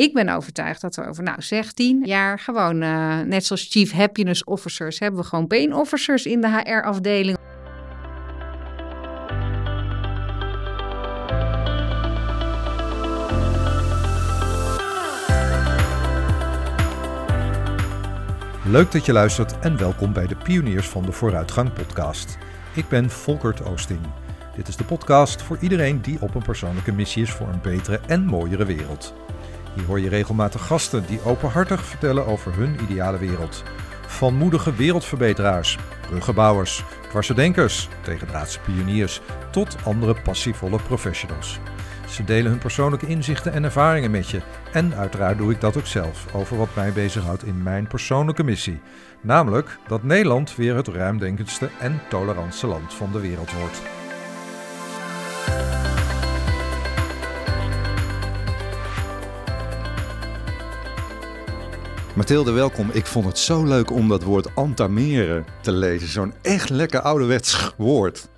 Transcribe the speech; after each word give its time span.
Ik 0.00 0.12
ben 0.12 0.28
overtuigd 0.28 0.80
dat 0.80 0.96
we 0.96 1.06
over, 1.06 1.22
nou, 1.22 1.42
zeg 1.42 1.72
tien 1.72 2.04
jaar 2.04 2.38
gewoon, 2.38 2.82
uh, 2.82 3.20
net 3.20 3.44
zoals 3.44 3.66
Chief 3.70 3.92
Happiness 3.92 4.44
Officers, 4.44 4.98
hebben 4.98 5.20
we 5.20 5.26
gewoon 5.26 5.46
pain 5.46 5.74
officers 5.74 6.26
in 6.26 6.40
de 6.40 6.48
HR-afdeling. 6.48 7.38
Leuk 18.64 18.92
dat 18.92 19.06
je 19.06 19.12
luistert 19.12 19.58
en 19.58 19.76
welkom 19.76 20.12
bij 20.12 20.26
de 20.26 20.36
Pioniers 20.36 20.88
van 20.88 21.02
de 21.02 21.12
Vooruitgang 21.12 21.72
podcast. 21.72 22.38
Ik 22.74 22.88
ben 22.88 23.10
Volkert 23.10 23.64
Oosting. 23.64 24.00
Dit 24.56 24.68
is 24.68 24.76
de 24.76 24.84
podcast 24.84 25.42
voor 25.42 25.58
iedereen 25.60 26.02
die 26.02 26.20
op 26.20 26.34
een 26.34 26.42
persoonlijke 26.42 26.92
missie 26.92 27.22
is 27.22 27.30
voor 27.30 27.48
een 27.48 27.60
betere 27.62 28.00
en 28.06 28.24
mooiere 28.24 28.64
wereld. 28.64 29.14
Hier 29.74 29.84
hoor 29.84 30.00
je 30.00 30.08
regelmatig 30.08 30.66
gasten 30.66 31.06
die 31.06 31.24
openhartig 31.24 31.84
vertellen 31.84 32.26
over 32.26 32.54
hun 32.54 32.76
ideale 32.82 33.18
wereld. 33.18 33.62
Van 34.06 34.34
moedige 34.34 34.74
wereldverbeteraars, 34.74 35.78
bruggenbouwers, 36.08 36.84
dwarsdenkers, 37.08 37.88
tegendraadse 38.00 38.60
pioniers 38.60 39.20
tot 39.50 39.76
andere 39.84 40.14
passievolle 40.22 40.78
professionals. 40.86 41.58
Ze 42.08 42.24
delen 42.24 42.50
hun 42.50 42.60
persoonlijke 42.60 43.06
inzichten 43.06 43.52
en 43.52 43.64
ervaringen 43.64 44.10
met 44.10 44.28
je. 44.28 44.40
En 44.72 44.94
uiteraard 44.94 45.38
doe 45.38 45.52
ik 45.52 45.60
dat 45.60 45.76
ook 45.76 45.86
zelf 45.86 46.34
over 46.34 46.56
wat 46.56 46.74
mij 46.74 46.92
bezighoudt 46.92 47.44
in 47.44 47.62
mijn 47.62 47.86
persoonlijke 47.86 48.44
missie. 48.44 48.80
Namelijk 49.20 49.78
dat 49.86 50.02
Nederland 50.02 50.56
weer 50.56 50.76
het 50.76 50.88
ruimdenkendste 50.88 51.68
en 51.80 52.00
tolerantste 52.08 52.66
land 52.66 52.94
van 52.94 53.12
de 53.12 53.20
wereld 53.20 53.52
wordt. 53.52 53.82
Mathilde, 62.16 62.52
welkom. 62.52 62.90
Ik 62.90 63.06
vond 63.06 63.26
het 63.26 63.38
zo 63.38 63.64
leuk 63.64 63.90
om 63.90 64.08
dat 64.08 64.22
woord 64.22 64.54
antameren 64.54 65.44
te 65.62 65.72
lezen. 65.72 66.08
Zo'n 66.08 66.32
echt 66.42 66.70
lekker 66.70 67.00
ouderwets 67.00 67.74
woord. 67.76 68.28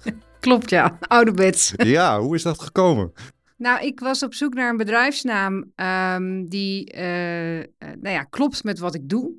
Klopt, 0.40 0.70
ja. 0.70 0.98
Ouderwets. 1.00 1.72
Ja, 1.76 2.20
hoe 2.20 2.34
is 2.34 2.42
dat 2.42 2.60
gekomen? 2.60 3.12
Nou, 3.56 3.84
ik 3.86 4.00
was 4.00 4.22
op 4.22 4.34
zoek 4.34 4.54
naar 4.54 4.70
een 4.70 4.76
bedrijfsnaam 4.76 5.72
um, 5.76 6.48
die 6.48 6.94
uh, 6.94 7.00
nou 7.78 8.14
ja, 8.14 8.22
klopt 8.22 8.64
met 8.64 8.78
wat 8.78 8.94
ik 8.94 9.08
doe. 9.08 9.32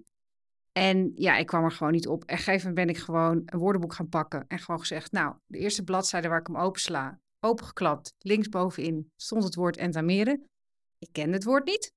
En 0.72 1.12
ja, 1.16 1.38
ik 1.38 1.46
kwam 1.46 1.64
er 1.64 1.72
gewoon 1.72 1.94
niet 1.94 2.08
op. 2.08 2.20
En 2.20 2.24
op 2.24 2.30
een 2.30 2.38
gegeven 2.38 2.68
moment 2.68 2.86
ben 2.88 2.96
ik 2.96 3.02
gewoon 3.02 3.42
een 3.46 3.60
woordenboek 3.60 3.94
gaan 3.94 4.10
pakken 4.10 4.46
en 4.48 4.60
gewoon 4.60 4.80
gezegd, 4.80 5.12
nou, 5.12 5.36
de 5.46 5.58
eerste 5.58 5.84
bladzijde 5.84 6.28
waar 6.28 6.40
ik 6.40 6.48
hem 6.48 6.58
opensla, 6.58 7.20
opengeklapt, 7.40 8.14
linksbovenin 8.20 9.12
stond 9.16 9.44
het 9.44 9.56
woord 9.56 9.78
entameren. 9.78 10.48
Ik 11.00 11.10
ken 11.12 11.32
het 11.32 11.44
woord 11.44 11.66
niet. 11.66 11.94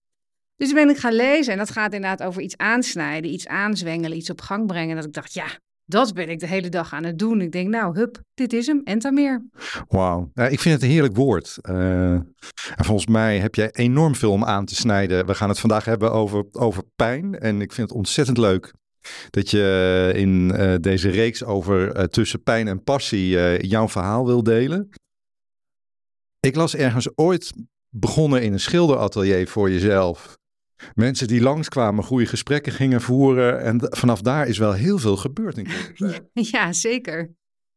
Dus 0.57 0.73
ben 0.73 0.89
ik 0.89 0.97
gaan 0.97 1.15
lezen 1.15 1.53
en 1.53 1.59
dat 1.59 1.71
gaat 1.71 1.93
inderdaad 1.93 2.23
over 2.23 2.43
iets 2.43 2.57
aansnijden, 2.57 3.31
iets 3.31 3.47
aanzwengelen, 3.47 4.17
iets 4.17 4.31
op 4.31 4.41
gang 4.41 4.67
brengen. 4.67 4.97
Dat 4.97 5.05
ik 5.05 5.13
dacht, 5.13 5.35
ja, 5.35 5.47
dat 5.85 6.15
ben 6.15 6.29
ik 6.29 6.41
de 6.41 6.47
hele 6.47 6.69
dag 6.69 6.93
aan 6.93 7.05
het 7.05 7.19
doen. 7.19 7.41
Ik 7.41 7.53
denk, 7.53 7.69
nou, 7.69 7.99
hup, 7.99 8.21
dit 8.35 8.53
is 8.53 8.67
hem, 8.67 8.81
entameer. 8.85 9.47
Wauw, 9.89 10.31
nou, 10.35 10.51
ik 10.51 10.61
vind 10.61 10.75
het 10.75 10.83
een 10.83 10.91
heerlijk 10.91 11.17
woord. 11.17 11.59
Uh, 11.63 12.11
en 12.11 12.85
volgens 12.85 13.07
mij 13.07 13.39
heb 13.39 13.55
jij 13.55 13.71
enorm 13.73 14.15
veel 14.15 14.33
om 14.33 14.45
aan 14.45 14.65
te 14.65 14.75
snijden. 14.75 15.27
We 15.27 15.35
gaan 15.35 15.49
het 15.49 15.61
vandaag 15.61 15.85
hebben 15.85 16.13
over, 16.13 16.45
over 16.53 16.83
pijn. 16.97 17.39
En 17.39 17.61
ik 17.61 17.73
vind 17.73 17.89
het 17.89 17.99
ontzettend 17.99 18.39
leuk 18.39 18.73
dat 19.31 19.51
je 19.51 20.13
in 20.15 20.53
uh, 20.55 20.75
deze 20.81 21.09
reeks 21.09 21.45
over 21.45 22.09
tussen 22.11 22.43
pijn 22.43 22.69
en 22.69 22.83
passie 22.83 23.29
jouw 23.67 23.89
verhaal 23.89 24.27
wil 24.27 24.43
delen. 24.43 24.89
Ik 26.41 26.57
las 26.57 26.75
ergens 26.75 27.09
ooit 27.15 27.53
begonnen 27.91 28.43
in 28.43 28.53
een 28.53 28.61
schilderatelier 28.61 29.49
voor 29.49 29.71
jezelf. 29.71 30.37
Mensen 30.95 31.29
die 31.29 31.41
langskwamen, 31.41 32.05
goede 32.05 32.27
gesprekken 32.27 32.73
gingen 32.73 33.01
voeren. 33.01 33.61
En 33.61 33.81
vanaf 33.81 34.21
daar 34.21 34.47
is 34.47 34.59
wel 34.59 34.73
heel 34.73 34.99
veel 34.99 35.17
gebeurd 35.17 35.59
in 35.59 35.69
Ja, 36.53 36.73
zeker. 36.73 37.35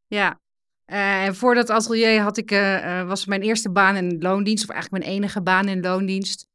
Ja. 0.07 0.39
Uh, 0.87 1.25
en 1.25 1.35
voor 1.35 1.55
dat 1.55 1.69
atelier 1.69 2.21
had 2.21 2.37
ik, 2.37 2.51
uh, 2.51 3.07
was 3.07 3.25
mijn 3.25 3.41
eerste 3.41 3.71
baan 3.71 3.95
in 3.95 4.17
loondienst, 4.19 4.63
of 4.63 4.69
eigenlijk 4.69 5.03
mijn 5.03 5.15
enige 5.15 5.41
baan 5.41 5.67
in 5.67 5.81
loondienst. 5.81 6.47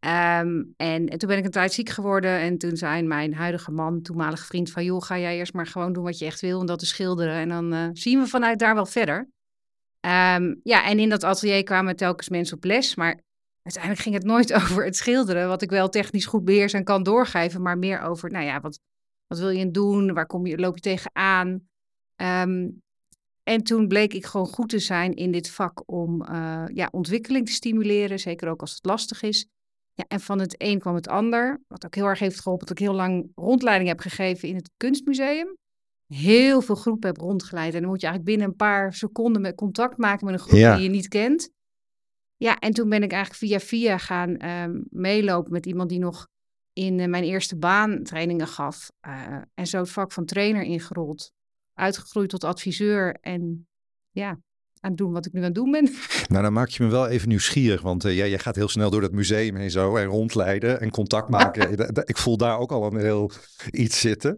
Um, 0.00 0.74
en, 0.76 1.08
en, 1.08 1.18
toen 1.18 1.28
ben 1.28 1.38
ik 1.38 1.44
een 1.44 1.50
tijd 1.50 1.72
ziek 1.72 1.88
geworden. 1.88 2.38
En 2.38 2.58
toen 2.58 2.76
zei 2.76 3.02
mijn 3.02 3.34
huidige 3.34 3.70
man, 3.70 4.02
toenmalige 4.02 4.46
vriend, 4.46 4.70
van 4.70 4.84
joh, 4.84 5.02
ga 5.02 5.18
jij 5.18 5.36
eerst 5.36 5.52
maar 5.52 5.66
gewoon 5.66 5.92
doen 5.92 6.04
wat 6.04 6.18
je 6.18 6.24
echt 6.24 6.40
wil. 6.40 6.60
En 6.60 6.66
dat 6.66 6.82
is 6.82 6.88
schilderen. 6.88 7.34
En 7.34 7.48
dan 7.48 7.74
uh, 7.74 7.88
zien 7.92 8.20
we 8.20 8.26
vanuit 8.26 8.58
daar 8.58 8.74
wel 8.74 8.86
verder. 8.86 9.28
Um, 10.00 10.60
ja, 10.62 10.84
en 10.84 10.98
in 10.98 11.08
dat 11.08 11.24
atelier 11.24 11.62
kwamen 11.62 11.96
telkens 11.96 12.28
mensen 12.28 12.56
op 12.56 12.64
les. 12.64 12.94
Maar 12.94 13.20
uiteindelijk 13.66 14.02
ging 14.02 14.14
het 14.14 14.24
nooit 14.24 14.52
over 14.62 14.84
het 14.84 14.96
schilderen, 14.96 15.48
wat 15.48 15.62
ik 15.62 15.70
wel 15.70 15.88
technisch 15.88 16.26
goed 16.26 16.44
beheers 16.44 16.72
en 16.72 16.84
kan 16.84 17.02
doorgeven, 17.02 17.62
maar 17.62 17.78
meer 17.78 18.00
over, 18.00 18.30
nou 18.30 18.44
ja, 18.44 18.60
wat, 18.60 18.80
wat 19.26 19.38
wil 19.38 19.50
je 19.50 19.70
doen? 19.70 20.14
Waar 20.14 20.26
kom 20.26 20.46
je, 20.46 20.58
loop 20.58 20.74
je 20.74 20.80
tegenaan? 20.80 21.68
Um, 22.16 22.82
en 23.42 23.62
toen 23.62 23.88
bleek 23.88 24.14
ik 24.14 24.26
gewoon 24.26 24.46
goed 24.46 24.68
te 24.68 24.78
zijn 24.78 25.14
in 25.14 25.32
dit 25.32 25.50
vak 25.50 25.82
om 25.86 26.22
uh, 26.22 26.64
ja, 26.74 26.88
ontwikkeling 26.90 27.46
te 27.46 27.52
stimuleren, 27.52 28.18
zeker 28.18 28.48
ook 28.48 28.60
als 28.60 28.74
het 28.74 28.84
lastig 28.84 29.22
is. 29.22 29.46
Ja, 29.94 30.04
en 30.08 30.20
van 30.20 30.38
het 30.38 30.54
een 30.58 30.78
kwam 30.78 30.94
het 30.94 31.08
ander, 31.08 31.60
wat 31.68 31.84
ook 31.84 31.94
heel 31.94 32.06
erg 32.06 32.18
heeft 32.18 32.40
geholpen 32.40 32.66
dat 32.66 32.78
ik 32.78 32.84
heel 32.84 32.94
lang 32.94 33.30
rondleiding 33.34 33.88
heb 33.88 34.00
gegeven 34.00 34.48
in 34.48 34.54
het 34.54 34.70
kunstmuseum. 34.76 35.56
Heel 36.06 36.60
veel 36.60 36.74
groepen 36.74 37.08
heb 37.08 37.18
rondgeleid 37.18 37.74
en 37.74 37.80
dan 37.80 37.90
moet 37.90 38.00
je 38.00 38.06
eigenlijk 38.06 38.36
binnen 38.36 38.52
een 38.52 38.66
paar 38.66 38.94
seconden 38.94 39.42
met 39.42 39.54
contact 39.54 39.98
maken 39.98 40.26
met 40.26 40.34
een 40.34 40.40
groep 40.40 40.76
die 40.76 40.82
je 40.82 40.88
niet 40.88 41.08
kent. 41.08 41.50
Ja, 42.36 42.58
en 42.58 42.72
toen 42.72 42.88
ben 42.88 43.02
ik 43.02 43.12
eigenlijk 43.12 43.44
via 43.44 43.60
via 43.60 43.98
gaan 43.98 44.48
um, 44.48 44.84
meelopen 44.90 45.52
met 45.52 45.66
iemand 45.66 45.88
die 45.88 45.98
nog 45.98 46.26
in 46.72 46.98
uh, 46.98 47.06
mijn 47.06 47.24
eerste 47.24 47.56
baan 47.56 48.02
trainingen 48.02 48.46
gaf. 48.46 48.90
Uh, 49.06 49.36
en 49.54 49.66
zo 49.66 49.78
het 49.78 49.90
vak 49.90 50.12
van 50.12 50.24
trainer 50.24 50.62
ingerold. 50.62 51.32
Uitgegroeid 51.74 52.28
tot 52.28 52.44
adviseur 52.44 53.16
en 53.20 53.68
ja, 54.10 54.28
aan 54.80 54.90
het 54.90 54.96
doen 54.96 55.12
wat 55.12 55.26
ik 55.26 55.32
nu 55.32 55.38
aan 55.38 55.46
het 55.46 55.54
doen 55.54 55.70
ben. 55.70 55.88
Nou, 56.28 56.42
dan 56.42 56.52
maak 56.52 56.68
je 56.68 56.82
me 56.82 56.90
wel 56.90 57.08
even 57.08 57.28
nieuwsgierig, 57.28 57.82
want 57.82 58.04
uh, 58.04 58.16
jij, 58.16 58.28
jij 58.28 58.38
gaat 58.38 58.56
heel 58.56 58.68
snel 58.68 58.90
door 58.90 59.00
dat 59.00 59.12
museum 59.12 59.56
en 59.56 59.70
zo 59.70 59.96
en 59.96 60.04
rondleiden 60.04 60.80
en 60.80 60.90
contact 60.90 61.28
maken. 61.28 61.78
ik 62.04 62.16
voel 62.16 62.36
daar 62.36 62.58
ook 62.58 62.72
al 62.72 62.92
een 62.92 63.00
heel 63.00 63.30
iets 63.70 64.00
zitten. 64.00 64.36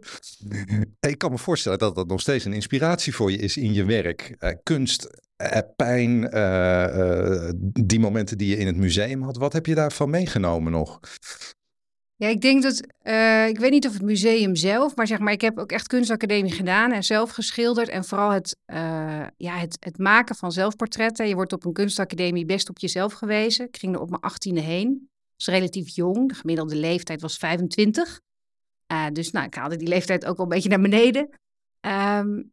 Ik 1.00 1.18
kan 1.18 1.30
me 1.30 1.38
voorstellen 1.38 1.78
dat 1.78 1.94
dat 1.94 2.06
nog 2.06 2.20
steeds 2.20 2.44
een 2.44 2.52
inspiratie 2.52 3.14
voor 3.14 3.30
je 3.30 3.38
is 3.38 3.56
in 3.56 3.72
je 3.72 3.84
werk. 3.84 4.36
Uh, 4.38 4.50
kunst 4.62 5.27
pijn, 5.76 6.36
uh, 6.36 7.50
die 7.82 8.00
momenten 8.00 8.38
die 8.38 8.48
je 8.48 8.56
in 8.56 8.66
het 8.66 8.76
museum 8.76 9.22
had. 9.22 9.36
Wat 9.36 9.52
heb 9.52 9.66
je 9.66 9.74
daarvan 9.74 10.10
meegenomen 10.10 10.72
nog? 10.72 11.00
Ja, 12.16 12.28
ik 12.28 12.40
denk 12.40 12.62
dat, 12.62 12.80
ik 13.48 13.58
weet 13.58 13.70
niet 13.70 13.86
of 13.86 13.92
het 13.92 14.02
museum 14.02 14.56
zelf, 14.56 14.96
maar 14.96 15.06
zeg 15.06 15.18
maar, 15.18 15.32
ik 15.32 15.40
heb 15.40 15.58
ook 15.58 15.72
echt 15.72 15.86
kunstacademie 15.86 16.52
gedaan 16.52 16.92
en 16.92 17.04
zelf 17.04 17.30
geschilderd. 17.30 17.88
En 17.88 18.04
vooral 18.04 18.30
het, 18.30 18.56
ja, 19.36 19.56
het, 19.56 19.76
het 19.80 19.98
maken 19.98 20.36
van 20.36 20.52
zelfportretten. 20.52 21.28
Je 21.28 21.34
wordt 21.34 21.52
op 21.52 21.64
een 21.64 21.72
kunstacademie 21.72 22.44
best 22.44 22.68
op 22.68 22.78
jezelf 22.78 23.12
gewezen. 23.12 23.66
Ik 23.66 23.76
ging 23.76 23.94
er 23.94 24.00
op 24.00 24.10
mijn 24.10 24.22
achttiende 24.22 24.60
heen. 24.60 25.08
Dat 25.36 25.54
relatief 25.54 25.94
jong. 25.94 26.28
De 26.28 26.34
gemiddelde 26.34 26.76
leeftijd 26.76 27.20
was 27.20 27.36
25. 27.36 28.20
dus 29.12 29.30
nou, 29.30 29.46
ik 29.46 29.54
haalde 29.54 29.76
die 29.76 29.88
leeftijd 29.88 30.24
ook 30.24 30.36
wel 30.36 30.46
een 30.46 30.52
beetje 30.52 30.68
naar 30.68 30.80
beneden. 30.80 31.28
Um, 31.80 32.52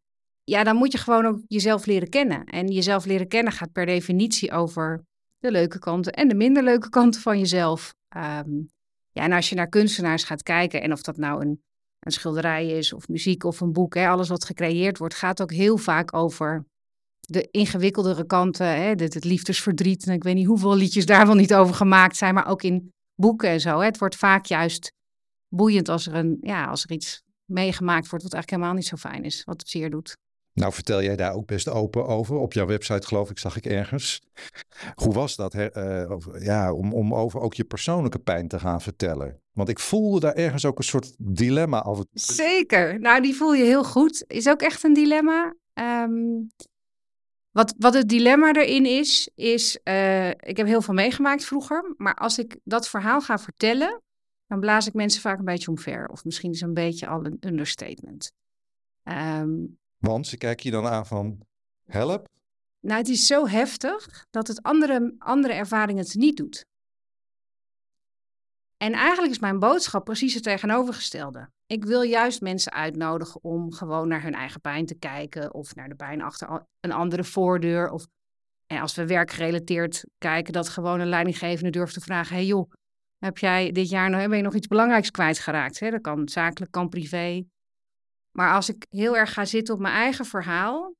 ja, 0.50 0.64
dan 0.64 0.76
moet 0.76 0.92
je 0.92 0.98
gewoon 0.98 1.26
ook 1.26 1.40
jezelf 1.46 1.86
leren 1.86 2.08
kennen. 2.08 2.44
En 2.44 2.66
jezelf 2.66 3.04
leren 3.04 3.28
kennen 3.28 3.52
gaat 3.52 3.72
per 3.72 3.86
definitie 3.86 4.52
over 4.52 5.04
de 5.38 5.50
leuke 5.50 5.78
kanten 5.78 6.12
en 6.12 6.28
de 6.28 6.34
minder 6.34 6.62
leuke 6.62 6.88
kanten 6.88 7.20
van 7.20 7.38
jezelf. 7.38 7.94
Um, 8.16 8.70
ja, 9.10 9.22
en 9.22 9.32
als 9.32 9.48
je 9.48 9.54
naar 9.54 9.68
kunstenaars 9.68 10.24
gaat 10.24 10.42
kijken, 10.42 10.82
en 10.82 10.92
of 10.92 11.02
dat 11.02 11.16
nou 11.16 11.40
een, 11.40 11.62
een 11.98 12.12
schilderij 12.12 12.66
is, 12.66 12.92
of 12.92 13.08
muziek 13.08 13.44
of 13.44 13.60
een 13.60 13.72
boek, 13.72 13.94
hè, 13.94 14.08
alles 14.08 14.28
wat 14.28 14.44
gecreëerd 14.44 14.98
wordt, 14.98 15.14
gaat 15.14 15.42
ook 15.42 15.52
heel 15.52 15.76
vaak 15.76 16.14
over 16.14 16.66
de 17.20 17.48
ingewikkeldere 17.50 18.26
kanten, 18.26 18.66
hè, 18.66 18.88
het, 18.88 19.14
het 19.14 19.24
liefdesverdriet. 19.24 20.06
En 20.06 20.14
ik 20.14 20.22
weet 20.22 20.34
niet 20.34 20.46
hoeveel 20.46 20.76
liedjes 20.76 21.06
daar 21.06 21.26
wel 21.26 21.34
niet 21.34 21.54
over 21.54 21.74
gemaakt 21.74 22.16
zijn, 22.16 22.34
maar 22.34 22.46
ook 22.46 22.62
in 22.62 22.92
boeken 23.14 23.48
en 23.48 23.60
zo. 23.60 23.78
Hè. 23.78 23.84
Het 23.84 23.98
wordt 23.98 24.16
vaak 24.16 24.44
juist 24.46 24.92
boeiend 25.48 25.88
als 25.88 26.06
er, 26.06 26.14
een, 26.14 26.38
ja, 26.40 26.66
als 26.66 26.84
er 26.84 26.90
iets 26.90 27.22
meegemaakt 27.44 28.08
wordt 28.08 28.24
wat 28.24 28.32
eigenlijk 28.32 28.50
helemaal 28.50 28.74
niet 28.74 28.86
zo 28.86 28.96
fijn 28.96 29.24
is, 29.24 29.44
wat 29.44 29.60
het 29.60 29.68
zeer 29.68 29.90
doet. 29.90 30.16
Nou, 30.56 30.72
vertel 30.72 31.02
jij 31.02 31.16
daar 31.16 31.34
ook 31.34 31.46
best 31.46 31.68
open 31.68 32.06
over. 32.06 32.36
Op 32.36 32.52
jouw 32.52 32.66
website, 32.66 33.06
geloof 33.06 33.30
ik, 33.30 33.38
zag 33.38 33.56
ik 33.56 33.66
ergens. 33.66 34.22
Hoe 34.94 35.12
was 35.12 35.36
dat 35.36 35.54
uh, 35.54 36.04
ja, 36.38 36.72
om, 36.72 36.92
om 36.94 37.14
over 37.14 37.40
ook 37.40 37.54
je 37.54 37.64
persoonlijke 37.64 38.18
pijn 38.18 38.48
te 38.48 38.58
gaan 38.58 38.80
vertellen? 38.80 39.40
Want 39.52 39.68
ik 39.68 39.78
voelde 39.78 40.20
daar 40.20 40.34
ergens 40.34 40.64
ook 40.64 40.78
een 40.78 40.84
soort 40.84 41.14
dilemma 41.18 41.80
af. 41.82 42.04
Zeker. 42.12 43.00
Nou, 43.00 43.22
die 43.22 43.34
voel 43.34 43.54
je 43.54 43.64
heel 43.64 43.84
goed. 43.84 44.24
Is 44.26 44.48
ook 44.48 44.62
echt 44.62 44.82
een 44.82 44.94
dilemma. 44.94 45.54
Um, 45.74 46.50
wat, 47.50 47.74
wat 47.78 47.94
het 47.94 48.08
dilemma 48.08 48.52
erin 48.52 48.86
is, 48.86 49.30
is... 49.34 49.78
Uh, 49.84 50.28
ik 50.28 50.56
heb 50.56 50.66
heel 50.66 50.82
veel 50.82 50.94
meegemaakt 50.94 51.44
vroeger. 51.44 51.94
Maar 51.96 52.14
als 52.14 52.38
ik 52.38 52.56
dat 52.64 52.88
verhaal 52.88 53.20
ga 53.20 53.38
vertellen... 53.38 54.02
dan 54.46 54.60
blaas 54.60 54.86
ik 54.86 54.94
mensen 54.94 55.20
vaak 55.20 55.38
een 55.38 55.44
beetje 55.44 55.68
omver. 55.70 56.08
Of 56.08 56.24
misschien 56.24 56.50
is 56.52 56.60
een 56.60 56.74
beetje 56.74 57.06
al 57.06 57.24
een 57.24 57.36
understatement. 57.40 58.32
Um, 59.04 59.78
want 60.06 60.26
ze 60.26 60.36
kijken 60.36 60.70
je 60.70 60.76
dan 60.76 60.86
aan 60.86 61.06
van 61.06 61.40
help. 61.84 62.28
Nou, 62.80 62.98
het 62.98 63.08
is 63.08 63.26
zo 63.26 63.46
heftig 63.46 64.26
dat 64.30 64.46
het 64.46 64.62
andere, 64.62 65.14
andere 65.18 65.54
ervaringen 65.54 66.04
het 66.04 66.14
niet 66.14 66.36
doet. 66.36 66.66
En 68.76 68.92
eigenlijk 68.92 69.32
is 69.32 69.38
mijn 69.38 69.58
boodschap 69.58 70.04
precies 70.04 70.34
het 70.34 70.42
tegenovergestelde. 70.42 71.50
Ik 71.66 71.84
wil 71.84 72.02
juist 72.02 72.40
mensen 72.40 72.72
uitnodigen 72.72 73.44
om 73.44 73.72
gewoon 73.72 74.08
naar 74.08 74.22
hun 74.22 74.34
eigen 74.34 74.60
pijn 74.60 74.86
te 74.86 74.94
kijken. 74.94 75.54
Of 75.54 75.74
naar 75.74 75.88
de 75.88 75.94
pijn 75.94 76.22
achter 76.22 76.66
een 76.80 76.92
andere 76.92 77.24
voordeur. 77.24 77.90
Of 77.90 78.06
en 78.66 78.80
als 78.80 78.94
we 78.94 79.06
werkgerelateerd 79.06 80.04
kijken, 80.18 80.52
dat 80.52 80.68
gewoon 80.68 81.00
een 81.00 81.08
leidinggevende 81.08 81.70
durft 81.70 81.94
te 81.94 82.00
vragen: 82.00 82.36
hey 82.36 82.46
joh, 82.46 82.70
heb 83.18 83.38
jij 83.38 83.72
dit 83.72 83.88
jaar 83.88 84.10
nog, 84.10 84.28
ben 84.28 84.36
je 84.36 84.42
nog 84.42 84.54
iets 84.54 84.66
belangrijks 84.66 85.10
kwijtgeraakt? 85.10 85.80
Hè? 85.80 85.90
Dat 85.90 86.00
kan 86.00 86.28
zakelijk, 86.28 86.72
kan 86.72 86.88
privé. 86.88 87.44
Maar 88.36 88.54
als 88.54 88.68
ik 88.68 88.86
heel 88.90 89.16
erg 89.16 89.32
ga 89.32 89.44
zitten 89.44 89.74
op 89.74 89.80
mijn 89.80 89.94
eigen 89.94 90.24
verhaal, 90.24 90.94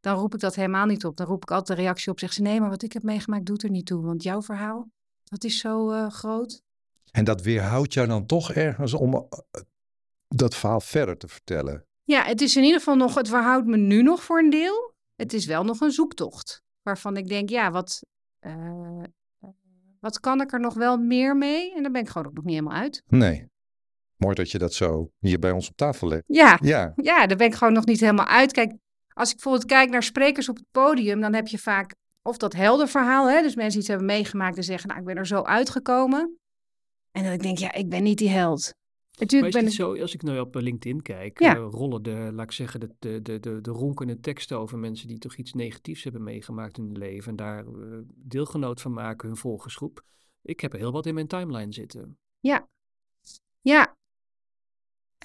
dan 0.00 0.18
roep 0.18 0.34
ik 0.34 0.40
dat 0.40 0.54
helemaal 0.54 0.86
niet 0.86 1.04
op. 1.04 1.16
Dan 1.16 1.26
roep 1.26 1.42
ik 1.42 1.50
altijd 1.50 1.78
de 1.78 1.84
reactie 1.84 2.12
op, 2.12 2.18
zeg 2.18 2.32
ze 2.32 2.42
nee, 2.42 2.60
maar 2.60 2.68
wat 2.68 2.82
ik 2.82 2.92
heb 2.92 3.02
meegemaakt 3.02 3.46
doet 3.46 3.62
er 3.62 3.70
niet 3.70 3.86
toe. 3.86 4.02
Want 4.02 4.22
jouw 4.22 4.42
verhaal, 4.42 4.88
dat 5.24 5.44
is 5.44 5.58
zo 5.58 5.92
uh, 5.92 6.10
groot. 6.10 6.62
En 7.10 7.24
dat 7.24 7.42
weerhoudt 7.42 7.92
jou 7.92 8.06
dan 8.06 8.26
toch 8.26 8.52
ergens 8.52 8.94
om 8.94 9.14
uh, 9.14 9.22
dat 10.28 10.54
verhaal 10.54 10.80
verder 10.80 11.16
te 11.16 11.28
vertellen? 11.28 11.84
Ja, 12.04 12.24
het 12.24 12.40
is 12.40 12.56
in 12.56 12.62
ieder 12.62 12.78
geval 12.78 12.96
nog, 12.96 13.14
het 13.14 13.28
verhoudt 13.28 13.66
me 13.66 13.76
nu 13.76 14.02
nog 14.02 14.22
voor 14.22 14.38
een 14.38 14.50
deel. 14.50 14.94
Het 15.16 15.32
is 15.32 15.46
wel 15.46 15.64
nog 15.64 15.80
een 15.80 15.92
zoektocht. 15.92 16.62
Waarvan 16.82 17.16
ik 17.16 17.28
denk, 17.28 17.48
ja, 17.48 17.70
wat, 17.70 18.02
uh, 18.40 19.02
wat 20.00 20.20
kan 20.20 20.40
ik 20.40 20.52
er 20.52 20.60
nog 20.60 20.74
wel 20.74 20.96
meer 20.96 21.36
mee? 21.36 21.74
En 21.74 21.82
daar 21.82 21.92
ben 21.92 22.02
ik 22.02 22.08
gewoon 22.08 22.26
ook 22.26 22.34
nog 22.34 22.44
niet 22.44 22.54
helemaal 22.54 22.78
uit. 22.80 23.02
Nee. 23.06 23.48
Mooi 24.18 24.34
dat 24.34 24.50
je 24.50 24.58
dat 24.58 24.74
zo 24.74 25.10
hier 25.18 25.38
bij 25.38 25.50
ons 25.50 25.68
op 25.68 25.76
tafel 25.76 26.08
legt. 26.08 26.22
Ja, 26.26 26.58
ja. 26.62 26.92
ja 26.96 27.26
daar 27.26 27.36
ben 27.36 27.46
ik 27.46 27.54
gewoon 27.54 27.72
nog 27.72 27.86
niet 27.86 28.00
helemaal 28.00 28.26
uit. 28.26 28.52
Kijk, 28.52 28.72
als 29.08 29.28
ik 29.28 29.34
bijvoorbeeld 29.34 29.64
kijk 29.64 29.90
naar 29.90 30.02
sprekers 30.02 30.48
op 30.48 30.56
het 30.56 30.66
podium, 30.70 31.20
dan 31.20 31.34
heb 31.34 31.46
je 31.46 31.58
vaak 31.58 31.94
of 32.22 32.36
dat 32.36 32.52
helder 32.52 32.88
verhaal, 32.88 33.30
hè? 33.30 33.42
dus 33.42 33.54
mensen 33.54 33.80
iets 33.80 33.88
hebben 33.88 34.06
meegemaakt 34.06 34.56
en 34.56 34.64
zeggen, 34.64 34.88
nou, 34.88 35.00
ik 35.00 35.06
ben 35.06 35.16
er 35.16 35.26
zo 35.26 35.42
uitgekomen. 35.42 36.38
En 37.10 37.24
dan 37.24 37.38
denk 37.38 37.58
ik, 37.58 37.58
ja, 37.58 37.72
ik 37.72 37.88
ben 37.88 38.02
niet 38.02 38.18
die 38.18 38.28
held. 38.28 38.74
Natuurlijk 39.18 39.54
maar 39.54 39.62
is 39.62 39.76
ben 39.76 39.86
ik... 39.86 39.96
zo, 39.96 40.02
als 40.02 40.14
ik 40.14 40.22
nu 40.22 40.38
op 40.38 40.56
eh, 40.56 40.62
LinkedIn 40.62 41.02
kijk, 41.02 41.40
ja. 41.40 41.56
uh, 41.56 41.66
rollen 41.70 42.02
de, 42.02 42.30
laat 42.32 42.44
ik 42.44 42.52
zeggen, 42.52 42.80
de, 42.80 42.94
de, 42.98 43.22
de, 43.22 43.40
de, 43.40 43.60
de 43.60 43.70
ronkende 43.70 44.20
teksten 44.20 44.58
over 44.58 44.78
mensen 44.78 45.08
die 45.08 45.18
toch 45.18 45.36
iets 45.36 45.52
negatiefs 45.52 46.02
hebben 46.02 46.22
meegemaakt 46.22 46.78
in 46.78 46.84
hun 46.84 46.98
leven 46.98 47.30
en 47.30 47.36
daar 47.36 47.66
uh, 47.66 47.98
deelgenoot 48.14 48.80
van 48.80 48.92
maken, 48.92 49.28
hun 49.28 49.36
volgersgroep. 49.36 50.02
Ik 50.42 50.60
heb 50.60 50.72
er 50.72 50.78
heel 50.78 50.92
wat 50.92 51.06
in 51.06 51.14
mijn 51.14 51.26
timeline 51.26 51.72
zitten. 51.72 52.18
Ja, 52.40 52.68
ja. 53.60 53.96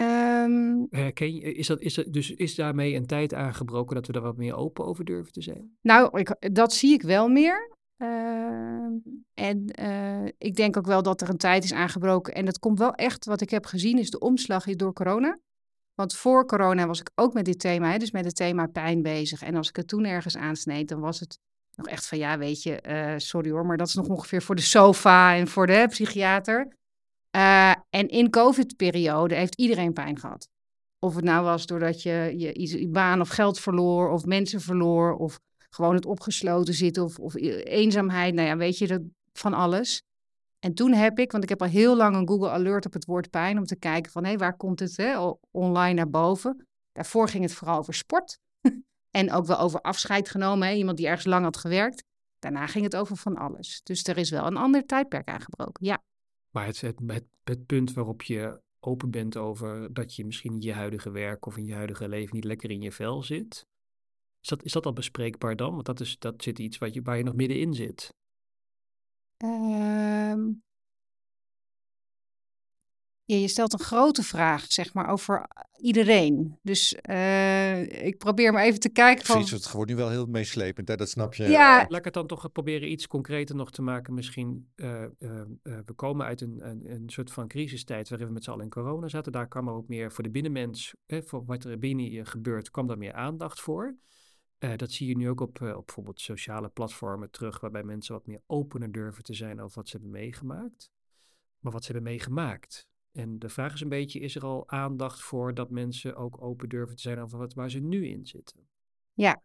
Um... 0.00 0.86
Herken 0.90 1.34
je, 1.34 1.40
is, 1.40 1.66
dat, 1.66 1.80
is, 1.80 1.94
dat, 1.94 2.12
dus 2.12 2.30
is 2.30 2.54
daarmee 2.54 2.94
een 2.94 3.06
tijd 3.06 3.34
aangebroken 3.34 3.94
dat 3.94 4.06
we 4.06 4.12
daar 4.12 4.22
wat 4.22 4.36
meer 4.36 4.56
open 4.56 4.84
over 4.84 5.04
durven 5.04 5.32
te 5.32 5.42
zijn? 5.42 5.76
Nou, 5.80 6.18
ik, 6.18 6.54
dat 6.54 6.72
zie 6.72 6.92
ik 6.92 7.02
wel 7.02 7.28
meer. 7.28 7.72
Ehm, 7.96 8.92
en 9.34 9.80
uh, 9.80 10.24
ik 10.38 10.56
denk 10.56 10.76
ook 10.76 10.86
wel 10.86 11.02
dat 11.02 11.20
er 11.20 11.28
een 11.28 11.36
tijd 11.36 11.64
is 11.64 11.72
aangebroken. 11.72 12.34
En 12.34 12.44
dat 12.44 12.58
komt 12.58 12.78
wel 12.78 12.94
echt, 12.94 13.24
wat 13.24 13.40
ik 13.40 13.50
heb 13.50 13.66
gezien, 13.66 13.98
is 13.98 14.10
de 14.10 14.18
omslag 14.18 14.64
door 14.64 14.92
corona. 14.92 15.38
Want 15.94 16.14
voor 16.14 16.46
corona 16.46 16.86
was 16.86 17.00
ik 17.00 17.10
ook 17.14 17.34
met 17.34 17.44
dit 17.44 17.58
thema, 17.58 17.90
hè, 17.90 17.98
dus 17.98 18.10
met 18.10 18.24
het 18.24 18.36
thema 18.36 18.66
pijn 18.66 19.02
bezig. 19.02 19.42
En 19.42 19.54
als 19.54 19.68
ik 19.68 19.76
het 19.76 19.88
toen 19.88 20.04
ergens 20.04 20.36
aansneed, 20.36 20.88
dan 20.88 21.00
was 21.00 21.20
het 21.20 21.38
nog 21.74 21.88
echt 21.88 22.06
van, 22.06 22.18
ja, 22.18 22.38
weet 22.38 22.62
je, 22.62 22.82
uh, 22.88 23.14
sorry 23.16 23.50
hoor, 23.50 23.66
maar 23.66 23.76
dat 23.76 23.88
is 23.88 23.94
nog 23.94 24.08
ongeveer 24.08 24.42
voor 24.42 24.54
de 24.54 24.62
sofa 24.62 25.34
en 25.34 25.48
voor 25.48 25.66
de 25.66 25.72
hè, 25.72 25.86
psychiater. 25.86 26.76
Uh, 27.36 27.70
en 27.90 28.08
in 28.08 28.30
COVID-periode 28.30 29.34
heeft 29.34 29.54
iedereen 29.54 29.92
pijn 29.92 30.18
gehad. 30.18 30.48
Of 30.98 31.14
het 31.14 31.24
nou 31.24 31.44
was 31.44 31.66
doordat 31.66 32.02
je 32.02 32.34
je, 32.36 32.88
baan 32.88 33.20
of 33.20 33.28
geld 33.28 33.60
verloor, 33.60 34.10
of 34.10 34.24
mensen 34.24 34.60
verloor, 34.60 35.14
of 35.14 35.38
gewoon 35.70 35.94
het 35.94 36.06
opgesloten 36.06 36.74
zitten 36.74 37.02
of, 37.02 37.18
of 37.18 37.34
eenzaamheid. 37.34 38.34
Nou 38.34 38.48
ja, 38.48 38.56
weet 38.56 38.78
je, 38.78 38.86
dat, 38.86 39.00
van 39.32 39.54
alles. 39.54 40.02
En 40.58 40.74
toen 40.74 40.92
heb 40.92 41.18
ik, 41.18 41.32
want 41.32 41.42
ik 41.42 41.48
heb 41.48 41.62
al 41.62 41.68
heel 41.68 41.96
lang 41.96 42.16
een 42.16 42.28
Google 42.28 42.50
Alert 42.50 42.86
op 42.86 42.92
het 42.92 43.04
woord 43.04 43.30
pijn 43.30 43.58
om 43.58 43.64
te 43.64 43.76
kijken 43.76 44.12
van 44.12 44.24
hé, 44.24 44.36
waar 44.36 44.56
komt 44.56 44.80
het 44.80 44.96
hè, 44.96 45.32
online 45.50 45.94
naar 45.94 46.10
boven. 46.10 46.66
Daarvoor 46.92 47.28
ging 47.28 47.42
het 47.42 47.52
vooral 47.52 47.78
over 47.78 47.94
sport 47.94 48.38
en 49.10 49.32
ook 49.32 49.46
wel 49.46 49.58
over 49.58 49.80
afscheid 49.80 50.28
genomen, 50.28 50.68
hè, 50.68 50.74
iemand 50.74 50.96
die 50.96 51.06
ergens 51.06 51.26
lang 51.26 51.44
had 51.44 51.56
gewerkt. 51.56 52.04
Daarna 52.38 52.66
ging 52.66 52.84
het 52.84 52.96
over 52.96 53.16
van 53.16 53.36
alles. 53.36 53.80
Dus 53.82 54.04
er 54.04 54.18
is 54.18 54.30
wel 54.30 54.46
een 54.46 54.56
ander 54.56 54.86
tijdperk 54.86 55.28
aangebroken, 55.28 55.86
ja. 55.86 56.02
Maar 56.54 56.66
het, 56.66 56.80
het, 57.44 57.66
punt 57.66 57.92
waarop 57.92 58.22
je 58.22 58.60
open 58.80 59.10
bent 59.10 59.36
over 59.36 59.92
dat 59.92 60.14
je 60.14 60.24
misschien 60.24 60.52
in 60.52 60.60
je 60.60 60.72
huidige 60.72 61.10
werk 61.10 61.46
of 61.46 61.56
in 61.56 61.66
je 61.66 61.74
huidige 61.74 62.08
leven 62.08 62.34
niet 62.34 62.44
lekker 62.44 62.70
in 62.70 62.80
je 62.80 62.92
vel 62.92 63.22
zit, 63.22 63.66
is 64.42 64.48
dat, 64.48 64.64
is 64.64 64.72
dat 64.72 64.86
al 64.86 64.92
bespreekbaar 64.92 65.56
dan? 65.56 65.72
Want 65.72 65.86
dat, 65.86 66.00
is, 66.00 66.18
dat 66.18 66.42
zit 66.42 66.58
iets 66.58 66.78
wat 66.78 66.94
je, 66.94 67.02
waar 67.02 67.16
je 67.16 67.22
nog 67.22 67.34
middenin 67.34 67.74
zit. 67.74 68.14
Um, 69.44 70.62
ja, 73.24 73.36
je 73.36 73.48
stelt 73.48 73.72
een 73.72 73.78
grote 73.78 74.22
vraag, 74.22 74.64
zeg 74.68 74.94
maar, 74.94 75.08
over 75.08 75.46
iedereen. 75.76 76.58
Dus 76.62 76.96
uh, 77.10 78.04
ik 78.06 78.18
probeer 78.18 78.52
maar 78.52 78.64
even 78.64 78.80
te 78.80 78.88
kijken 78.88 79.24
van... 79.24 79.40
het 79.40 79.70
wordt 79.70 79.90
nu 79.90 79.96
wel 79.96 80.10
heel 80.10 80.26
meeslepend, 80.26 80.88
hè? 80.88 80.96
dat 80.96 81.08
snap 81.08 81.34
je. 81.34 81.44
Ja. 81.44 81.86
Laat 81.88 81.98
ik 81.98 82.04
het 82.04 82.14
dan 82.14 82.26
toch 82.26 82.52
proberen 82.52 82.90
iets 82.90 83.06
concreter 83.06 83.56
nog 83.56 83.70
te 83.70 83.82
maken. 83.82 84.14
Misschien, 84.14 84.68
uh, 84.76 85.02
uh, 85.18 85.40
we 85.62 85.92
komen 85.96 86.26
uit 86.26 86.40
een, 86.40 86.68
een, 86.68 86.90
een, 86.90 87.08
soort 87.08 87.32
van 87.32 87.48
crisistijd 87.48 88.08
waarin 88.08 88.26
we 88.26 88.32
met 88.32 88.44
z'n 88.44 88.50
allen 88.50 88.64
in 88.64 88.70
corona 88.70 89.08
zaten. 89.08 89.32
Daar 89.32 89.48
kwam 89.48 89.68
er 89.68 89.74
ook 89.74 89.88
meer 89.88 90.12
voor 90.12 90.24
de 90.24 90.30
binnenmens, 90.30 90.94
voor 91.06 91.44
wat 91.44 91.64
er 91.64 91.78
binnen 91.78 92.10
je 92.10 92.24
gebeurt, 92.24 92.70
kwam 92.70 92.86
daar 92.86 92.98
meer 92.98 93.12
aandacht 93.12 93.60
voor. 93.60 93.96
Uh, 94.58 94.76
dat 94.76 94.90
zie 94.90 95.08
je 95.08 95.16
nu 95.16 95.28
ook 95.28 95.40
op, 95.40 95.60
uh, 95.60 95.76
op 95.76 95.86
bijvoorbeeld 95.86 96.20
sociale 96.20 96.68
platformen 96.68 97.30
terug, 97.30 97.60
waarbij 97.60 97.82
mensen 97.82 98.14
wat 98.14 98.26
meer 98.26 98.40
opener 98.46 98.92
durven 98.92 99.22
te 99.22 99.34
zijn 99.34 99.60
over 99.60 99.76
wat 99.76 99.88
ze 99.88 99.96
hebben 99.96 100.20
meegemaakt. 100.20 100.90
Maar 101.60 101.72
wat 101.72 101.84
ze 101.84 101.92
hebben 101.92 102.10
meegemaakt. 102.10 102.88
En 103.14 103.38
de 103.38 103.48
vraag 103.48 103.72
is 103.74 103.80
een 103.80 103.88
beetje, 103.88 104.20
is 104.20 104.34
er 104.36 104.44
al 104.44 104.64
aandacht 104.66 105.20
voor 105.20 105.54
dat 105.54 105.70
mensen 105.70 106.16
ook 106.16 106.42
open 106.42 106.68
durven 106.68 106.96
te 106.96 107.02
zijn 107.02 107.18
over 107.18 107.38
wat, 107.38 107.54
waar 107.54 107.70
ze 107.70 107.78
nu 107.78 108.06
in 108.06 108.26
zitten? 108.26 108.56
Ja. 109.12 109.42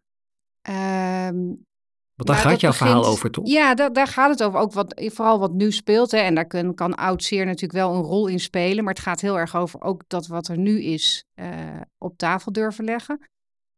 Um, 1.28 1.66
Want 2.14 2.28
daar 2.28 2.36
gaat 2.36 2.60
jouw 2.60 2.72
verhaal 2.72 3.04
over, 3.04 3.30
toch? 3.30 3.46
Ja, 3.46 3.74
da 3.74 3.88
daar 3.88 4.06
gaat 4.06 4.30
het 4.30 4.42
over. 4.42 4.60
Ook 4.60 4.72
wat, 4.72 5.02
vooral 5.04 5.38
wat 5.38 5.52
nu 5.52 5.72
speelt. 5.72 6.10
Hè. 6.10 6.18
En 6.18 6.34
daar 6.34 6.46
kan, 6.46 6.74
kan 6.74 6.94
oud 6.94 7.24
zeer 7.24 7.44
natuurlijk 7.44 7.72
wel 7.72 7.94
een 7.94 8.02
rol 8.02 8.26
in 8.26 8.40
spelen. 8.40 8.84
Maar 8.84 8.94
het 8.94 9.02
gaat 9.02 9.20
heel 9.20 9.38
erg 9.38 9.56
over 9.56 9.80
ook 9.80 10.02
dat 10.06 10.26
wat 10.26 10.48
er 10.48 10.58
nu 10.58 10.82
is 10.82 11.24
uh, 11.34 11.80
op 11.98 12.18
tafel 12.18 12.52
durven 12.52 12.84
leggen. 12.84 13.28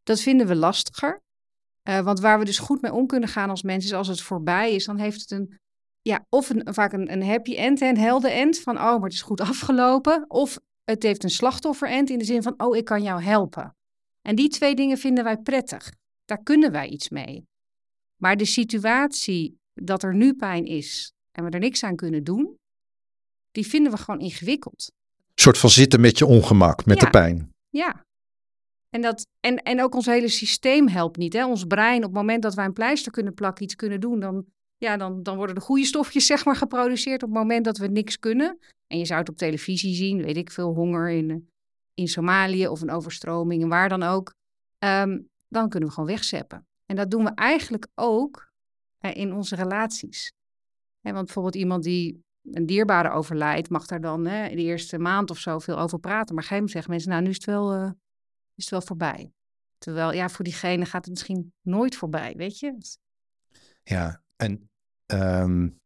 Dat 0.03 0.21
vinden 0.21 0.47
we 0.47 0.57
lastiger. 0.57 1.23
Uh, 1.89 2.01
want 2.01 2.21
waar 2.21 2.39
we 2.39 2.45
dus 2.45 2.59
goed 2.59 2.83
mee 2.83 2.93
om 2.93 3.07
kunnen 3.07 3.29
gaan 3.29 3.51
als 3.51 3.63
mensen 3.63 3.91
is 3.91 3.97
als 3.97 4.09
het 4.09 4.21
voorbij 4.21 4.75
is, 4.75 4.85
dan 4.85 4.99
heeft 4.99 5.21
het 5.21 5.31
een, 5.31 5.59
ja, 6.03 6.27
of 6.29 6.51
een, 6.51 6.75
vaak 6.75 6.93
een, 6.93 7.13
een 7.13 7.25
happy 7.25 7.55
end, 7.55 7.81
een 7.81 7.99
helder 7.99 8.31
end 8.31 8.59
van, 8.59 8.77
oh, 8.77 8.83
maar 8.83 9.03
het 9.03 9.13
is 9.13 9.23
goed 9.23 9.41
afgelopen. 9.51 10.25
Of 10.29 10.59
het 10.85 11.03
heeft 11.03 11.25
een 11.25 11.31
slachtoffer 11.31 11.89
end 11.89 12.11
in 12.11 12.19
de 12.19 12.25
zin 12.25 12.43
van, 12.43 12.55
oh, 12.57 12.77
ik 12.77 12.85
kan 12.85 13.03
jou 13.03 13.23
helpen. 13.23 13.77
En 14.23 14.35
die 14.35 14.49
twee 14.49 14.75
dingen 14.75 14.99
vinden 14.99 15.25
wij 15.25 15.37
prettig. 15.37 15.93
Daar 16.25 16.43
kunnen 16.43 16.73
wij 16.73 16.89
iets 16.89 17.09
mee. 17.09 17.47
Maar 18.17 18.37
de 18.37 18.45
situatie 18.45 19.61
dat 19.75 20.03
er 20.03 20.15
nu 20.15 20.35
pijn 20.35 20.65
is 20.65 21.13
en 21.33 21.45
we 21.45 21.51
er 21.51 21.61
niks 21.61 21.83
aan 21.83 21.97
kunnen 21.97 22.25
doen, 22.25 22.57
die 23.51 23.67
vinden 23.67 23.93
we 23.93 23.99
gewoon 23.99 24.21
ingewikkeld. 24.21 24.93
Een 25.17 25.43
soort 25.43 25.59
van 25.59 25.71
zitten 25.71 26.01
met 26.01 26.19
je 26.19 26.27
ongemak, 26.27 26.85
met 26.87 27.01
ja. 27.01 27.05
de 27.05 27.11
pijn. 27.11 27.53
Ja, 27.71 28.05
en, 28.91 29.01
dat, 29.01 29.27
en, 29.41 29.57
en 29.57 29.83
ook 29.83 29.95
ons 29.95 30.07
hele 30.07 30.29
systeem 30.29 30.89
helpt 30.89 31.17
niet. 31.17 31.33
Hè? 31.33 31.47
Ons 31.47 31.65
brein, 31.65 31.97
op 31.97 32.03
het 32.03 32.13
moment 32.13 32.43
dat 32.43 32.55
wij 32.55 32.65
een 32.65 32.73
pleister 32.73 33.13
kunnen 33.13 33.35
plakken, 33.35 33.65
iets 33.65 33.75
kunnen 33.75 34.01
doen, 34.01 34.21
dan, 34.21 34.45
ja, 34.83 34.97
dan, 34.97 35.23
dan 35.23 35.37
worden 35.37 35.55
de 35.55 35.61
goede 35.61 35.85
stofjes 35.85 36.27
zeg 36.27 36.45
maar, 36.45 36.57
geproduceerd 36.57 37.23
op 37.23 37.29
het 37.29 37.39
moment 37.39 37.65
dat 37.65 37.79
we 37.79 37.87
niks 37.87 38.19
kunnen. 38.19 38.59
En 38.87 38.99
je 38.99 39.05
zou 39.05 39.21
het 39.21 39.29
op 39.29 39.37
televisie 39.37 39.95
zien, 39.95 40.23
weet 40.23 40.37
ik 40.37 40.51
veel, 40.51 40.75
honger 40.75 41.11
in, 41.11 41.51
in 41.95 42.09
Somalië 42.09 42.69
of 42.69 42.81
een 42.81 42.91
overstroming 42.91 43.63
en 43.63 43.69
waar 43.69 43.89
dan 43.89 44.03
ook. 44.03 44.35
Um, 44.79 45.29
dan 45.49 45.69
kunnen 45.69 45.89
we 45.89 45.95
gewoon 45.95 46.09
wegzeppen. 46.09 46.67
En 46.87 46.97
dat 46.97 47.11
doen 47.11 47.25
we 47.25 47.31
eigenlijk 47.35 47.87
ook 47.95 48.53
uh, 49.01 49.15
in 49.15 49.33
onze 49.33 49.57
relaties. 49.57 50.33
Want 51.01 51.25
bijvoorbeeld 51.25 51.55
iemand 51.55 51.83
die 51.83 52.25
een 52.43 52.67
dierbare 52.67 53.11
overlijdt, 53.11 53.71
mag 53.71 53.87
daar 53.87 54.01
dan 54.01 54.27
hè, 54.27 54.49
de 54.49 54.63
eerste 54.63 54.99
maand 54.99 55.31
of 55.31 55.39
zo 55.39 55.59
veel 55.59 55.79
over 55.79 55.99
praten. 55.99 56.35
Maar 56.35 56.45
geen 56.45 56.69
zeggen 56.69 56.91
mensen, 56.91 57.11
nou 57.11 57.23
nu 57.23 57.29
is 57.29 57.37
het 57.37 57.45
wel... 57.45 57.75
Uh, 57.75 57.91
is 58.55 58.65
het 58.65 58.71
wel 58.71 58.83
voorbij. 58.83 59.33
Terwijl, 59.79 60.13
ja, 60.13 60.29
voor 60.29 60.45
diegene 60.45 60.85
gaat 60.85 61.05
het 61.05 61.15
misschien 61.15 61.53
nooit 61.61 61.97
voorbij, 61.97 62.35
weet 62.37 62.59
je? 62.59 62.77
Ja, 63.83 64.23
en 64.37 64.71
um, 65.13 65.81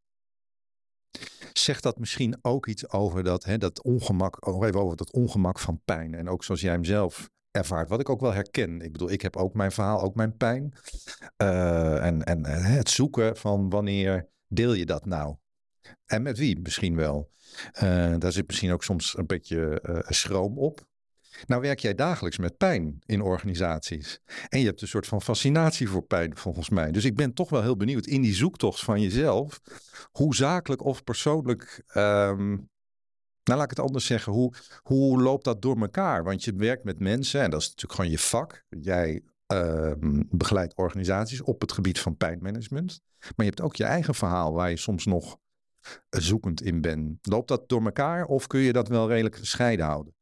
zegt 1.53 1.83
dat 1.83 1.99
misschien 1.99 2.39
ook 2.43 2.67
iets 2.67 2.91
over 2.91 3.25
dat, 3.25 3.45
hè, 3.45 3.59
dat 3.59 3.83
ongemak, 3.83 4.47
nog 4.47 4.65
even 4.65 4.81
over 4.81 4.97
dat 4.97 5.13
ongemak 5.13 5.59
van 5.59 5.81
pijn. 5.85 6.15
En 6.15 6.29
ook 6.29 6.45
zoals 6.45 6.61
jij 6.61 6.73
hem 6.73 6.85
zelf 6.85 7.31
ervaart, 7.51 7.89
wat 7.89 8.01
ik 8.01 8.09
ook 8.09 8.21
wel 8.21 8.33
herken. 8.33 8.81
Ik 8.81 8.93
bedoel, 8.93 9.11
ik 9.11 9.23
heb 9.23 9.37
ook 9.37 9.55
mijn 9.55 9.73
verhaal, 9.73 10.03
ook 10.03 10.15
mijn 10.15 10.37
pijn. 10.37 10.73
Uh, 11.43 12.05
en 12.05 12.25
en 12.25 12.45
het 12.45 12.91
zoeken 12.91 13.37
van 13.37 13.71
wanneer 13.71 14.29
deel 14.49 14.73
je 14.73 14.87
dat 14.87 15.05
nou? 15.05 15.37
En 16.05 16.23
met 16.23 16.39
wie 16.39 16.61
misschien 16.61 16.97
wel. 16.97 17.31
Uh, 17.83 18.15
daar 18.19 18.33
zit 18.33 18.47
misschien 18.47 18.73
ook 18.73 18.85
soms 18.85 19.19
een 19.19 19.27
beetje 19.27 19.83
schroom 20.09 20.59
op. 20.59 20.87
Nou 21.47 21.61
werk 21.61 21.79
jij 21.79 21.95
dagelijks 21.95 22.39
met 22.39 22.57
pijn 22.57 22.99
in 23.07 23.21
organisaties. 23.21 24.21
En 24.49 24.59
je 24.59 24.67
hebt 24.67 24.83
een 24.83 24.89
soort 24.89 25.07
van 25.07 25.23
fascinatie 25.23 25.89
voor 25.89 26.03
pijn 26.03 26.37
volgens 26.37 26.69
mij. 26.69 26.93
Dus 26.93 27.05
ik 27.05 27.17
ben 27.17 27.33
toch 27.33 27.51
wel 27.51 27.63
heel 27.63 27.77
benieuwd 27.77 28.07
in 28.07 28.23
die 28.23 28.35
zoektocht 28.35 28.81
van 28.81 29.01
jezelf. 29.01 29.61
Hoe 30.13 30.35
zakelijk 30.35 30.85
of 30.85 31.05
persoonlijk... 31.05 31.83
Um, 31.95 32.69
nou, 33.45 33.59
laat 33.59 33.71
ik 33.71 33.77
het 33.77 33.87
anders 33.87 34.07
zeggen. 34.07 34.33
Hoe, 34.33 34.55
hoe 34.83 35.23
loopt 35.23 35.45
dat 35.45 35.63
door 35.63 35.81
elkaar? 35.81 36.25
Want 36.25 36.45
je 36.45 36.55
werkt 36.55 36.85
met 36.85 36.99
mensen 36.99 37.43
en 37.43 37.51
dat 37.51 37.61
is 37.61 37.67
natuurlijk 37.67 37.95
gewoon 37.95 38.11
je 38.11 38.19
vak. 38.19 38.65
Jij 38.69 39.23
uh, 39.53 39.93
begeleidt 40.31 40.77
organisaties 40.77 41.43
op 41.43 41.61
het 41.61 41.73
gebied 41.73 42.01
van 42.01 42.17
pijnmanagement. 42.17 43.01
Maar 43.21 43.47
je 43.47 43.53
hebt 43.53 43.61
ook 43.61 43.77
je 43.77 43.85
eigen 43.85 44.15
verhaal 44.15 44.53
waar 44.53 44.71
je 44.71 44.77
soms 44.77 45.05
nog 45.05 45.39
zoekend 46.11 46.63
in 46.63 46.81
bent. 46.81 47.27
Loopt 47.27 47.49
dat 47.49 47.69
door 47.69 47.85
elkaar 47.85 48.25
of 48.25 48.47
kun 48.47 48.61
je 48.61 48.73
dat 48.73 48.89
wel 48.89 49.09
redelijk 49.09 49.37
gescheiden 49.37 49.87
houden? 49.87 50.16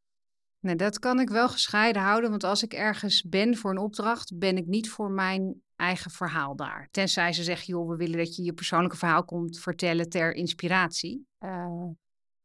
Nee, 0.64 0.76
dat 0.76 0.98
kan 0.98 1.20
ik 1.20 1.28
wel 1.28 1.48
gescheiden 1.48 2.02
houden, 2.02 2.30
want 2.30 2.44
als 2.44 2.62
ik 2.62 2.72
ergens 2.72 3.22
ben 3.22 3.56
voor 3.56 3.70
een 3.70 3.78
opdracht, 3.78 4.38
ben 4.38 4.56
ik 4.56 4.66
niet 4.66 4.90
voor 4.90 5.10
mijn 5.10 5.62
eigen 5.76 6.10
verhaal 6.10 6.56
daar. 6.56 6.88
Tenzij 6.90 7.32
ze 7.32 7.42
zeggen, 7.42 7.66
joh, 7.66 7.88
we 7.88 7.96
willen 7.96 8.18
dat 8.18 8.36
je 8.36 8.42
je 8.42 8.52
persoonlijke 8.52 8.96
verhaal 8.96 9.24
komt 9.24 9.58
vertellen 9.58 10.08
ter 10.08 10.34
inspiratie. 10.34 11.26
Uh, 11.40 11.88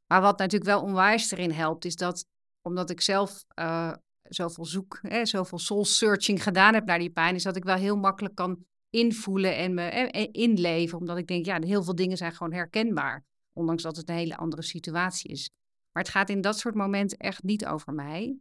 maar 0.06 0.22
wat 0.22 0.38
natuurlijk 0.38 0.72
wel 0.72 0.82
onwijs 0.82 1.32
erin 1.32 1.52
helpt, 1.52 1.86
is 1.86 1.96
dat 1.96 2.26
omdat 2.62 2.90
ik 2.90 3.02
zelf 3.02 3.44
uh, 3.60 3.94
zoveel 4.24 4.66
zoek, 4.66 5.00
hè, 5.02 5.26
zoveel 5.26 5.60
soul 5.60 5.86
searching 5.86 6.44
gedaan 6.44 6.74
heb 6.74 6.86
naar 6.86 7.00
die 7.00 7.12
pijn, 7.12 7.36
is 7.36 7.44
dat 7.44 7.56
ik 7.56 7.64
wel 7.64 7.76
heel 7.76 7.98
makkelijk 7.98 8.36
kan 8.36 8.66
invoelen 8.90 9.56
en 9.56 9.74
me 9.74 9.82
eh, 9.82 10.28
inleven. 10.32 10.98
Omdat 10.98 11.18
ik 11.18 11.28
denk, 11.28 11.46
ja, 11.46 11.60
heel 11.62 11.84
veel 11.84 11.96
dingen 11.96 12.18
zijn 12.18 12.32
gewoon 12.32 12.54
herkenbaar. 12.54 13.24
Ondanks 13.54 13.84
dat 13.84 13.96
het 13.96 14.10
een 14.10 14.16
hele 14.16 14.38
andere 14.38 14.64
situatie 14.64 15.32
is. 15.32 15.52
Maar 16.00 16.08
het 16.08 16.18
gaat 16.18 16.30
in 16.30 16.42
dat 16.42 16.60
soort 16.60 16.76
momenten 16.76 17.18
echt 17.18 17.44
niet 17.44 17.66
over 17.66 17.94
mij. 17.94 18.40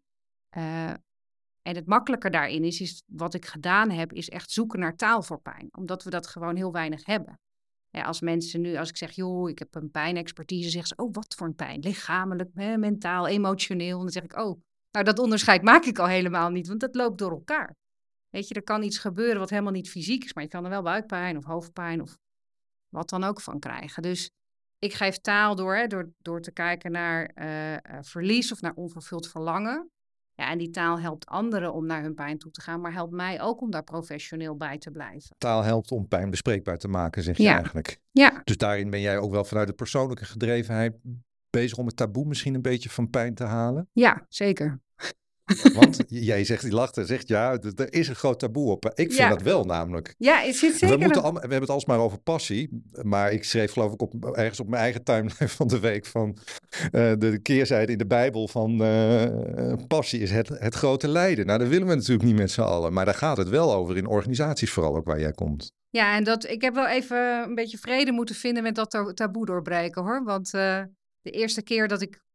Uh, 0.57 0.91
en 1.63 1.75
het 1.75 1.87
makkelijker 1.87 2.31
daarin 2.31 2.65
is, 2.65 2.81
is 2.81 3.03
wat 3.07 3.35
ik 3.35 3.47
gedaan 3.47 3.91
heb, 3.91 4.13
is 4.13 4.29
echt 4.29 4.51
zoeken 4.51 4.79
naar 4.79 4.97
taal 4.97 5.23
voor 5.23 5.41
pijn. 5.41 5.69
Omdat 5.77 6.05
we 6.05 6.11
dat 6.11 6.27
gewoon 6.27 6.57
heel 6.57 6.73
weinig 6.73 7.05
hebben. 7.05 7.41
Als 7.91 8.21
mensen 8.21 8.61
nu, 8.61 8.77
als 8.77 8.89
ik 8.89 8.97
zeg, 8.97 9.11
joh, 9.11 9.51
ik 9.51 9.59
heb 9.59 9.75
een 9.75 9.91
pijnexpertise, 9.91 10.71
zeggen 10.71 10.89
ze, 10.89 11.03
oh, 11.03 11.15
wat 11.15 11.35
voor 11.35 11.47
een 11.47 11.55
pijn? 11.55 11.81
Lichamelijk, 11.81 12.55
mentaal, 12.55 13.27
emotioneel. 13.27 13.97
En 13.97 14.03
dan 14.03 14.13
zeg 14.13 14.23
ik, 14.23 14.37
oh, 14.37 14.61
nou, 14.91 15.05
dat 15.05 15.19
onderscheid 15.19 15.63
maak 15.63 15.85
ik 15.85 15.99
al 15.99 16.07
helemaal 16.07 16.51
niet, 16.51 16.69
want 16.69 16.81
dat 16.81 16.95
loopt 16.95 17.19
door 17.19 17.31
elkaar. 17.31 17.75
Weet 18.29 18.49
je, 18.49 18.55
er 18.55 18.63
kan 18.63 18.83
iets 18.83 18.99
gebeuren 18.99 19.39
wat 19.39 19.51
helemaal 19.51 19.73
niet 19.73 19.91
fysiek 19.91 20.25
is, 20.25 20.35
maar 20.35 20.45
je 20.45 20.51
kan 20.51 20.65
er 20.65 20.71
wel 20.71 20.83
buikpijn 20.83 21.37
of 21.37 21.45
hoofdpijn 21.45 22.03
of 22.03 22.19
wat 22.89 23.09
dan 23.09 23.25
ook 23.25 23.41
van 23.41 23.59
krijgen. 23.59 24.03
Dus 24.03 24.31
ik 24.79 24.93
geef 24.93 25.19
taal 25.19 25.55
door, 25.55 25.77
hè, 25.77 25.87
door, 25.87 26.13
door 26.19 26.41
te 26.41 26.53
kijken 26.53 26.93
naar 26.93 27.31
uh, 27.35 27.99
verlies 28.01 28.53
of 28.53 28.61
naar 28.61 28.75
onvervuld 28.75 29.29
verlangen. 29.29 29.91
Ja, 30.35 30.51
en 30.51 30.59
die 30.59 30.71
taal 30.71 31.01
helpt 31.01 31.27
anderen 31.27 31.73
om 31.73 31.87
naar 31.87 32.03
hun 32.03 32.15
pijn 32.15 32.39
toe 32.39 32.51
te 32.51 32.61
gaan, 32.61 32.81
maar 32.81 32.93
helpt 32.93 33.13
mij 33.13 33.41
ook 33.41 33.61
om 33.61 33.71
daar 33.71 33.85
professioneel 33.85 34.57
bij 34.57 34.79
te 34.79 34.91
blijven. 34.91 35.37
Taal 35.39 35.63
helpt 35.63 35.91
om 35.91 36.09
pijn 36.09 36.31
bespreekbaar 36.31 36.79
te 36.79 36.89
maken, 36.89 37.23
zeg 37.23 37.37
je 37.37 37.43
ja. 37.43 37.55
eigenlijk. 37.55 38.01
Ja. 38.11 38.41
Dus 38.45 38.57
daarin 38.57 38.91
ben 38.91 39.01
jij 39.01 39.19
ook 39.19 39.31
wel 39.31 39.45
vanuit 39.45 39.69
de 39.69 39.75
persoonlijke 39.75 40.25
gedrevenheid 40.25 40.97
bezig 41.51 41.79
om 41.79 41.87
het 41.87 41.97
taboe 41.97 42.25
misschien 42.25 42.55
een 42.55 42.63
beetje 42.63 42.91
van 42.91 43.11
pijn 43.11 43.35
te 43.35 43.45
halen? 43.45 43.89
Ja, 43.93 44.27
zeker. 44.29 44.81
Want 45.75 46.05
jij 46.09 46.45
zegt, 46.45 46.63
die 46.63 46.73
lacht 46.73 46.97
en 46.97 47.07
zegt 47.07 47.29
ja, 47.29 47.59
er 47.77 47.93
is 47.93 48.09
een 48.09 48.15
groot 48.15 48.39
taboe 48.39 48.71
op. 48.71 48.93
Ik 48.95 49.13
vind 49.13 49.29
dat 49.29 49.43
wel 49.43 49.65
namelijk. 49.65 50.15
Ja, 50.19 50.41
het 50.41 50.57
zit 50.57 50.77
zeker. 50.77 50.99
We, 50.99 51.05
moeten 51.05 51.23
we 51.23 51.39
hebben 51.39 51.61
het 51.61 51.71
alsmaar 51.71 51.99
over 51.99 52.19
passie. 52.19 52.83
Maar 53.03 53.33
ik 53.33 53.45
schreef 53.45 53.73
geloof 53.73 53.93
ik 53.93 54.03
op, 54.03 54.25
ergens 54.25 54.61
op 54.61 54.69
mijn 54.69 54.83
eigen 54.83 55.05
timeline 55.05 55.49
van 55.59 55.69
de 55.69 55.79
week 55.79 56.07
van 56.07 56.37
uh, 56.93 57.13
de 57.19 57.39
keerzijde 57.43 57.93
in 57.93 57.99
de 57.99 58.07
Bijbel 58.07 58.49
van 58.49 58.83
uh, 58.83 59.73
passie 59.89 60.21
is 60.21 60.31
het, 60.31 60.49
het 60.49 60.75
grote 60.75 61.09
lijden. 61.09 61.47
Nou, 61.47 61.59
dat 61.59 61.69
willen 61.69 61.89
we 61.89 61.95
natuurlijk 61.95 62.29
niet 62.29 62.39
met 62.39 62.51
z'n 62.51 62.61
allen. 62.61 62.93
Maar 62.93 63.05
daar 63.05 63.15
gaat 63.15 63.37
het 63.37 63.49
wel 63.49 63.75
over 63.75 63.97
in 63.97 64.07
organisaties 64.07 64.71
vooral 64.71 64.97
ook 64.97 65.07
waar 65.07 65.21
jij 65.21 65.33
komt. 65.33 65.73
Ja, 65.91 66.17
en 66.17 66.25
dat, 66.25 66.49
ik 66.49 66.63
heb 66.63 66.75
wel 66.75 66.89
even 66.89 67.19
een 67.19 67.55
beetje 67.55 67.79
vrede 67.79 68.13
moeten 68.13 68.35
vinden 68.35 68.63
met 68.63 68.75
dat 68.75 69.13
taboe 69.15 69.47
doorbreken 69.47 70.03
hoor. 70.03 70.25
Want 70.25 70.55
uh, 70.55 70.83
de 71.21 71.31
eerste 71.31 71.63
keer 71.63 71.89
dat 71.89 72.03
ik 72.03 72.27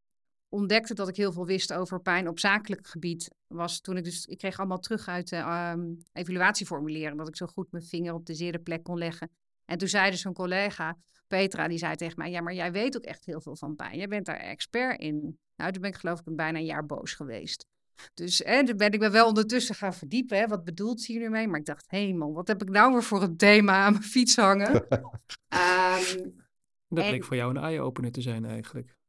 ontdekte 0.53 0.93
dat 0.93 1.07
ik 1.07 1.15
heel 1.15 1.31
veel 1.31 1.45
wist 1.45 1.73
over 1.73 2.01
pijn 2.01 2.27
op 2.27 2.39
zakelijk 2.39 2.87
gebied, 2.87 3.29
was 3.47 3.81
toen 3.81 3.97
ik 3.97 4.03
dus, 4.03 4.25
ik 4.25 4.37
kreeg 4.37 4.59
allemaal 4.59 4.79
terug 4.79 5.07
uit 5.07 5.29
de 5.29 5.71
um, 5.75 5.97
evaluatieformulieren, 6.11 7.17
dat 7.17 7.27
ik 7.27 7.35
zo 7.35 7.45
goed 7.45 7.71
mijn 7.71 7.83
vinger 7.83 8.13
op 8.13 8.25
de 8.25 8.33
zere 8.33 8.59
plek 8.59 8.83
kon 8.83 8.97
leggen. 8.97 9.29
En 9.65 9.77
toen 9.77 9.87
zei 9.87 10.11
dus 10.11 10.23
een 10.23 10.33
collega, 10.33 10.97
Petra, 11.27 11.67
die 11.67 11.77
zei 11.77 11.95
tegen 11.95 12.17
mij, 12.17 12.31
ja, 12.31 12.41
maar 12.41 12.53
jij 12.53 12.71
weet 12.71 12.97
ook 12.97 13.03
echt 13.03 13.25
heel 13.25 13.41
veel 13.41 13.55
van 13.55 13.75
pijn. 13.75 13.97
Jij 13.97 14.07
bent 14.07 14.25
daar 14.25 14.37
expert 14.37 14.99
in. 14.99 15.37
Nou, 15.55 15.71
toen 15.71 15.81
ben 15.81 15.91
ik 15.91 15.97
geloof 15.97 16.19
ik 16.19 16.35
bijna 16.35 16.57
een 16.57 16.65
jaar 16.65 16.85
boos 16.85 17.13
geweest. 17.13 17.65
Dus 18.13 18.41
hè, 18.45 18.65
toen 18.65 18.77
ben 18.77 18.91
ik 18.91 18.99
me 18.99 19.09
wel 19.09 19.27
ondertussen 19.27 19.75
gaan 19.75 19.93
verdiepen. 19.93 20.37
Hè, 20.37 20.47
wat 20.47 20.63
bedoelt 20.63 21.01
ze 21.01 21.11
hier 21.11 21.21
nu 21.21 21.29
mee? 21.29 21.47
Maar 21.47 21.59
ik 21.59 21.65
dacht, 21.65 21.85
hemel, 21.87 22.33
wat 22.33 22.47
heb 22.47 22.61
ik 22.61 22.69
nou 22.69 22.91
weer 22.91 23.03
voor 23.03 23.21
een 23.21 23.37
thema 23.37 23.85
aan 23.85 23.91
mijn 23.91 24.03
fiets 24.03 24.35
hangen? 24.35 24.75
um, 24.75 26.35
dat 26.89 27.07
bleek 27.07 27.23
voor 27.23 27.35
jou 27.35 27.55
een 27.55 27.63
eye-opener 27.63 28.11
te 28.11 28.21
zijn 28.21 28.45
eigenlijk 28.45 29.01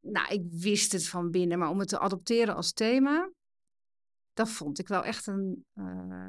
nou, 0.00 0.32
ik 0.32 0.42
wist 0.50 0.92
het 0.92 1.08
van 1.08 1.30
binnen, 1.30 1.58
maar 1.58 1.70
om 1.70 1.78
het 1.78 1.88
te 1.88 1.98
adopteren 1.98 2.54
als 2.54 2.72
thema, 2.72 3.30
dat 4.32 4.48
vond 4.48 4.78
ik 4.78 4.88
wel 4.88 5.04
echt 5.04 5.26
een, 5.26 5.64
uh, 5.74 6.26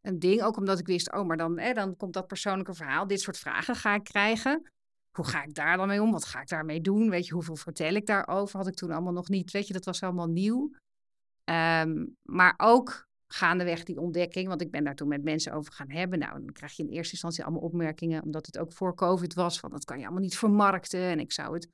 een 0.00 0.18
ding. 0.18 0.42
Ook 0.42 0.56
omdat 0.56 0.78
ik 0.78 0.86
wist, 0.86 1.12
oh, 1.12 1.26
maar 1.26 1.36
dan, 1.36 1.56
dan 1.56 1.96
komt 1.96 2.12
dat 2.12 2.26
persoonlijke 2.26 2.74
verhaal. 2.74 3.06
Dit 3.06 3.20
soort 3.20 3.38
vragen 3.38 3.74
ga 3.74 3.94
ik 3.94 4.04
krijgen. 4.04 4.70
Hoe 5.10 5.26
ga 5.26 5.42
ik 5.42 5.54
daar 5.54 5.76
dan 5.76 5.88
mee 5.88 6.02
om? 6.02 6.12
Wat 6.12 6.24
ga 6.24 6.40
ik 6.40 6.48
daarmee 6.48 6.80
doen? 6.80 7.10
Weet 7.10 7.26
je, 7.26 7.32
hoeveel 7.32 7.56
vertel 7.56 7.94
ik 7.94 8.06
daarover? 8.06 8.56
Had 8.56 8.66
ik 8.66 8.74
toen 8.74 8.90
allemaal 8.90 9.12
nog 9.12 9.28
niet. 9.28 9.50
Weet 9.50 9.66
je, 9.66 9.72
dat 9.72 9.84
was 9.84 10.02
allemaal 10.02 10.28
nieuw. 10.28 10.70
Um, 11.44 12.16
maar 12.22 12.54
ook 12.56 13.06
gaandeweg 13.26 13.84
die 13.84 14.00
ontdekking, 14.00 14.48
want 14.48 14.60
ik 14.60 14.70
ben 14.70 14.84
daar 14.84 14.94
toen 14.94 15.08
met 15.08 15.22
mensen 15.22 15.52
over 15.52 15.72
gaan 15.72 15.90
hebben. 15.90 16.18
Nou, 16.18 16.32
dan 16.32 16.52
krijg 16.52 16.72
je 16.72 16.82
in 16.82 16.88
eerste 16.88 17.12
instantie 17.12 17.44
allemaal 17.44 17.62
opmerkingen, 17.62 18.22
omdat 18.22 18.46
het 18.46 18.58
ook 18.58 18.72
voor 18.72 18.94
COVID 18.94 19.34
was, 19.34 19.58
van 19.60 19.70
dat 19.70 19.84
kan 19.84 19.98
je 19.98 20.04
allemaal 20.04 20.22
niet 20.22 20.38
vermarkten. 20.38 21.00
En 21.00 21.20
ik 21.20 21.32
zou 21.32 21.54
het 21.54 21.68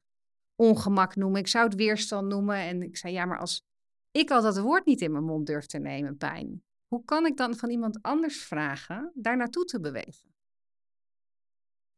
ongemak 0.63 1.17
noemen. 1.17 1.41
Ik 1.41 1.47
zou 1.47 1.65
het 1.65 1.75
weerstand 1.75 2.29
noemen. 2.29 2.57
En 2.57 2.83
ik 2.83 2.97
zei, 2.97 3.13
ja, 3.13 3.25
maar 3.25 3.39
als 3.39 3.63
ik 4.11 4.31
al 4.31 4.43
dat 4.43 4.59
woord 4.59 4.87
niet 4.87 5.01
in 5.01 5.13
mijn 5.13 5.25
mond 5.25 5.47
durf 5.47 5.67
te 5.67 5.79
nemen, 5.79 6.17
pijn, 6.17 6.63
hoe 6.87 7.05
kan 7.05 7.27
ik 7.27 7.37
dan 7.37 7.57
van 7.57 7.71
iemand 7.71 8.03
anders 8.03 8.43
vragen 8.43 9.13
daar 9.15 9.37
naartoe 9.37 9.65
te 9.65 9.81
bewegen? 9.81 10.31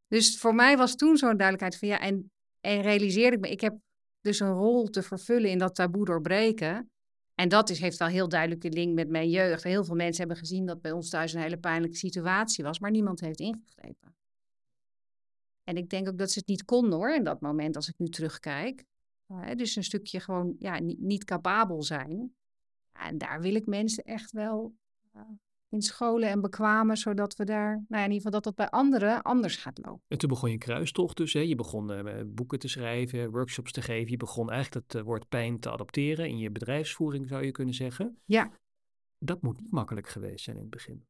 Dus 0.09 0.39
voor 0.39 0.55
mij 0.55 0.77
was 0.77 0.97
toen 0.97 1.17
zo'n 1.17 1.37
duidelijkheid 1.37 1.79
van 1.79 1.89
ja, 1.89 2.01
en, 2.01 2.31
en 2.61 2.81
realiseerde 2.81 3.37
ik 3.37 3.43
me, 3.43 3.51
ik 3.51 3.61
heb 3.61 3.79
dus 4.21 4.41
een 4.41 4.53
rol 4.53 4.89
te 4.89 5.03
vervullen 5.03 5.51
in 5.51 5.59
dat 5.59 5.75
taboe 5.75 6.05
doorbreken. 6.05 6.91
En 7.35 7.49
dat 7.49 7.71
is, 7.71 7.81
heeft 7.81 7.99
wel 7.99 8.09
heel 8.09 8.29
duidelijke 8.29 8.71
link 8.71 8.95
met 8.95 9.09
mijn 9.09 9.31
jeugd. 9.31 9.63
Heel 9.63 9.85
veel 9.85 9.95
mensen 9.95 10.19
hebben 10.19 10.37
gezien 10.37 10.67
dat 10.67 10.81
bij 10.81 10.93
ons 10.93 11.09
thuis 11.09 11.33
een 11.33 11.41
hele 11.41 11.59
pijnlijke 11.59 11.97
situatie 11.97 12.65
was, 12.65 12.79
maar 12.79 12.91
niemand 12.91 13.21
heeft 13.21 13.41
ingegrepen. 13.41 14.15
En 15.65 15.77
ik 15.77 15.89
denk 15.89 16.09
ook 16.09 16.19
dat 16.19 16.31
ze 16.31 16.39
het 16.39 16.49
niet 16.49 16.65
konden 16.65 16.99
hoor, 16.99 17.15
in 17.15 17.25
dat 17.25 17.41
moment 17.41 17.77
als 17.77 17.89
ik 17.89 17.99
nu 17.99 18.09
terugkijk. 18.09 18.85
Uh, 19.29 19.55
dus 19.55 19.77
een 19.77 19.85
stukje 19.85 20.21
gewoon 20.21 20.57
ja, 20.59 20.79
niet, 20.79 21.01
niet 21.01 21.25
capabel 21.25 21.83
zijn. 21.83 22.35
En 22.93 23.19
daar 23.19 23.41
wil 23.41 23.55
ik 23.55 23.67
mensen 23.67 24.05
echt 24.05 24.33
wel 24.33 24.75
uh, 25.17 25.23
in 25.69 25.83
scholen 25.83 26.29
en 26.29 26.41
bekwamen, 26.41 26.97
zodat 26.97 27.37
we 27.37 27.45
daar, 27.45 27.73
nou 27.73 27.85
ja, 27.89 28.05
in 28.05 28.13
ieder 28.13 28.17
geval 28.17 28.31
dat 28.31 28.45
dat 28.45 28.55
bij 28.55 28.69
anderen 28.69 29.23
anders 29.23 29.57
gaat 29.57 29.79
lopen. 29.79 30.03
En 30.09 30.19
toen 30.19 30.29
begon 30.29 30.51
je 30.51 30.59
kruistocht 30.59 31.17
dus, 31.17 31.33
hè? 31.33 31.41
je 31.41 31.55
begon 31.55 31.93
uh, 31.93 32.21
boeken 32.27 32.59
te 32.59 32.69
schrijven, 32.69 33.31
workshops 33.31 33.73
te 33.73 33.83
geven, 33.83 34.11
je 34.11 34.17
begon 34.17 34.51
eigenlijk 34.51 34.93
het 34.93 35.03
woord 35.03 35.29
pijn 35.29 35.61
te 35.61 35.71
adopteren 35.71 36.29
in 36.29 36.39
je 36.39 36.51
bedrijfsvoering 36.51 37.29
zou 37.29 37.45
je 37.45 37.51
kunnen 37.51 37.75
zeggen. 37.75 38.19
Ja. 38.25 38.53
Dat 39.19 39.43
moet 39.43 39.61
niet 39.61 39.71
makkelijk 39.71 40.09
geweest 40.09 40.45
zijn 40.45 40.57
in 40.57 40.63
het 40.63 40.71
begin. 40.71 41.07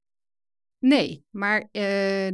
Nee, 0.84 1.24
maar 1.30 1.60
uh, 1.60 1.68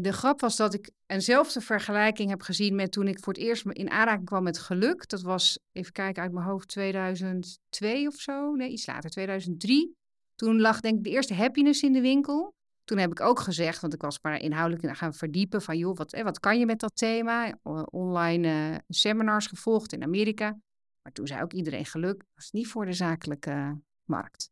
de 0.01 0.13
grap 0.13 0.41
was 0.41 0.57
dat 0.57 0.75
ik 0.75 0.91
eenzelfde 1.07 1.61
vergelijking 1.61 2.31
heb 2.31 2.43
gezien 2.43 2.75
met 2.75 2.93
toen 2.93 3.09
ik 3.09 3.19
voor 3.19 3.33
het 3.33 3.43
eerst 3.43 3.67
in 3.67 3.91
aanraking 3.91 4.27
kwam 4.27 4.43
met 4.43 4.59
geluk. 4.59 5.09
Dat 5.09 5.23
was, 5.23 5.59
even 5.73 5.93
kijken 5.93 6.23
uit 6.23 6.33
mijn 6.33 6.47
hoofd, 6.47 6.69
2002 6.69 8.07
of 8.07 8.15
zo. 8.15 8.55
Nee, 8.55 8.71
iets 8.71 8.87
later, 8.87 9.11
2003. 9.11 9.97
Toen 10.35 10.61
lag 10.61 10.81
denk 10.81 10.99
ik 10.99 11.05
de 11.05 11.11
eerste 11.11 11.35
happiness 11.35 11.83
in 11.83 11.93
de 11.93 12.01
winkel. 12.01 12.55
Toen 12.85 12.99
heb 12.99 13.11
ik 13.11 13.21
ook 13.21 13.41
gezegd, 13.41 13.81
want 13.81 13.95
ik 13.95 14.03
was 14.03 14.19
maar 14.23 14.41
inhoudelijk 14.41 14.97
gaan 14.97 15.15
verdiepen 15.15 15.63
van 15.63 15.79
joh, 15.79 15.97
wat, 15.97 16.13
eh, 16.13 16.25
wat 16.25 16.41
kan 16.41 16.59
je 16.59 16.67
met 16.67 16.81
dat 16.81 16.97
thema? 16.97 17.59
Online 17.91 18.71
uh, 18.71 18.77
seminars 18.89 19.47
gevolgd 19.47 19.93
in 19.93 20.03
Amerika. 20.03 20.59
Maar 21.03 21.13
toen 21.13 21.27
zei 21.27 21.43
ook 21.43 21.53
iedereen 21.53 21.87
geluk, 21.87 22.25
is 22.37 22.51
niet 22.51 22.69
voor 22.69 22.87
de 22.87 22.93
zakelijke 22.93 23.81
markt. 24.05 24.51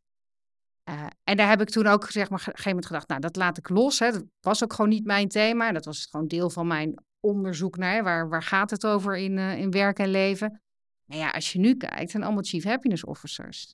Uh, 0.89 1.05
en 1.23 1.37
daar 1.37 1.49
heb 1.49 1.61
ik 1.61 1.69
toen 1.69 1.87
ook 1.87 2.09
zeg 2.09 2.29
maar, 2.29 2.39
op 2.39 2.47
een 2.47 2.51
gegeven 2.51 2.69
moment 2.69 2.85
gedacht, 2.85 3.07
nou, 3.07 3.21
dat 3.21 3.35
laat 3.35 3.57
ik 3.57 3.69
los. 3.69 3.99
Hè. 3.99 4.11
Dat 4.11 4.23
was 4.39 4.63
ook 4.63 4.73
gewoon 4.73 4.89
niet 4.89 5.05
mijn 5.05 5.27
thema. 5.27 5.71
Dat 5.71 5.85
was 5.85 6.05
gewoon 6.05 6.27
deel 6.27 6.49
van 6.49 6.67
mijn 6.67 7.03
onderzoek 7.19 7.77
naar 7.77 8.03
waar, 8.03 8.29
waar 8.29 8.43
gaat 8.43 8.69
het 8.69 8.85
over 8.85 9.17
in, 9.17 9.37
uh, 9.37 9.57
in 9.57 9.71
werk 9.71 9.99
en 9.99 10.09
leven. 10.09 10.61
Maar 11.05 11.17
ja, 11.17 11.29
als 11.29 11.51
je 11.53 11.59
nu 11.59 11.75
kijkt, 11.75 12.11
zijn 12.11 12.23
allemaal 12.23 12.43
Chief 12.43 12.63
Happiness 12.63 13.03
Officers. 13.03 13.73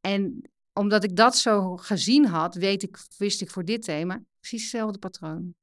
En 0.00 0.50
omdat 0.72 1.04
ik 1.04 1.16
dat 1.16 1.36
zo 1.36 1.76
gezien 1.76 2.26
had, 2.26 2.54
weet 2.54 2.82
ik, 2.82 2.98
wist 3.16 3.40
ik 3.40 3.50
voor 3.50 3.64
dit 3.64 3.82
thema 3.82 4.22
precies 4.38 4.62
hetzelfde 4.62 4.98
patroon. 4.98 5.54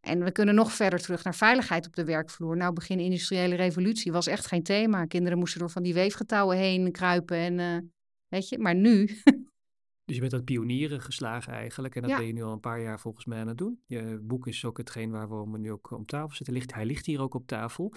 En 0.00 0.24
we 0.24 0.32
kunnen 0.32 0.54
nog 0.54 0.72
verder 0.72 1.00
terug 1.00 1.24
naar 1.24 1.34
veiligheid 1.34 1.86
op 1.86 1.94
de 1.96 2.04
werkvloer. 2.04 2.56
Nou, 2.56 2.72
begin 2.72 3.00
industriële 3.00 3.54
revolutie 3.54 4.12
was 4.12 4.26
echt 4.26 4.46
geen 4.46 4.62
thema. 4.62 5.04
Kinderen 5.04 5.38
moesten 5.38 5.60
door 5.60 5.70
van 5.70 5.82
die 5.82 5.94
weefgetouwen 5.94 6.56
heen 6.56 6.92
kruipen 6.92 7.36
en 7.36 7.58
uh, 7.58 7.90
weet 8.30 8.48
je. 8.48 8.58
Maar 8.58 8.74
nu. 8.74 9.04
dus 10.04 10.14
je 10.14 10.20
bent 10.20 10.30
dat 10.30 10.44
pionieren 10.44 11.00
geslagen 11.00 11.52
eigenlijk. 11.52 11.94
En 11.94 12.02
dat 12.02 12.16
ben 12.16 12.26
je 12.26 12.32
nu 12.32 12.42
al 12.42 12.52
een 12.52 12.60
paar 12.60 12.80
jaar 12.80 13.00
volgens 13.00 13.24
mij 13.24 13.40
aan 13.40 13.48
het 13.48 13.58
doen. 13.58 13.80
Je 13.86 14.20
boek 14.22 14.46
is 14.46 14.64
ook 14.64 14.78
hetgeen 14.78 15.10
waar 15.10 15.50
we 15.50 15.58
nu 15.58 15.72
ook 15.72 15.90
om 15.90 16.06
tafel 16.06 16.36
zitten. 16.36 16.54
Ligt, 16.54 16.74
hij 16.74 16.84
ligt 16.84 17.06
hier 17.06 17.20
ook 17.20 17.34
op 17.34 17.46
tafel. 17.46 17.92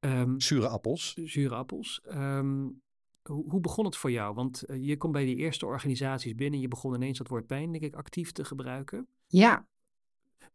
Um, 0.00 0.40
zure 0.40 0.68
appels. 0.68 1.14
Zure 1.24 1.54
appels. 1.54 2.02
Um, 2.08 2.82
hoe, 3.22 3.50
hoe, 3.50 3.60
begon 3.60 3.84
het 3.84 3.96
voor 3.96 4.10
jou? 4.10 4.34
Want 4.34 4.64
uh, 4.66 4.86
je 4.86 4.96
komt 4.96 5.12
bij 5.12 5.24
die 5.24 5.36
eerste 5.36 5.66
organisaties 5.66 6.34
binnen. 6.34 6.60
Je 6.60 6.68
begon 6.68 6.94
ineens 6.94 7.18
dat 7.18 7.28
woord 7.28 7.46
pijn, 7.46 7.72
denk 7.72 7.84
ik, 7.84 7.94
actief 7.94 8.32
te 8.32 8.44
gebruiken. 8.44 9.08
Ja, 9.26 9.66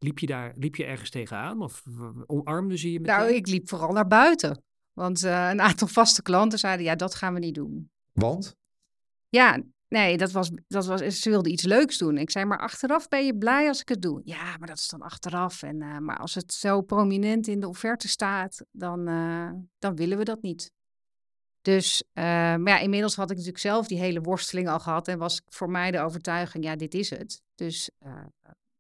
Liep 0.04 0.20
je 0.20 0.26
daar 0.28 0.54
liep 0.58 0.76
je 0.76 0.86
ergens 0.86 1.10
tegenaan 1.10 1.62
of 1.62 1.84
omarmde 2.26 2.78
ze 2.78 2.92
je 2.92 3.00
meteen? 3.00 3.16
Nou, 3.16 3.34
ik 3.34 3.48
liep 3.48 3.70
vooral 3.70 3.92
naar 3.92 4.08
buiten. 4.08 4.64
Want 4.94 5.24
uh, 5.24 5.50
een 5.50 5.62
aantal 5.62 5.88
vaste 5.88 6.22
klanten 6.22 6.60
zeiden, 6.60 6.86
ja, 6.86 6.96
dat 6.96 7.16
gaan 7.16 7.34
we 7.34 7.40
niet 7.40 7.56
doen. 7.56 7.90
Want? 8.12 8.56
Ja, 9.32 9.62
nee, 9.88 10.18
dat 10.18 10.32
was, 10.32 10.52
dat 10.68 10.86
was, 10.86 11.20
ze 11.20 11.30
wilden 11.30 11.52
iets 11.52 11.64
leuks 11.64 11.98
doen. 11.98 12.18
Ik 12.18 12.30
zei, 12.30 12.46
maar 12.46 12.60
achteraf 12.60 13.08
ben 13.08 13.26
je 13.26 13.38
blij 13.38 13.68
als 13.68 13.82
ik 13.82 13.90
het 13.90 14.02
doe? 14.02 14.22
Ja, 14.24 14.58
maar 14.58 14.68
dat 14.68 14.78
is 14.78 14.88
dan 14.88 15.02
achteraf. 15.02 15.64
En, 15.64 15.82
uh, 15.82 15.98
maar 15.98 16.18
als 16.18 16.36
het 16.36 16.54
zo 16.54 16.82
prominent 16.82 17.48
in 17.48 17.60
de 17.60 17.68
offerte 17.68 18.08
staat, 18.08 18.66
dan, 18.72 19.10
uh, 19.10 19.52
dan 19.80 19.96
willen 19.96 20.18
we 20.18 20.24
dat 20.24 20.42
niet. 20.42 20.72
Dus, 21.62 22.04
maar 22.14 22.68
ja, 22.68 22.80
inmiddels 22.80 23.16
had 23.16 23.30
ik 23.30 23.36
natuurlijk 23.36 23.64
zelf 23.64 23.88
die 23.88 24.00
hele 24.00 24.22
worsteling 24.22 24.70
al 24.70 24.80
gehad. 24.80 25.08
En 25.08 25.18
was 25.18 25.42
voor 25.48 25.70
mij 25.70 25.92
de 25.92 26.00
overtuiging, 26.00 26.64
ja, 26.64 26.76
dit 26.76 26.94
is 26.94 27.10
het. 27.10 27.42
Dus 27.56 27.90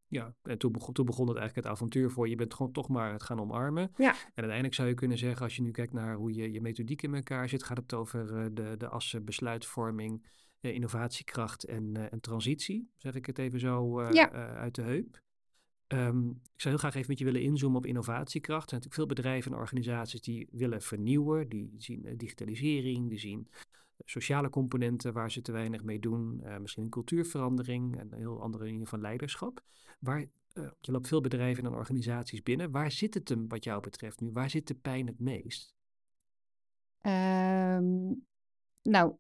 ja, 0.08 0.34
en 0.43 0.58
toen 0.58 0.72
begon, 0.72 0.93
toen 0.93 1.05
begon 1.05 1.27
het 1.27 1.38
eigenlijk 1.38 1.67
het 1.67 1.75
avontuur 1.75 2.12
voor 2.12 2.29
je 2.29 2.36
bent 2.36 2.53
gewoon 2.53 2.72
toch 2.72 2.88
maar 2.88 3.12
het 3.12 3.24
gaan 3.24 3.39
omarmen. 3.39 3.91
Ja. 3.98 4.12
En 4.12 4.31
uiteindelijk 4.36 4.74
zou 4.74 4.88
je 4.88 4.93
kunnen 4.93 5.17
zeggen, 5.17 5.43
als 5.43 5.55
je 5.55 5.62
nu 5.62 5.72
kijkt 5.72 5.93
naar 5.93 6.15
hoe 6.15 6.34
je, 6.34 6.51
je 6.51 6.62
methodiek 6.62 7.01
in 7.01 7.15
elkaar 7.15 7.50
zit, 7.50 7.63
gaat 7.63 7.77
het 7.77 7.93
over 7.93 8.53
de, 8.53 8.75
de 8.77 8.88
assen 8.88 9.25
besluitvorming, 9.25 10.25
innovatiekracht 10.62 11.63
en, 11.63 11.98
uh, 11.98 12.13
en 12.13 12.20
transitie. 12.20 12.89
Zeg 12.98 13.15
ik 13.15 13.25
het 13.25 13.38
even 13.38 13.60
zo 13.60 14.03
ja. 14.12 14.32
uit 14.53 14.75
de 14.75 14.82
heup. 14.82 15.22
Um, 15.88 16.30
ik 16.30 16.62
zou 16.62 16.74
heel 16.74 16.77
graag 16.77 16.96
even 16.96 17.10
met 17.10 17.20
je 17.20 17.25
willen 17.25 17.41
inzoomen 17.41 17.77
op 17.77 17.86
innovatiekracht. 17.86 18.63
Er 18.63 18.70
zijn 18.70 18.82
natuurlijk 18.82 19.10
veel 19.10 19.24
bedrijven 19.24 19.51
en 19.51 19.58
organisaties 19.58 20.22
die 20.22 20.48
willen 20.51 20.82
vernieuwen, 20.82 21.50
die 21.50 21.75
zien 21.77 22.18
digitalisering, 22.18 23.10
die 23.10 23.20
zien 23.20 23.48
sociale 24.06 24.50
componenten 24.50 25.13
waar 25.13 25.32
ze 25.32 25.41
te 25.41 25.51
weinig 25.51 25.84
mee 25.84 26.00
doen. 26.00 26.41
Uh, 26.44 26.58
misschien 26.58 26.84
een 26.84 26.89
cultuurverandering 26.89 28.00
en 28.00 28.08
een 28.12 28.20
heel 28.20 28.41
andere 28.41 28.63
manier 28.63 28.88
van 28.88 29.01
leiderschap. 29.01 29.63
Waar, 30.00 30.20
uh, 30.53 30.70
je 30.82 30.91
loopt 30.91 31.08
veel 31.08 31.22
bedrijven 31.22 31.65
en 31.65 31.72
organisaties 31.74 32.44
binnen. 32.44 32.72
Waar 32.72 32.91
zit 32.91 33.13
het 33.13 33.30
hem 33.30 33.48
wat 33.48 33.63
jou 33.63 33.82
betreft 33.82 34.20
nu? 34.20 34.32
Waar 34.32 34.50
zit 34.50 34.68
de 34.68 34.75
pijn 34.75 35.08
het 35.08 35.20
meest? 35.20 35.75
Um, 37.01 38.25
nou, 38.82 39.15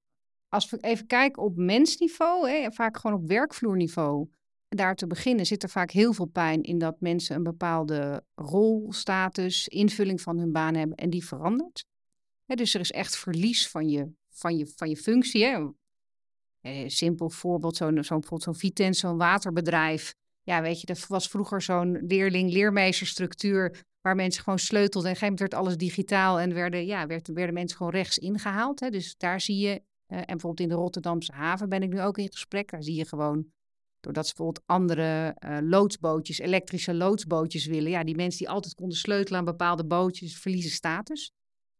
als 0.51 0.69
we 0.69 0.77
even 0.77 1.07
kijken 1.07 1.43
op 1.43 1.55
mensniveau, 1.55 2.49
hè, 2.49 2.71
vaak 2.71 2.97
gewoon 2.97 3.21
op 3.21 3.27
werkvloerniveau. 3.27 4.29
Daar 4.69 4.95
te 4.95 5.07
beginnen 5.07 5.45
zit 5.45 5.63
er 5.63 5.69
vaak 5.69 5.91
heel 5.91 6.13
veel 6.13 6.25
pijn 6.25 6.61
in 6.61 6.77
dat 6.77 7.01
mensen 7.01 7.35
een 7.35 7.43
bepaalde 7.43 8.23
rol, 8.35 8.93
status, 8.93 9.67
invulling 9.67 10.21
van 10.21 10.37
hun 10.37 10.51
baan 10.51 10.75
hebben 10.75 10.97
en 10.97 11.09
die 11.09 11.25
verandert. 11.25 11.85
Hè, 12.45 12.55
dus 12.55 12.73
er 12.73 12.79
is 12.79 12.91
echt 12.91 13.17
verlies 13.17 13.69
van 13.69 13.89
je 13.89 14.11
van 14.41 14.57
je, 14.57 14.67
van 14.75 14.89
je 14.89 14.97
functie. 14.97 15.43
Hè? 15.43 15.69
Eh, 16.61 16.89
simpel 16.89 17.29
voorbeeld, 17.29 17.75
zo'n 17.75 18.03
zo 18.03 18.19
zo'n 18.37 18.55
Vitens, 18.55 18.99
zo'n 18.99 19.17
waterbedrijf. 19.17 20.15
Ja, 20.43 20.61
weet 20.61 20.79
je, 20.79 20.85
dat 20.85 21.07
was 21.07 21.27
vroeger 21.27 21.61
zo'n 21.61 21.99
leerling-leermeesterstructuur 22.07 23.83
waar 24.01 24.15
mensen 24.15 24.43
gewoon 24.43 24.59
sleutelden. 24.59 25.09
En 25.09 25.15
op 25.15 25.21
een 25.21 25.29
gegeven 25.29 25.45
moment 25.45 25.53
werd 25.53 25.53
alles 25.53 25.77
digitaal 25.77 26.39
en 26.39 26.53
werden, 26.53 26.85
ja, 26.85 27.07
werden, 27.07 27.53
mensen 27.53 27.77
gewoon 27.77 27.91
rechts 27.91 28.17
ingehaald. 28.17 28.79
Hè? 28.79 28.89
Dus 28.89 29.17
daar 29.17 29.41
zie 29.41 29.57
je, 29.57 29.81
en 30.11 30.25
bijvoorbeeld 30.25 30.59
in 30.59 30.75
de 30.75 30.81
Rotterdamse 30.81 31.31
haven 31.33 31.69
ben 31.69 31.83
ik 31.83 31.89
nu 31.89 32.01
ook 32.01 32.17
in 32.17 32.31
gesprek. 32.31 32.71
Daar 32.71 32.83
zie 32.83 32.95
je 32.95 33.05
gewoon, 33.05 33.45
doordat 33.99 34.27
ze 34.27 34.33
bijvoorbeeld 34.35 34.65
andere 34.67 35.35
uh, 35.45 35.57
loodsbootjes, 35.61 36.39
elektrische 36.39 36.93
loodsbootjes 36.93 37.65
willen. 37.65 37.91
Ja, 37.91 38.03
die 38.03 38.15
mensen 38.15 38.39
die 38.39 38.49
altijd 38.49 38.73
konden 38.73 38.97
sleutelen 38.97 39.39
aan 39.39 39.45
bepaalde 39.45 39.85
bootjes, 39.85 40.37
verliezen 40.37 40.71
status. 40.71 41.31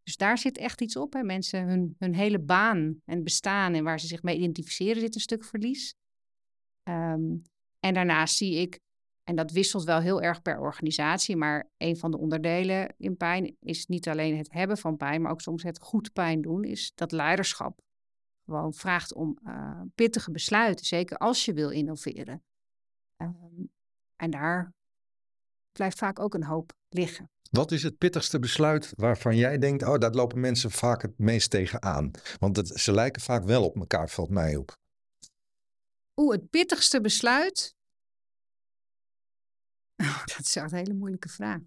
Dus 0.04 0.18
daar 0.18 0.38
zit 0.38 0.58
echt 0.58 0.82
iets 0.82 0.96
op. 0.96 1.14
Hè. 1.14 1.24
Mensen, 1.24 1.68
hun, 1.68 1.96
hun 1.98 2.16
hele 2.16 2.40
baan 2.40 3.02
en 3.06 3.24
bestaan 3.24 3.74
en 3.74 3.84
waar 3.84 4.00
ze 4.00 4.08
zich 4.08 4.24
mee 4.24 4.38
identificeren, 4.38 5.02
zit 5.02 5.16
een 5.16 5.22
stuk 5.22 5.44
verlies. 5.44 5.96
Um, 6.90 7.42
en 7.80 7.94
daarnaast 7.94 8.36
zie 8.36 8.56
ik, 8.56 8.80
en 9.24 9.36
dat 9.36 9.52
wisselt 9.52 9.84
wel 9.84 10.00
heel 10.00 10.22
erg 10.22 10.42
per 10.42 10.60
organisatie, 10.60 11.36
maar 11.36 11.70
een 11.78 11.98
van 11.98 12.12
de 12.12 12.18
onderdelen 12.18 12.94
in 12.98 13.18
pijn 13.18 13.56
is 13.60 13.86
niet 13.86 14.08
alleen 14.08 14.38
het 14.38 14.52
hebben 14.52 14.78
van 14.78 14.98
pijn, 14.98 15.22
maar 15.22 15.32
ook 15.32 15.42
soms 15.42 15.64
het 15.64 15.80
goed 15.80 16.14
pijn 16.14 16.42
doen, 16.42 16.64
is 16.64 16.92
dat 16.96 17.12
leiderschap 17.12 17.80
gewoon 18.46 18.74
vraagt 18.74 19.14
om 19.14 19.38
uh, 19.46 19.82
pittige 19.96 20.32
besluiten, 20.32 20.86
zeker 20.86 21.18
als 21.18 21.46
je 21.46 21.54
wil 21.54 21.70
innoveren. 21.70 22.44
Um, 23.18 23.72
en 24.16 24.32
daar 24.32 24.74
blijft 25.72 25.98
vaak 25.98 26.20
ook 26.20 26.34
een 26.34 26.44
hoop 26.44 26.74
liggen. 26.90 27.30
Wat 27.52 27.72
is 27.72 27.84
het 27.84 27.98
pittigste 27.98 28.40
besluit 28.40 28.94
waarvan 28.96 29.36
jij 29.36 29.58
denkt, 29.58 29.84
oh, 29.84 29.98
daar 29.98 30.12
lopen 30.12 30.40
mensen 30.40 30.72
vaak 30.72 31.02
het 31.02 31.18
meest 31.18 31.50
tegen 31.50 31.82
aan? 31.82 32.12
Want 32.40 32.56
het, 32.56 32.68
ze 32.68 32.92
lijken 32.94 33.22
vaak 33.22 33.44
wel 33.44 33.66
op 33.66 33.76
elkaar, 33.76 34.10
valt 34.10 34.30
mij 34.30 34.56
op. 34.56 34.78
Oeh, 36.16 36.36
het 36.36 36.50
pittigste 36.50 37.02
besluit? 37.02 37.76
Oh, 39.96 40.26
dat 40.36 40.40
is 40.40 40.56
echt 40.56 40.72
een 40.72 40.78
hele 40.78 40.94
moeilijke 40.94 41.30
vraag. 41.30 41.60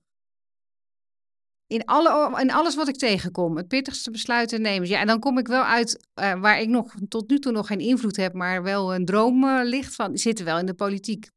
In, 1.67 1.85
alle, 1.85 2.41
in 2.41 2.53
alles 2.53 2.75
wat 2.75 2.89
ik 2.89 2.97
tegenkom, 2.97 3.57
het 3.57 3.69
pittigste 3.69 4.11
besluit 4.11 4.49
te 4.49 4.59
nemen. 4.59 4.89
Ja, 4.89 5.01
en 5.01 5.07
dan 5.07 5.21
kom 5.21 5.39
ik 5.39 5.47
wel 5.47 5.63
uit 5.63 6.09
uh, 6.21 6.41
waar 6.41 6.61
ik 6.61 6.69
nog 6.69 6.95
tot 7.09 7.31
nu 7.31 7.39
toe 7.39 7.53
nog 7.53 7.67
geen 7.67 7.79
invloed 7.79 8.17
heb, 8.17 8.33
maar 8.33 8.63
wel 8.63 8.95
een 8.95 9.05
droom 9.05 9.45
uh, 9.45 9.61
ligt 9.63 9.95
van, 9.95 10.19
zitten 10.19 10.45
wel 10.45 10.59
in 10.59 10.67
de 10.67 10.75
politiek. 10.75 11.29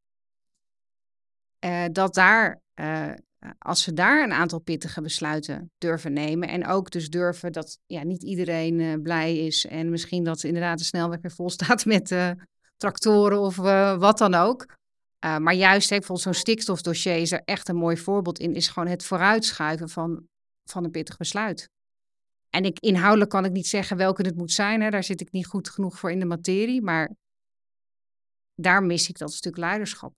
Uh, 1.66 1.86
dat 1.92 2.14
daar 2.14 2.62
eh, 2.74 3.12
als 3.58 3.86
we 3.86 3.94
daar 3.94 4.24
een 4.24 4.34
aantal 4.34 4.60
pittige 4.60 5.02
besluiten 5.02 5.72
durven 5.78 6.14
nemen 6.14 6.48
en 6.48 6.68
ook 6.68 6.92
dus 6.92 7.10
durven 7.10 7.52
dat 7.52 7.80
ja, 7.86 8.04
niet 8.04 8.24
iedereen 8.24 9.02
blij 9.02 9.38
is 9.38 9.66
en 9.66 9.90
misschien 9.90 10.24
dat 10.24 10.44
inderdaad 10.44 10.78
de 10.78 10.84
snelweg 10.84 11.22
weer 11.22 11.32
vol 11.32 11.50
staat 11.50 11.86
met 11.96 12.36
tractoren 12.78 13.40
of 13.40 13.56
wat 14.00 14.18
dan 14.18 14.34
ook. 14.34 14.77
Maar 15.20 15.54
juist, 15.54 15.90
bijvoorbeeld 15.90 16.22
zo'n 16.22 16.34
stikstofdossier 16.34 17.16
is 17.16 17.32
er 17.32 17.42
echt 17.46 17.70
een 17.70 17.76
mooi 17.76 17.98
voorbeeld 17.98 18.40
in, 18.40 18.56
is 18.56 18.68
gewoon 18.68 18.90
het 18.90 19.04
vooruitschuiven 19.04 19.90
van, 19.90 20.28
van 20.66 20.84
een 20.84 20.92
pittig 20.92 21.18
besluit. 21.18 21.70
En 22.50 22.64
ik, 22.64 22.80
inhoudelijk 22.80 23.30
kan 23.30 23.46
ik 23.46 23.52
niet 23.52 23.68
zeggen 23.68 23.98
welke 23.98 24.22
het 24.22 24.36
moet 24.36 24.52
zijn, 24.52 24.82
hè, 24.82 24.90
daar 24.90 25.04
zit 25.04 25.22
ik 25.22 25.32
niet 25.32 25.48
goed 25.48 25.70
genoeg 25.70 26.00
voor 26.00 26.12
in 26.12 26.20
de 26.20 26.26
materie, 26.26 26.82
maar 26.82 27.16
daar 28.56 28.84
mis 28.84 29.10
ik 29.10 29.18
dat 29.18 29.34
stuk 29.34 29.58
leiderschap 29.58 30.14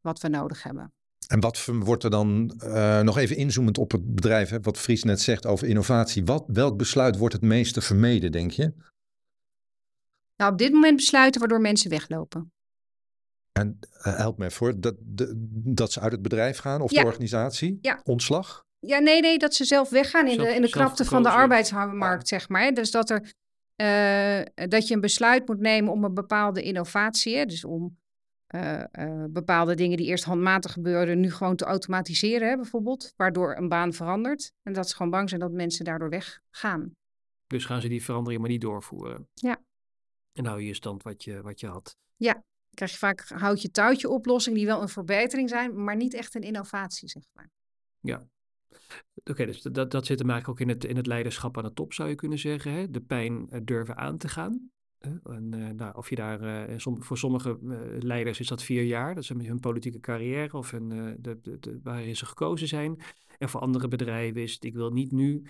wat 0.00 0.20
we 0.20 0.28
nodig 0.28 0.62
hebben. 0.62 0.92
En 1.26 1.40
wat 1.40 1.64
wordt 1.64 2.04
er 2.04 2.10
dan, 2.10 2.60
uh, 2.64 3.00
nog 3.00 3.18
even 3.18 3.36
inzoomend 3.36 3.78
op 3.78 3.92
het 3.92 4.14
bedrijf, 4.14 4.48
hè, 4.48 4.60
wat 4.60 4.78
Fries 4.78 5.02
net 5.02 5.20
zegt 5.20 5.46
over 5.46 5.68
innovatie. 5.68 6.24
Wat, 6.24 6.44
welk 6.46 6.76
besluit 6.76 7.16
wordt 7.16 7.34
het 7.34 7.42
meeste 7.42 7.80
vermeden, 7.80 8.32
denk 8.32 8.50
je? 8.50 8.72
Nou, 10.36 10.52
op 10.52 10.58
dit 10.58 10.72
moment 10.72 10.96
besluiten 10.96 11.40
waardoor 11.40 11.60
mensen 11.60 11.90
weglopen. 11.90 12.52
En 13.56 13.78
uh, 14.06 14.16
help 14.16 14.38
me 14.38 14.50
voor, 14.50 14.80
dat, 14.80 14.94
de, 15.00 15.32
dat 15.64 15.92
ze 15.92 16.00
uit 16.00 16.12
het 16.12 16.22
bedrijf 16.22 16.58
gaan 16.58 16.80
of 16.80 16.90
de 16.90 17.04
organisatie? 17.04 17.78
Ja. 17.80 18.00
Ontslag? 18.04 18.64
Ja, 18.78 18.98
nee, 18.98 19.20
nee, 19.20 19.38
dat 19.38 19.54
ze 19.54 19.64
zelf 19.64 19.90
weggaan 19.90 20.28
in 20.28 20.38
de, 20.38 20.54
in 20.54 20.62
de 20.62 20.68
krapte 20.68 21.04
van 21.04 21.22
de 21.22 21.30
arbeidsmarkt, 21.30 22.28
zeg 22.28 22.48
maar. 22.48 22.74
Dus 22.74 22.90
dat, 22.90 23.10
er, 23.10 23.32
uh, 23.76 24.68
dat 24.68 24.88
je 24.88 24.94
een 24.94 25.00
besluit 25.00 25.48
moet 25.48 25.60
nemen 25.60 25.92
om 25.92 26.04
een 26.04 26.14
bepaalde 26.14 26.62
innovatie, 26.62 27.36
hè, 27.36 27.44
dus 27.44 27.64
om 27.64 27.98
uh, 28.54 28.84
uh, 28.92 29.24
bepaalde 29.30 29.74
dingen 29.74 29.96
die 29.96 30.06
eerst 30.06 30.24
handmatig 30.24 30.72
gebeurden, 30.72 31.20
nu 31.20 31.30
gewoon 31.32 31.56
te 31.56 31.64
automatiseren, 31.64 32.48
hè, 32.48 32.56
bijvoorbeeld, 32.56 33.12
waardoor 33.16 33.56
een 33.56 33.68
baan 33.68 33.92
verandert. 33.92 34.52
En 34.62 34.72
dat 34.72 34.88
ze 34.88 34.96
gewoon 34.96 35.10
bang 35.10 35.28
zijn 35.28 35.40
dat 35.40 35.52
mensen 35.52 35.84
daardoor 35.84 36.10
weggaan. 36.10 36.92
Dus 37.46 37.64
gaan 37.64 37.80
ze 37.80 37.88
die 37.88 38.04
verandering 38.04 38.40
maar 38.40 38.50
niet 38.50 38.60
doorvoeren? 38.60 39.28
Ja. 39.34 39.62
En 40.32 40.46
hou 40.46 40.60
je 40.60 40.66
je 40.66 40.74
stand 40.74 41.02
wat 41.02 41.24
je, 41.24 41.42
wat 41.42 41.60
je 41.60 41.66
had? 41.66 41.96
Ja, 42.16 42.44
krijg 42.76 42.90
je 42.90 42.98
vaak 42.98 43.28
houtje 43.28 43.70
touwtje 43.70 44.08
oplossingen 44.08 44.58
die 44.58 44.66
wel 44.66 44.82
een 44.82 44.88
verbetering 44.88 45.48
zijn, 45.48 45.84
maar 45.84 45.96
niet 45.96 46.14
echt 46.14 46.34
een 46.34 46.42
innovatie, 46.42 47.08
zeg 47.08 47.22
maar. 47.32 47.50
Ja. 48.00 48.26
Oké, 49.24 49.46
dus 49.46 49.62
dat, 49.62 49.90
dat 49.90 50.06
zit 50.06 50.18
hem 50.18 50.30
eigenlijk 50.30 50.60
ook 50.60 50.68
in 50.68 50.74
het, 50.74 50.84
in 50.84 50.96
het 50.96 51.06
leiderschap 51.06 51.58
aan 51.58 51.64
de 51.64 51.72
top, 51.72 51.92
zou 51.92 52.08
je 52.08 52.14
kunnen 52.14 52.38
zeggen. 52.38 52.72
Hè? 52.72 52.90
De 52.90 53.00
pijn 53.00 53.50
eh, 53.50 53.60
durven 53.64 53.96
aan 53.96 54.18
te 54.18 54.28
gaan. 54.28 54.70
En, 54.98 55.52
uh, 55.54 55.68
nou, 55.70 55.96
of 55.96 56.08
je 56.08 56.14
daar, 56.14 56.68
uh, 56.70 56.78
som, 56.78 57.02
voor 57.02 57.18
sommige 57.18 57.58
uh, 57.62 57.78
leiders 58.02 58.40
is 58.40 58.48
dat 58.48 58.62
vier 58.62 58.82
jaar, 58.82 59.14
dat 59.14 59.22
is 59.22 59.28
hun 59.28 59.60
politieke 59.60 60.00
carrière 60.00 60.56
of 60.56 60.70
hun, 60.70 60.88
de, 61.18 61.40
de, 61.40 61.58
de, 61.58 61.80
waarin 61.82 62.16
ze 62.16 62.26
gekozen 62.26 62.68
zijn. 62.68 63.00
En 63.38 63.48
voor 63.48 63.60
andere 63.60 63.88
bedrijven 63.88 64.42
is 64.42 64.52
het, 64.52 64.64
ik 64.64 64.74
wil 64.74 64.90
niet 64.90 65.12
nu 65.12 65.42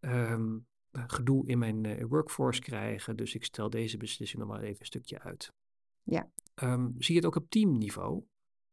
um, 0.00 0.66
gedoe 0.92 1.46
in 1.46 1.58
mijn 1.58 2.06
workforce 2.08 2.60
krijgen, 2.60 3.16
dus 3.16 3.34
ik 3.34 3.44
stel 3.44 3.70
deze 3.70 3.96
beslissing 3.96 4.42
nog 4.42 4.50
maar 4.50 4.62
even 4.62 4.80
een 4.80 4.86
stukje 4.86 5.18
uit. 5.18 5.52
Ja. 6.02 6.30
Um, 6.62 6.94
zie 6.98 7.14
je 7.14 7.20
het 7.20 7.28
ook 7.28 7.36
op 7.42 7.50
teamniveau? 7.50 8.22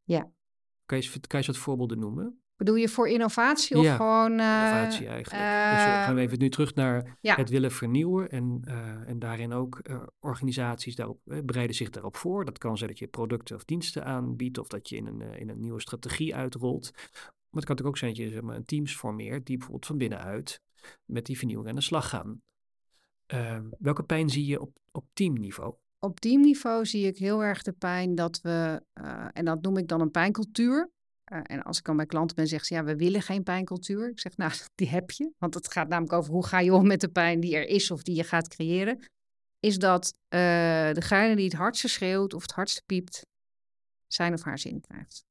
Ja. 0.03 0.31
Kan 0.85 0.97
je, 0.97 1.09
kan 1.09 1.21
je 1.29 1.37
eens 1.37 1.47
wat 1.47 1.57
voorbeelden 1.57 1.99
noemen? 1.99 2.41
Bedoel 2.55 2.75
je 2.75 2.89
voor 2.89 3.07
innovatie 3.09 3.77
of 3.77 3.83
Ja, 3.83 3.95
gewoon... 3.95 4.31
eh, 4.31 4.45
Innovatie 4.45 5.07
eigenlijk. 5.07 5.43
dus 5.43 5.83
we 5.83 5.89
eh, 5.91 6.03
gaan 6.03 6.15
we 6.15 6.21
even 6.21 6.39
nu 6.39 6.49
terug 6.49 6.75
naar 6.75 7.17
ja. 7.21 7.35
het 7.35 7.49
willen 7.49 7.71
vernieuwen 7.71 8.29
en, 8.29 8.61
eh, 8.63 9.09
en 9.09 9.19
daarin 9.19 9.53
ook 9.53 9.79
eh, 9.79 10.03
organisaties 10.19 10.95
daarop, 10.95 11.19
eh, 11.25 11.39
bereiden 11.43 11.75
zich 11.75 11.89
daarop 11.89 12.15
voor. 12.15 12.45
Dat 12.45 12.57
kan 12.57 12.77
zijn 12.77 12.89
dat 12.89 12.99
je 12.99 13.07
producten 13.07 13.55
of 13.55 13.65
diensten 13.65 14.05
aanbiedt 14.05 14.57
of 14.57 14.67
dat 14.67 14.89
je 14.89 14.95
in 14.95 15.05
een, 15.05 15.21
eh, 15.21 15.39
in 15.39 15.49
een 15.49 15.59
nieuwe 15.59 15.81
strategie 15.81 16.35
uitrolt. 16.35 16.91
Maar 16.93 17.01
het 17.61 17.65
kan 17.65 17.75
natuurlijk 17.75 17.87
ook 17.87 17.97
zijn 17.97 18.13
dat 18.13 18.19
je 18.23 18.29
zeg 18.29 18.41
maar, 18.41 18.55
een 18.55 18.65
teams 18.65 18.95
formeert 18.95 19.45
die 19.45 19.55
bijvoorbeeld 19.57 19.85
van 19.85 19.97
binnenuit 19.97 20.61
met 21.05 21.25
die 21.25 21.37
vernieuwing 21.37 21.69
aan 21.69 21.75
de 21.75 21.81
slag 21.81 22.09
gaan. 22.09 22.41
Eh, 23.25 23.59
welke 23.79 24.03
pijn 24.03 24.29
zie 24.29 24.45
je 24.45 24.61
op, 24.61 24.77
op 24.91 25.05
teamniveau? 25.13 25.75
Op 26.07 26.19
teamniveau 26.19 26.85
zie 26.85 27.07
ik 27.07 27.17
heel 27.17 27.43
erg 27.43 27.61
de 27.61 27.71
pijn 27.71 28.15
dat 28.15 28.41
we, 28.41 28.81
eh, 28.93 29.27
en 29.33 29.45
dat 29.45 29.61
noem 29.61 29.77
ik 29.77 29.87
dan 29.87 30.01
een 30.01 30.11
pijncultuur. 30.11 30.89
Eh, 31.23 31.39
en 31.43 31.63
als 31.63 31.77
ik 31.77 31.83
dan 31.83 31.95
bij 31.95 32.05
klanten 32.05 32.35
ben, 32.35 32.47
zeggen 32.47 32.67
ze 32.67 32.73
ja, 32.73 32.83
we 32.83 32.95
willen 32.95 33.21
geen 33.21 33.43
pijncultuur. 33.43 34.09
Ik 34.09 34.19
zeg 34.19 34.37
nou, 34.37 34.51
die 34.75 34.89
heb 34.89 35.11
je. 35.11 35.31
Want 35.37 35.53
het 35.53 35.71
gaat 35.71 35.87
namelijk 35.87 36.13
over 36.13 36.33
hoe 36.33 36.45
ga 36.45 36.59
je 36.59 36.73
om 36.73 36.87
met 36.87 37.01
de 37.01 37.09
pijn 37.09 37.39
die 37.39 37.55
er 37.55 37.67
is 37.67 37.91
of 37.91 38.03
die 38.03 38.15
je 38.15 38.23
gaat 38.23 38.47
creëren. 38.47 39.09
Is 39.59 39.79
dat 39.79 40.13
eh, 40.27 40.39
degene 40.91 41.35
die 41.35 41.45
het 41.45 41.53
hardste 41.53 41.87
schreeuwt 41.87 42.33
of 42.33 42.41
het 42.41 42.51
hardste 42.51 42.81
piept, 42.85 43.25
zijn 44.07 44.33
of 44.33 44.43
haar 44.43 44.59
zin 44.59 44.81
krijgt. 44.81 45.25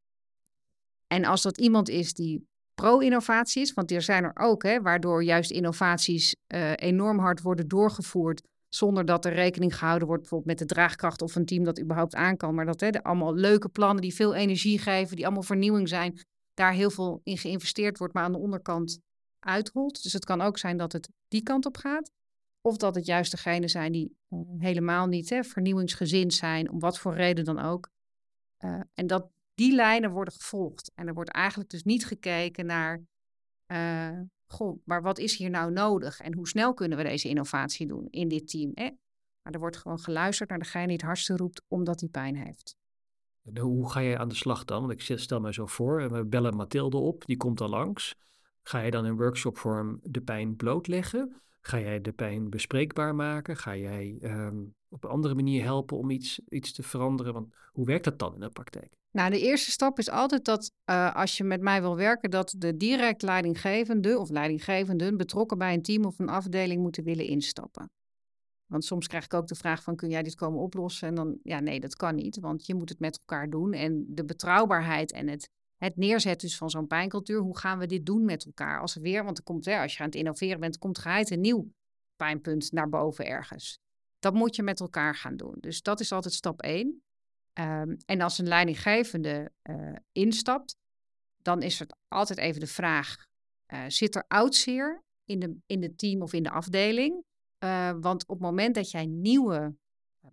En 1.07 1.25
als 1.25 1.43
dat 1.43 1.59
iemand 1.59 1.89
is 1.89 2.15
die 2.15 2.49
pro-innovatie 2.75 3.63
is, 3.63 3.75
want 3.75 3.91
er 3.91 4.03
zijn 4.03 4.25
er 4.25 4.33
ook, 4.35 4.63
hè, 4.63 4.83
waardoor 4.83 5.25
juist 5.25 5.51
innovaties 5.51 6.37
enorm 6.75 7.19
hard 7.19 7.43
worden 7.43 7.69
doorgevoerd 7.69 8.43
zonder 8.77 9.05
dat 9.05 9.25
er 9.25 9.33
rekening 9.33 9.79
gehouden 9.79 10.07
wordt 10.07 10.23
bijvoorbeeld 10.23 10.59
met 10.59 10.69
de 10.69 10.75
draagkracht 10.75 11.23
of 11.23 11.35
een 11.35 11.45
team 11.45 11.65
dat 11.65 11.81
überhaupt 11.81 12.15
aan. 12.15 12.55
Maar 12.55 12.67
dat 12.67 12.81
hè, 12.81 13.03
allemaal 13.03 13.35
leuke 13.35 13.69
plannen 13.69 14.03
die 14.03 14.15
veel 14.15 14.35
energie 14.35 14.79
geven, 14.79 15.17
die 15.17 15.25
allemaal 15.25 15.43
vernieuwing 15.43 15.89
zijn, 15.89 16.21
daar 16.55 16.73
heel 16.73 16.91
veel 16.91 17.21
in 17.23 17.39
geïnvesteerd 17.39 17.99
wordt, 17.99 18.15
maar 18.15 18.23
aan 18.23 18.33
de 18.33 18.39
onderkant 18.39 18.99
uitrolt. 19.39 20.03
Dus 20.03 20.13
het 20.13 20.25
kan 20.25 20.41
ook 20.41 20.59
zijn 20.59 20.77
dat 20.77 20.93
het 20.93 21.09
die 21.29 21.43
kant 21.43 21.67
op 21.67 21.77
gaat. 21.77 22.11
Of 22.61 22.77
dat 22.77 22.95
het 22.95 23.07
juist 23.07 23.31
degenen 23.31 23.69
zijn 23.69 23.93
die 23.93 24.17
eh, 24.29 24.39
helemaal 24.59 25.07
niet 25.07 25.31
hè, 25.31 25.45
vernieuwingsgezind 25.45 26.35
zijn, 26.35 26.71
om 26.71 26.79
wat 26.79 26.99
voor 26.99 27.15
reden 27.15 27.45
dan 27.45 27.59
ook. 27.59 27.91
Eh, 28.57 28.81
en 28.95 29.07
dat 29.07 29.31
die 29.55 29.75
lijnen 29.75 30.11
worden 30.11 30.35
gevolgd. 30.35 30.93
En 30.95 31.07
er 31.07 31.15
wordt 31.15 31.31
eigenlijk 31.31 31.71
dus 31.71 31.83
niet 31.83 32.07
gekeken 32.07 32.67
naar, 32.67 33.01
eh, 33.67 34.21
goh, 34.47 34.81
maar 34.85 35.03
wat 35.03 35.19
is 35.19 35.37
hier 35.37 35.51
nou 35.51 35.73
nodig? 35.73 36.21
En 36.21 36.35
hoe 36.35 36.49
snel 36.49 36.75
kunnen 36.75 36.99
we 36.99 37.05
deze 37.05 37.29
innovatie 37.29 37.87
doen 37.87 38.07
in 38.11 38.29
dit 38.29 38.49
team? 38.49 38.71
Hè? 38.75 38.91
Maar 39.43 39.53
er 39.53 39.59
wordt 39.61 39.77
gewoon 39.77 39.99
geluisterd 39.99 40.49
naar 40.49 40.59
degene 40.59 40.85
die 40.85 40.97
het 40.97 41.05
hardste 41.05 41.37
roept, 41.37 41.63
omdat 41.69 42.01
hij 42.01 42.09
pijn 42.09 42.37
heeft. 42.37 42.77
Hoe 43.61 43.91
ga 43.91 44.01
je 44.01 44.19
aan 44.19 44.29
de 44.29 44.35
slag 44.35 44.65
dan? 44.65 44.87
Want 44.87 44.93
ik 44.93 45.19
stel 45.19 45.41
me 45.41 45.53
zo 45.53 45.67
voor, 45.67 46.01
eh, 46.01 46.11
we 46.11 46.25
bellen 46.25 46.57
Mathilde 46.57 46.97
op, 46.97 47.25
die 47.25 47.37
komt 47.37 47.59
dan 47.59 47.71
langs. 47.71 48.15
Ga 48.63 48.81
je 48.81 48.91
dan 48.91 49.07
in 49.07 49.17
workshopvorm 49.17 50.01
de 50.03 50.21
pijn 50.21 50.57
blootleggen? 50.57 51.41
Ga 51.67 51.81
jij 51.81 52.01
de 52.01 52.13
pijn 52.13 52.51
bespreekbaar 52.51 53.15
maken? 53.15 53.57
Ga 53.57 53.77
jij 53.77 54.19
ehm, 54.21 54.65
op 54.89 55.05
een 55.05 55.11
andere 55.11 55.35
manier 55.35 55.63
helpen 55.63 55.97
om 55.97 56.11
iets, 56.11 56.41
iets 56.49 56.73
te 56.73 56.83
veranderen? 56.83 57.33
Want 57.33 57.55
hoe 57.73 57.87
werkt 57.87 58.05
dat 58.05 58.19
dan 58.19 58.35
in 58.35 58.41
de 58.41 58.49
praktijk? 58.49 58.93
Nou, 59.11 59.31
de 59.31 59.41
eerste 59.41 59.71
stap 59.71 59.99
is 59.99 60.11
altijd 60.11 60.45
dat 60.45 60.73
eh, 60.85 61.15
als 61.15 61.37
je 61.37 61.45
met 61.45 61.61
mij 61.61 61.81
wil 61.81 61.97
werken, 61.97 62.31
dat 62.31 62.55
de 62.59 62.77
direct 62.77 63.23
leidinggevende 63.23 64.19
of 64.19 64.31
leidinggevenden 64.31 65.17
betrokken 65.17 65.59
bij 65.59 65.75
een 65.75 65.83
team 65.83 66.05
of 66.05 66.19
een 66.19 66.29
afdeling 66.29 66.83
moeten 66.83 67.05
willen 67.05 67.27
instappen. 67.27 67.91
Want 68.67 68.85
soms 68.85 69.07
krijg 69.07 69.25
ik 69.25 69.35
ook 69.35 69.47
de 69.47 69.55
vraag 69.55 69.83
van, 69.83 69.97
kun 69.97 70.09
jij 70.09 70.23
dit 70.23 70.35
komen 70.35 70.61
oplossen? 70.61 71.09
En 71.09 71.15
dan, 71.15 71.39
ja, 71.43 71.61
nee, 71.61 71.81
dat 71.81 71.97
kan 71.97 72.15
niet, 72.15 72.41
want 72.41 72.67
je 72.67 72.75
moet 72.75 72.89
het 72.89 73.01
met 73.01 73.19
elkaar 73.19 73.51
doen. 73.51 73.73
En 73.73 74.05
de 74.09 74.25
betrouwbaarheid 74.25 75.13
en 75.13 75.29
het, 75.29 75.49
het 75.77 75.97
neerzetten 75.97 76.49
dus 76.49 76.57
van 76.57 76.71
zo'n 76.71 76.87
pijncultuur, 76.87 77.41
hoe 77.41 77.59
gaan 77.59 77.79
we 77.79 77.87
dit 77.87 78.07
doen 78.07 78.25
met 78.25 78.45
elkaar? 78.45 78.81
Als 78.81 78.95
er 78.95 79.03
weer, 79.03 79.25
want 79.25 79.39
er 79.39 79.45
komt, 79.45 79.65
hè, 79.65 79.81
als 79.81 79.93
je 79.93 79.99
aan 79.99 80.07
het 80.07 80.15
innoveren 80.15 80.61
bent, 80.61 80.79
komt 80.79 80.99
geheid 80.99 81.31
een 81.31 81.41
nieuw 81.41 81.73
pijnpunt 82.17 82.73
naar 82.73 82.89
boven 82.89 83.27
ergens. 83.27 83.79
Dat 84.19 84.35
moet 84.35 84.57
je 84.57 84.63
met 84.63 84.81
elkaar 84.81 85.15
gaan 85.15 85.37
doen. 85.37 85.57
Dus 85.61 85.83
dat 85.83 86.01
is 86.01 86.13
altijd 86.13 86.35
stap 86.35 86.63
één. 86.63 87.03
Ehm, 87.53 87.97
en 88.07 88.21
als 88.21 88.39
een 88.39 88.49
leidinggevende 88.49 89.51
eh, 89.63 89.97
instapt, 90.13 90.77
dan 91.37 91.63
is 91.63 91.79
het 91.79 91.97
altijd 92.09 92.39
even 92.39 92.61
de 92.61 92.67
vraag: 92.67 93.27
eh, 93.67 93.85
zit 93.89 94.15
er 94.15 94.25
oudseer 94.29 95.03
in 95.25 95.39
de, 95.39 95.57
in 95.67 95.83
het 95.83 95.99
team 95.99 96.23
of 96.23 96.33
in 96.33 96.43
de 96.43 96.51
afdeling? 96.51 97.25
Eh, 97.59 97.93
want 98.01 98.23
op 98.23 98.39
het 98.39 98.47
moment 98.47 98.75
dat 98.75 98.91
jij 98.91 99.07
nieuwe 99.07 99.77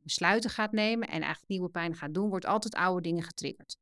besluiten 0.03 0.49
gaat 0.49 0.71
nemen 0.71 1.07
en 1.07 1.21
eigenlijk 1.21 1.47
nieuwe 1.47 1.69
pijn 1.69 1.95
gaat 1.95 2.13
doen, 2.13 2.29
wordt 2.29 2.45
altijd 2.45 2.75
oude 2.75 3.01
dingen 3.01 3.23
getriggerd. 3.23 3.77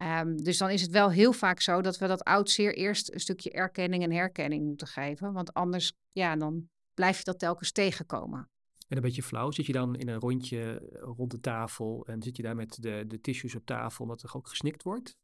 Ehm, 0.00 0.36
dus 0.36 0.58
dan 0.58 0.70
is 0.70 0.82
het 0.82 0.90
wel 0.90 1.10
heel 1.10 1.32
vaak 1.32 1.60
zo 1.60 1.80
dat 1.80 1.98
we 1.98 2.06
dat 2.06 2.24
oudseer 2.24 2.74
eerst 2.74 3.12
een 3.12 3.20
stukje 3.20 3.50
erkenning 3.50 4.02
en 4.02 4.12
herkenning 4.12 4.64
moeten 4.64 4.86
geven. 4.86 5.32
Want 5.32 5.54
anders, 5.54 5.92
ja, 6.12 6.36
dan 6.36 6.68
blijf 6.94 7.18
je 7.18 7.24
dat 7.24 7.38
telkens 7.38 7.72
tegenkomen. 7.72 8.48
En 8.88 8.96
een 8.96 9.02
beetje 9.02 9.22
flauw, 9.22 9.50
zit 9.50 9.66
je 9.66 9.72
dan 9.72 9.96
in 9.96 10.08
een 10.08 10.18
rondje 10.18 10.88
rond 10.92 11.30
de 11.30 11.40
tafel 11.40 12.06
en 12.06 12.22
zit 12.22 12.36
je 12.36 12.42
daar 12.42 12.56
met 12.56 12.82
de, 12.82 13.04
de 13.06 13.20
tissues 13.20 13.54
op 13.54 13.66
tafel 13.66 14.02
omdat 14.04 14.22
er 14.22 14.34
ook 14.34 14.48
gesnikt 14.48 14.82
wordt? 14.82 15.16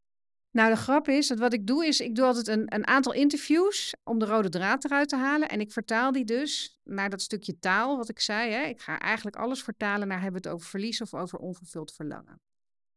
Nou, 0.50 0.70
de 0.70 0.76
grap 0.76 1.08
is 1.08 1.28
dat 1.28 1.38
wat 1.38 1.52
ik 1.52 1.66
doe, 1.66 1.86
is 1.86 2.00
ik 2.00 2.14
doe 2.14 2.24
altijd 2.24 2.48
een, 2.48 2.74
een 2.74 2.86
aantal 2.86 3.12
interviews 3.12 3.94
om 4.04 4.18
de 4.18 4.24
rode 4.24 4.48
draad 4.48 4.84
eruit 4.84 5.08
te 5.08 5.16
halen. 5.16 5.48
En 5.48 5.60
ik 5.60 5.72
vertaal 5.72 6.12
die 6.12 6.24
dus 6.24 6.78
naar 6.84 7.10
dat 7.10 7.22
stukje 7.22 7.58
taal, 7.58 7.96
wat 7.96 8.08
ik 8.08 8.20
zei. 8.20 8.52
Hè. 8.52 8.62
Ik 8.62 8.80
ga 8.80 8.98
eigenlijk 8.98 9.36
alles 9.36 9.62
vertalen 9.62 10.08
naar 10.08 10.20
hebben 10.20 10.42
we 10.42 10.48
het 10.48 10.56
over 10.56 10.68
verlies 10.68 11.00
of 11.00 11.14
over 11.14 11.38
onvervuld 11.38 11.92
verlangen. 11.92 12.40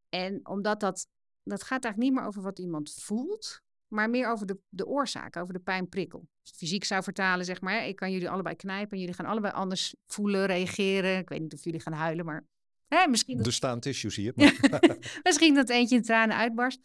En 0.10 0.48
omdat 0.48 0.80
dat, 0.80 1.08
dat 1.44 1.64
gaat 1.64 1.84
eigenlijk 1.84 1.98
niet 1.98 2.20
meer 2.20 2.30
over 2.30 2.42
wat 2.42 2.60
iemand 2.60 2.94
voelt, 2.94 3.62
maar 3.88 4.10
meer 4.10 4.32
over 4.32 4.46
de, 4.46 4.60
de 4.70 4.88
oorzaak, 4.88 5.38
over 5.38 5.54
de 5.54 5.60
pijnprikkel. 5.60 6.20
Als 6.42 6.52
ik 6.52 6.58
fysiek 6.58 6.84
zou 6.84 7.04
vertalen, 7.04 7.46
zeg 7.46 7.62
maar, 7.62 7.88
ik 7.88 7.96
kan 7.96 8.12
jullie 8.12 8.30
allebei 8.30 8.56
knijpen 8.56 8.92
en 8.92 9.00
jullie 9.00 9.16
gaan 9.16 9.26
allebei 9.26 9.54
anders 9.54 9.96
voelen, 10.08 10.46
reageren. 10.46 11.18
Ik 11.18 11.30
weet 11.30 11.42
niet 11.42 11.54
of 11.54 11.64
jullie 11.64 11.80
gaan 11.80 11.94
huilen, 11.94 12.26
maar 12.26 12.46
hè, 12.88 13.08
misschien, 13.08 13.38
dat, 13.38 13.46
Er 13.46 13.54
staan 13.54 13.80
tissues 13.80 14.16
hier. 14.16 14.34
misschien 15.24 15.54
dat 15.54 15.70
eentje 15.70 15.96
in 15.96 16.02
tranen 16.02 16.36
uitbarst. 16.36 16.80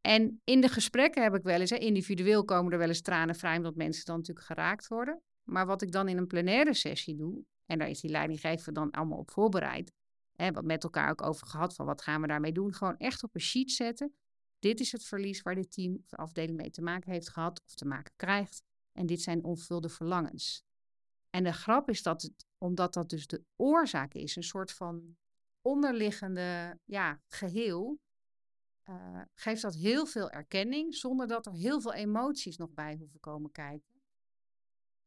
En 0.00 0.40
in 0.44 0.60
de 0.60 0.68
gesprekken 0.68 1.22
heb 1.22 1.34
ik 1.34 1.42
wel 1.42 1.60
eens, 1.60 1.70
hè, 1.70 1.76
individueel 1.76 2.44
komen 2.44 2.72
er 2.72 2.78
wel 2.78 2.88
eens 2.88 3.02
tranen 3.02 3.34
vrij, 3.34 3.56
omdat 3.56 3.74
mensen 3.74 4.04
dan 4.04 4.16
natuurlijk 4.16 4.46
geraakt 4.46 4.88
worden. 4.88 5.22
Maar 5.42 5.66
wat 5.66 5.82
ik 5.82 5.92
dan 5.92 6.08
in 6.08 6.16
een 6.16 6.26
plenaire 6.26 6.74
sessie 6.74 7.16
doe, 7.16 7.44
en 7.66 7.78
daar 7.78 7.88
is 7.88 8.00
die 8.00 8.10
leidinggever 8.10 8.72
dan 8.72 8.90
allemaal 8.90 9.18
op 9.18 9.30
voorbereid, 9.30 9.92
hè, 10.34 10.52
wat 10.52 10.64
met 10.64 10.84
elkaar 10.84 11.10
ook 11.10 11.22
over 11.22 11.46
gehad 11.46 11.74
van 11.74 11.86
wat 11.86 12.02
gaan 12.02 12.20
we 12.20 12.26
daarmee 12.26 12.52
doen, 12.52 12.74
gewoon 12.74 12.96
echt 12.96 13.22
op 13.22 13.34
een 13.34 13.40
sheet 13.40 13.70
zetten. 13.70 14.14
Dit 14.58 14.80
is 14.80 14.92
het 14.92 15.04
verlies 15.04 15.42
waar 15.42 15.54
dit 15.54 15.72
team 15.72 15.96
of 15.96 16.06
de 16.06 16.16
afdeling 16.16 16.56
mee 16.56 16.70
te 16.70 16.82
maken 16.82 17.12
heeft 17.12 17.28
gehad 17.28 17.62
of 17.64 17.74
te 17.74 17.86
maken 17.86 18.12
krijgt. 18.16 18.62
En 18.92 19.06
dit 19.06 19.20
zijn 19.20 19.44
onvervulde 19.44 19.88
verlangens. 19.88 20.64
En 21.30 21.44
de 21.44 21.52
grap 21.52 21.88
is 21.88 22.02
dat 22.02 22.30
omdat 22.58 22.94
dat 22.94 23.10
dus 23.10 23.26
de 23.26 23.44
oorzaak 23.56 24.14
is, 24.14 24.36
een 24.36 24.42
soort 24.42 24.72
van 24.72 25.16
onderliggende 25.62 26.78
ja, 26.84 27.20
geheel, 27.26 28.00
uh, 28.88 29.20
geeft 29.34 29.62
dat 29.62 29.74
heel 29.74 30.06
veel 30.06 30.30
erkenning, 30.30 30.94
zonder 30.94 31.26
dat 31.26 31.46
er 31.46 31.52
heel 31.52 31.80
veel 31.80 31.92
emoties 31.92 32.56
nog 32.56 32.72
bij 32.72 32.96
hoeven 32.96 33.20
komen 33.20 33.50
kijken. 33.50 34.00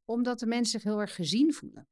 Omdat 0.06 0.40
de 0.40 0.46
mensen 0.46 0.80
zich 0.80 0.84
heel 0.84 1.02
erg 1.02 1.16
gezien 1.16 1.54
voelen. 1.54 1.88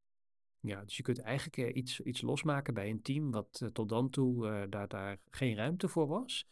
Ja, 0.66 0.84
dus 0.84 0.98
je 0.98 1.04
kunt 1.04 1.20
eigenlijk 1.20 1.58
uh, 1.58 1.76
iets, 1.76 2.00
iets 2.00 2.22
losmaken 2.22 2.74
bij 2.74 2.90
een 2.90 3.02
team 3.02 3.32
wat 3.32 3.60
uh, 3.64 3.70
tot 3.70 3.90
dan 3.90 4.10
toe 4.10 4.68
daar, 4.70 4.88
daar 4.88 5.18
geen 5.30 5.56
ruimte 5.56 5.88
voor 5.88 6.08
was. 6.08 6.48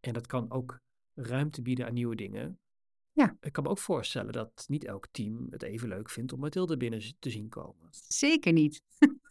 En 0.00 0.12
dat 0.12 0.26
kan 0.26 0.50
ook 0.50 0.80
ruimte 1.14 1.62
bieden 1.62 1.86
aan 1.86 1.94
nieuwe 1.94 2.16
dingen. 2.16 2.58
Ja. 3.12 3.36
Ik 3.40 3.52
kan 3.52 3.64
me 3.64 3.70
ook 3.70 3.78
voorstellen 3.78 4.32
dat 4.32 4.64
niet 4.68 4.84
elk 4.84 5.06
team 5.10 5.46
het 5.50 5.62
even 5.62 5.88
leuk 5.88 6.10
vindt 6.10 6.32
om 6.32 6.40
Mathilde 6.40 6.76
binnen 6.76 7.00
te 7.18 7.30
zien 7.30 7.48
komen. 7.48 7.88
Zeker 7.90 8.52
niet. 8.52 8.82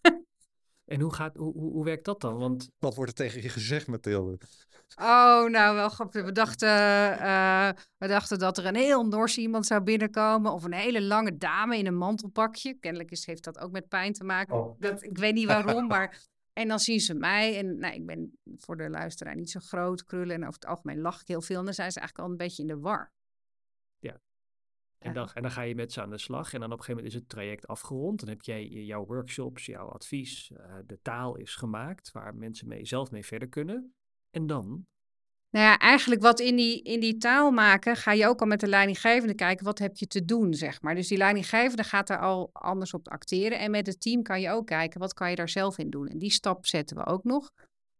En 0.87 1.01
hoe, 1.01 1.13
gaat, 1.13 1.35
hoe, 1.35 1.53
hoe, 1.53 1.71
hoe 1.71 1.83
werkt 1.83 2.05
dat 2.05 2.21
dan? 2.21 2.37
Want... 2.37 2.69
Wat 2.79 2.95
wordt 2.95 3.11
er 3.11 3.25
tegen 3.25 3.41
je 3.41 3.49
gezegd, 3.49 3.87
Mathilde? 3.87 4.37
Oh, 4.95 5.49
nou 5.49 5.75
wel 5.75 5.89
grappig. 5.89 6.25
We 6.25 6.31
dachten, 6.31 6.69
uh, 6.69 7.69
we 7.97 8.07
dachten 8.07 8.39
dat 8.39 8.57
er 8.57 8.65
een 8.65 8.75
heel 8.75 9.05
nors 9.05 9.37
iemand 9.37 9.65
zou 9.65 9.81
binnenkomen. 9.81 10.51
Of 10.51 10.63
een 10.63 10.73
hele 10.73 11.01
lange 11.01 11.37
dame 11.37 11.77
in 11.77 11.87
een 11.87 11.97
mantelpakje. 11.97 12.73
Kennelijk 12.73 13.11
is, 13.11 13.25
heeft 13.25 13.43
dat 13.43 13.59
ook 13.59 13.71
met 13.71 13.87
pijn 13.87 14.13
te 14.13 14.23
maken. 14.23 14.55
Oh. 14.55 14.79
Dat, 14.79 15.03
ik 15.03 15.17
weet 15.17 15.33
niet 15.33 15.47
waarom, 15.47 15.87
maar... 15.87 16.25
En 16.53 16.67
dan 16.67 16.79
zien 16.79 16.99
ze 16.99 17.13
mij. 17.13 17.57
En 17.57 17.77
nou, 17.79 17.93
ik 17.93 18.05
ben 18.05 18.39
voor 18.57 18.77
de 18.77 18.89
luisteraar 18.89 19.35
niet 19.35 19.51
zo 19.51 19.59
groot, 19.59 20.03
krullen. 20.03 20.35
En 20.35 20.41
over 20.41 20.53
het 20.53 20.65
algemeen 20.65 21.01
lach 21.01 21.21
ik 21.21 21.27
heel 21.27 21.41
veel. 21.41 21.59
En 21.59 21.65
dan 21.65 21.73
zijn 21.73 21.91
ze 21.91 21.99
eigenlijk 21.99 22.27
al 22.27 22.33
een 22.33 22.45
beetje 22.45 22.61
in 22.61 22.67
de 22.67 22.79
war. 22.79 23.11
En 24.99 25.13
dan, 25.13 25.29
en 25.33 25.41
dan 25.41 25.51
ga 25.51 25.61
je 25.61 25.75
met 25.75 25.91
ze 25.91 26.01
aan 26.01 26.09
de 26.09 26.17
slag. 26.17 26.53
En 26.53 26.59
dan 26.59 26.71
op 26.71 26.77
een 26.77 26.83
gegeven 26.83 26.95
moment 26.95 27.13
is 27.13 27.19
het 27.19 27.29
traject 27.29 27.67
afgerond. 27.67 28.19
Dan 28.19 28.29
heb 28.29 28.41
jij 28.41 28.67
jouw 28.67 29.05
workshops, 29.05 29.65
jouw 29.65 29.87
advies. 29.87 30.51
Uh, 30.51 30.75
de 30.85 30.99
taal 31.01 31.35
is 31.35 31.55
gemaakt 31.55 32.11
waar 32.11 32.35
mensen 32.35 32.67
mee, 32.67 32.85
zelf 32.85 33.11
mee 33.11 33.25
verder 33.25 33.47
kunnen. 33.47 33.93
En 34.31 34.47
dan? 34.47 34.85
Nou 35.49 35.65
ja, 35.65 35.77
eigenlijk 35.77 36.21
wat 36.21 36.39
in 36.39 36.55
die, 36.55 36.81
in 36.81 36.99
die 36.99 37.17
taal 37.17 37.51
maken, 37.51 37.95
ga 37.95 38.11
je 38.11 38.27
ook 38.27 38.41
al 38.41 38.47
met 38.47 38.59
de 38.59 38.67
leidinggevende 38.67 39.33
kijken, 39.33 39.65
wat 39.65 39.79
heb 39.79 39.97
je 39.97 40.07
te 40.07 40.25
doen, 40.25 40.53
zeg 40.53 40.81
maar. 40.81 40.95
Dus 40.95 41.07
die 41.07 41.17
leidinggevende 41.17 41.83
gaat 41.83 42.07
daar 42.07 42.19
al 42.19 42.49
anders 42.53 42.93
op 42.93 43.07
acteren. 43.07 43.59
En 43.59 43.71
met 43.71 43.87
het 43.87 44.01
team 44.01 44.21
kan 44.21 44.41
je 44.41 44.49
ook 44.49 44.65
kijken, 44.65 44.99
wat 44.99 45.13
kan 45.13 45.29
je 45.29 45.35
daar 45.35 45.49
zelf 45.49 45.77
in 45.77 45.89
doen. 45.89 46.07
En 46.07 46.17
die 46.17 46.31
stap 46.31 46.65
zetten 46.65 46.97
we 46.97 47.05
ook 47.05 47.23
nog. 47.23 47.51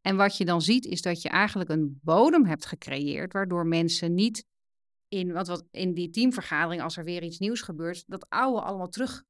En 0.02 0.16
wat 0.16 0.38
je 0.38 0.46
dan 0.46 0.62
ziet, 0.62 0.86
is 0.86 1.02
dat 1.02 1.22
je 1.22 1.30
eigenlijk 1.30 1.70
een 1.70 2.00
bodem 2.04 2.46
hebt 2.46 2.66
gecreëerd, 2.66 3.34
waardoor 3.34 3.66
mensen 3.66 4.14
niet 4.14 4.46
in, 5.08 5.34
want 5.34 5.48
wat 5.48 5.66
in 5.72 5.94
die 5.94 6.10
teamvergadering, 6.10 6.82
als 6.82 6.98
er 6.98 7.04
weer 7.04 7.24
iets 7.24 7.40
nieuws 7.40 7.62
gebeurt, 7.62 8.04
dat 8.08 8.30
oude 8.30 8.62
allemaal 8.62 8.90
terug 8.90 9.24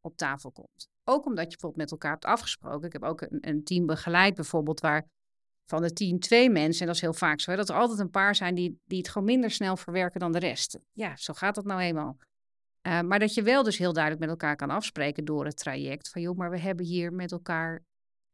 op 0.00 0.16
tafel 0.16 0.52
komt. 0.52 0.88
Ook 1.04 1.26
omdat 1.26 1.44
je 1.44 1.50
bijvoorbeeld 1.50 1.82
met 1.82 1.90
elkaar 1.90 2.10
hebt 2.10 2.24
afgesproken. 2.24 2.86
Ik 2.86 2.92
heb 2.92 3.02
ook 3.02 3.20
een, 3.20 3.38
een 3.40 3.64
team 3.64 3.86
begeleid, 3.86 4.34
bijvoorbeeld, 4.34 4.80
waar 4.80 5.06
van 5.70 5.82
de 5.82 5.92
team 5.92 6.18
twee 6.18 6.50
mensen, 6.50 6.80
en 6.80 6.86
dat 6.86 6.94
is 6.94 7.00
heel 7.00 7.12
vaak 7.12 7.40
zo, 7.40 7.50
hè, 7.50 7.56
dat 7.56 7.68
er 7.68 7.74
altijd 7.74 7.98
een 7.98 8.10
paar 8.10 8.34
zijn 8.34 8.54
die, 8.54 8.80
die 8.84 8.98
het 8.98 9.08
gewoon 9.08 9.26
minder 9.26 9.50
snel 9.50 9.76
verwerken 9.76 10.20
dan 10.20 10.32
de 10.32 10.38
rest. 10.38 10.78
Ja, 10.92 11.16
zo 11.16 11.32
gaat 11.32 11.54
dat 11.54 11.64
nou 11.64 11.80
eenmaal. 11.80 12.16
Uh, 12.86 13.00
maar 13.00 13.18
dat 13.18 13.34
je 13.34 13.42
wel 13.42 13.62
dus 13.62 13.78
heel 13.78 13.92
duidelijk 13.92 14.22
met 14.24 14.30
elkaar 14.30 14.56
kan 14.56 14.70
afspreken 14.70 15.24
door 15.24 15.44
het 15.44 15.56
traject. 15.56 16.08
Van 16.08 16.22
joh, 16.22 16.36
maar 16.36 16.50
we 16.50 16.58
hebben 16.58 16.84
hier 16.84 17.12
met 17.12 17.32
elkaar 17.32 17.82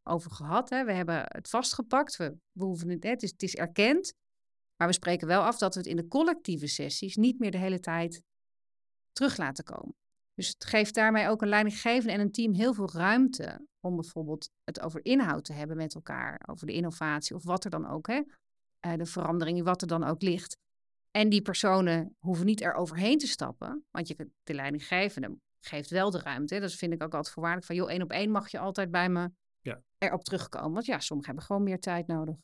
over 0.03 0.31
gehad. 0.31 0.71
Hè? 0.71 0.85
We 0.85 0.93
hebben 0.93 1.25
het 1.27 1.49
vastgepakt. 1.49 2.17
We, 2.17 2.37
we 2.53 2.65
hoeven 2.65 2.89
het, 2.89 3.03
het, 3.03 3.23
is, 3.23 3.31
het 3.31 3.43
is 3.43 3.55
erkend. 3.55 4.15
Maar 4.77 4.89
we 4.89 4.95
spreken 4.95 5.27
wel 5.27 5.43
af 5.43 5.59
dat 5.59 5.75
we 5.75 5.81
het 5.81 5.89
in 5.89 5.97
de 5.97 6.09
collectieve 6.09 6.67
sessies 6.67 7.17
niet 7.17 7.39
meer 7.39 7.51
de 7.51 7.59
hele 7.59 7.81
tijd 7.81 8.23
terug 9.13 9.37
laten 9.37 9.65
komen. 9.65 9.95
Dus 10.35 10.49
het 10.49 10.65
geeft 10.65 10.95
daarmee 10.95 11.29
ook 11.29 11.43
een 11.43 11.49
leidinggevende 11.49 12.13
en 12.13 12.21
een 12.21 12.33
team 12.33 12.53
heel 12.53 12.75
veel 12.75 12.91
ruimte 12.91 13.67
om 13.81 13.97
bijvoorbeeld 13.97 14.51
het 14.65 14.81
over 14.81 15.05
inhoud 15.05 15.45
te 15.45 15.53
hebben 15.53 15.77
met 15.77 15.95
elkaar, 15.95 16.41
over 16.47 16.67
de 16.67 16.73
innovatie 16.73 17.37
of 17.37 17.45
wat 17.45 17.65
er 17.65 17.71
dan 17.71 17.87
ook, 17.87 18.07
hè, 18.07 18.23
uh, 18.87 18.95
de 18.95 19.07
verandering, 19.07 19.63
wat 19.63 19.83
er 19.83 19.89
dan 19.89 20.05
ook 20.05 20.23
ligt. 20.23 20.57
En 21.11 21.29
die 21.29 21.43
personen 21.43 22.17
hoeven 22.19 22.47
niet 22.47 22.63
er 22.63 22.75
overheen 22.75 23.19
te 23.19 23.27
stappen, 23.27 23.85
want 23.91 24.09
je, 24.09 24.31
de 24.43 24.55
leidinggevende 24.55 25.37
geeft 25.61 25.91
wel 25.91 26.11
de 26.11 26.19
ruimte. 26.19 26.61
Dat 26.61 26.73
vind 26.73 26.93
ik 26.93 27.03
ook 27.03 27.15
altijd 27.15 27.35
voorwaardelijk 27.35 27.73
van, 27.73 27.77
joh, 27.77 27.91
één 27.91 28.03
op 28.03 28.11
één 28.11 28.31
mag 28.31 28.51
je 28.51 28.59
altijd 28.59 28.91
bij 28.91 29.09
me 29.09 29.31
ja. 29.61 29.83
erop 29.99 30.25
terugkomen. 30.25 30.73
Want 30.73 30.87
ja, 30.87 31.01
sommigen 31.01 31.31
hebben 31.31 31.47
gewoon 31.47 31.63
meer 31.63 31.81
tijd 31.81 32.07
nodig. 32.07 32.37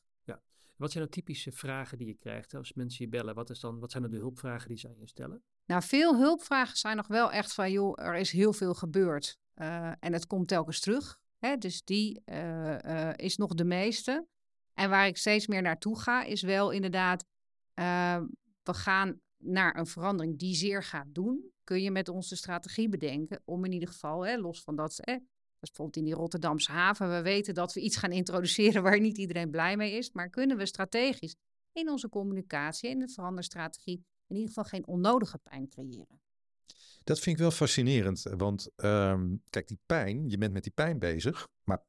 Wat 0.81 0.93
zijn 0.93 1.05
de 1.05 1.11
typische 1.11 1.53
vragen 1.53 1.99
die 1.99 2.07
je 2.07 2.15
krijgt 2.15 2.55
als 2.55 2.73
mensen 2.73 3.05
je 3.05 3.11
bellen? 3.11 3.35
Wat, 3.35 3.51
is 3.51 3.61
dan, 3.61 3.79
wat 3.79 3.91
zijn 3.91 4.03
dan 4.03 4.13
de 4.13 4.19
hulpvragen 4.19 4.69
die 4.69 4.79
ze 4.79 4.89
aan 4.89 4.99
je 4.99 5.07
stellen? 5.07 5.43
Nou, 5.67 5.83
veel 5.83 6.17
hulpvragen 6.17 6.77
zijn 6.77 6.97
nog 6.97 7.07
wel 7.07 7.33
echt 7.33 7.55
van, 7.55 7.73
joh, 7.73 8.01
er 8.01 8.15
is 8.15 8.31
heel 8.31 8.53
veel 8.53 8.75
gebeurd. 8.75 9.39
Uh, 9.57 9.93
en 10.01 10.13
het 10.13 10.27
komt 10.27 10.49
telkens 10.49 10.81
terug. 10.81 11.21
Hè? 11.39 11.57
Dus 11.57 11.85
die 11.85 12.23
uh, 12.25 12.79
uh, 12.79 13.11
is 13.17 13.37
nog 13.37 13.55
de 13.55 13.65
meeste. 13.65 14.27
En 14.75 14.91
waar 14.91 15.07
ik 15.07 15.17
steeds 15.17 15.47
meer 15.47 15.63
naartoe 15.63 15.99
ga, 15.99 16.23
is 16.23 16.43
wel 16.43 16.71
inderdaad, 16.71 17.25
we 18.63 18.75
gaan 18.75 19.21
naar 19.37 19.79
een 19.79 19.87
verandering 19.87 20.39
die 20.39 20.55
zeer 20.55 20.83
gaat 20.83 21.15
doen. 21.15 21.53
Kun 21.65 21.83
je 21.83 21.91
met 21.91 22.09
ons 22.09 22.29
de 22.29 22.37
strategie 22.37 22.89
bedenken 22.89 23.43
om 23.45 23.65
in 23.65 23.73
ieder 23.73 23.89
geval, 23.89 24.27
hè, 24.27 24.37
los 24.37 24.63
van 24.63 24.77
dat, 24.77 24.99
hè, 25.01 25.17
bijvoorbeeld 25.69 25.97
in 25.97 26.05
die 26.05 26.15
Rotterdamse 26.15 26.73
haven. 26.73 27.11
We 27.11 27.23
weten 27.23 27.55
dat 27.55 27.73
we 27.73 27.81
iets 27.81 27.97
gaan 27.97 28.13
introduceren 28.13 28.83
waar 28.83 29.01
niet 29.01 29.19
iedereen 29.19 29.51
blij 29.51 29.77
mee 29.77 29.93
is. 29.93 30.13
Maar 30.13 30.29
kunnen 30.29 30.57
we 30.57 30.67
strategisch 30.67 31.37
in 31.73 31.91
onze 31.91 32.09
communicatie, 32.09 32.91
in 32.91 32.99
de 32.99 33.09
veranderstrategie, 33.09 34.05
in 34.27 34.35
ieder 34.37 34.49
geval 34.49 34.65
geen 34.65 34.87
onnodige 34.87 35.39
pijn 35.39 35.69
creëren? 35.69 36.21
Dat 37.05 37.19
vind 37.19 37.37
ik 37.37 37.43
wel 37.43 37.51
fascinerend. 37.51 38.23
Want 38.23 38.71
um, 38.77 39.43
kijk, 39.51 39.69
die 39.69 39.79
pijn, 39.87 40.29
je 40.29 40.39
bent 40.39 40.53
met 40.53 40.63
die 40.63 40.73
pijn 40.73 40.99
bezig, 40.99 41.49
maar 41.65 41.83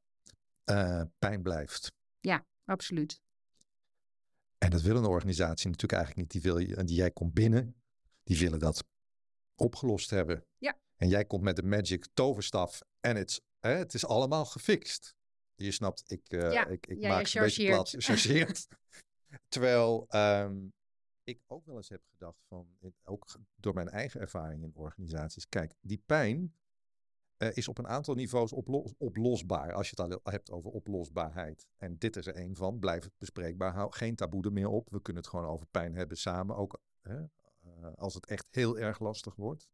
uh, 0.66 1.02
pijn 1.20 1.42
blijft. 1.42 1.92
Ja, 2.20 2.46
absoluut. 2.66 3.22
En 4.58 4.70
dat 4.70 4.82
wil 4.82 4.96
een 4.96 5.06
organisatie 5.06 5.70
natuurlijk 5.70 5.94
eigenlijk 5.94 6.22
niet. 6.22 6.32
Die, 6.32 6.52
wil 6.52 6.58
je, 6.58 6.84
die 6.84 6.96
jij 6.96 7.12
komt 7.12 7.34
binnen, 7.34 7.76
die 8.24 8.38
willen 8.38 8.60
dat 8.60 8.84
opgelost 9.56 10.10
hebben. 10.10 10.46
Ja. 10.58 10.78
En 10.96 11.08
jij 11.08 11.26
komt 11.26 11.44
met 11.44 11.56
de 11.56 11.64
magic 11.64 12.08
toverstaf 12.14 12.82
en 13.00 13.16
het 13.16 13.42
Hè, 13.62 13.72
het 13.72 13.94
is 13.94 14.06
allemaal 14.06 14.46
gefixt. 14.46 15.16
Je 15.56 15.72
snapt, 15.72 16.04
ik, 16.12 16.34
uh, 16.34 16.52
ja, 16.52 16.68
ik, 16.68 16.88
ik 16.88 17.00
ja, 17.00 17.10
maak 17.10 17.34
een 17.34 17.42
beetje 17.42 17.68
plat, 17.68 17.96
chargeert. 17.98 18.68
Terwijl 19.50 20.08
um, 20.10 20.74
ik 21.24 21.42
ook 21.48 21.66
wel 21.66 21.76
eens 21.76 21.90
heb 21.90 22.02
gedacht 22.12 22.44
van, 22.48 22.68
ook 23.04 23.40
door 23.56 23.74
mijn 23.74 23.90
eigen 23.90 24.20
ervaring 24.22 24.64
in 24.64 24.72
organisaties, 24.76 25.50
kijk, 25.50 25.74
die 25.82 26.04
pijn 26.06 26.54
uh, 27.42 27.50
is 27.54 27.68
op 27.68 27.78
een 27.78 27.88
aantal 27.88 28.16
niveaus 28.16 28.52
oplos 28.54 28.94
oplosbaar. 28.98 29.74
Als 29.74 29.90
je 29.90 30.02
het 30.02 30.12
al 30.12 30.32
hebt 30.32 30.52
over 30.52 30.72
oplosbaarheid. 30.72 31.68
En 31.78 31.98
dit 31.98 32.16
is 32.16 32.28
er 32.28 32.38
een 32.38 32.56
van. 32.56 32.80
Blijf 32.80 33.04
het 33.04 33.18
bespreekbaar. 33.18 33.74
Hou 33.74 33.92
geen 33.92 34.16
taboe 34.16 34.44
er 34.44 34.54
meer 34.54 34.68
op. 34.68 34.90
We 34.90 35.02
kunnen 35.02 35.22
het 35.22 35.32
gewoon 35.32 35.46
over 35.46 35.66
pijn 35.66 35.96
hebben 35.96 36.18
samen. 36.18 36.56
Ook 36.56 36.80
uh, 37.04 37.24
als 37.96 38.14
het 38.14 38.26
echt 38.26 38.48
heel 38.50 38.78
erg 38.78 39.00
lastig 39.00 39.36
wordt. 39.36 39.70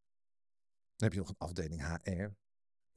Dan 0.96 1.08
heb 1.08 1.14
je 1.14 1.20
nog 1.20 1.30
een 1.30 1.36
afdeling 1.38 2.02
HR. 2.04 2.30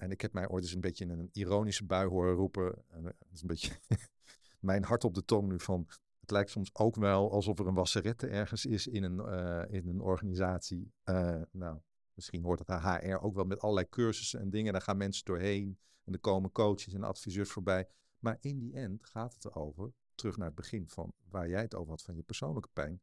En 0.00 0.10
ik 0.10 0.20
heb 0.20 0.32
mij 0.32 0.48
ooit 0.48 0.64
eens 0.64 0.72
een 0.74 0.80
beetje 0.80 1.04
in 1.04 1.10
een 1.10 1.28
ironische 1.32 1.84
bui 1.84 2.08
horen 2.08 2.34
roepen. 2.34 2.84
En 2.88 3.02
dat 3.02 3.14
is 3.32 3.40
een 3.40 3.46
beetje 3.46 3.72
mijn 4.70 4.84
hart 4.84 5.04
op 5.04 5.14
de 5.14 5.24
tong 5.24 5.48
nu 5.48 5.60
van. 5.60 5.88
Het 6.20 6.30
lijkt 6.30 6.50
soms 6.50 6.70
ook 6.72 6.96
wel 6.96 7.32
alsof 7.32 7.58
er 7.58 7.66
een 7.66 7.74
wasserette 7.74 8.26
ergens 8.26 8.66
is 8.66 8.86
in 8.86 9.02
een, 9.02 9.18
uh, 9.18 9.74
in 9.74 9.88
een 9.88 10.00
organisatie. 10.00 10.92
Uh, 11.04 11.42
nou, 11.52 11.78
misschien 12.14 12.42
hoort 12.42 12.58
het 12.58 12.68
HR 12.68 13.14
ook 13.20 13.34
wel 13.34 13.44
met 13.44 13.60
allerlei 13.60 13.88
cursussen 13.88 14.40
en 14.40 14.50
dingen. 14.50 14.72
Daar 14.72 14.82
gaan 14.82 14.96
mensen 14.96 15.24
doorheen. 15.24 15.78
En 16.04 16.12
er 16.12 16.20
komen 16.20 16.52
coaches 16.52 16.92
en 16.92 17.02
adviseurs 17.02 17.50
voorbij. 17.50 17.88
Maar 18.18 18.36
in 18.40 18.58
die 18.58 18.74
end 18.74 19.06
gaat 19.06 19.34
het 19.34 19.44
erover, 19.44 19.92
terug 20.14 20.36
naar 20.36 20.46
het 20.46 20.56
begin 20.56 20.88
van 20.88 21.12
waar 21.28 21.48
jij 21.48 21.62
het 21.62 21.74
over 21.74 21.90
had 21.90 22.02
van 22.02 22.14
je 22.14 22.22
persoonlijke 22.22 22.70
pijn. 22.72 23.00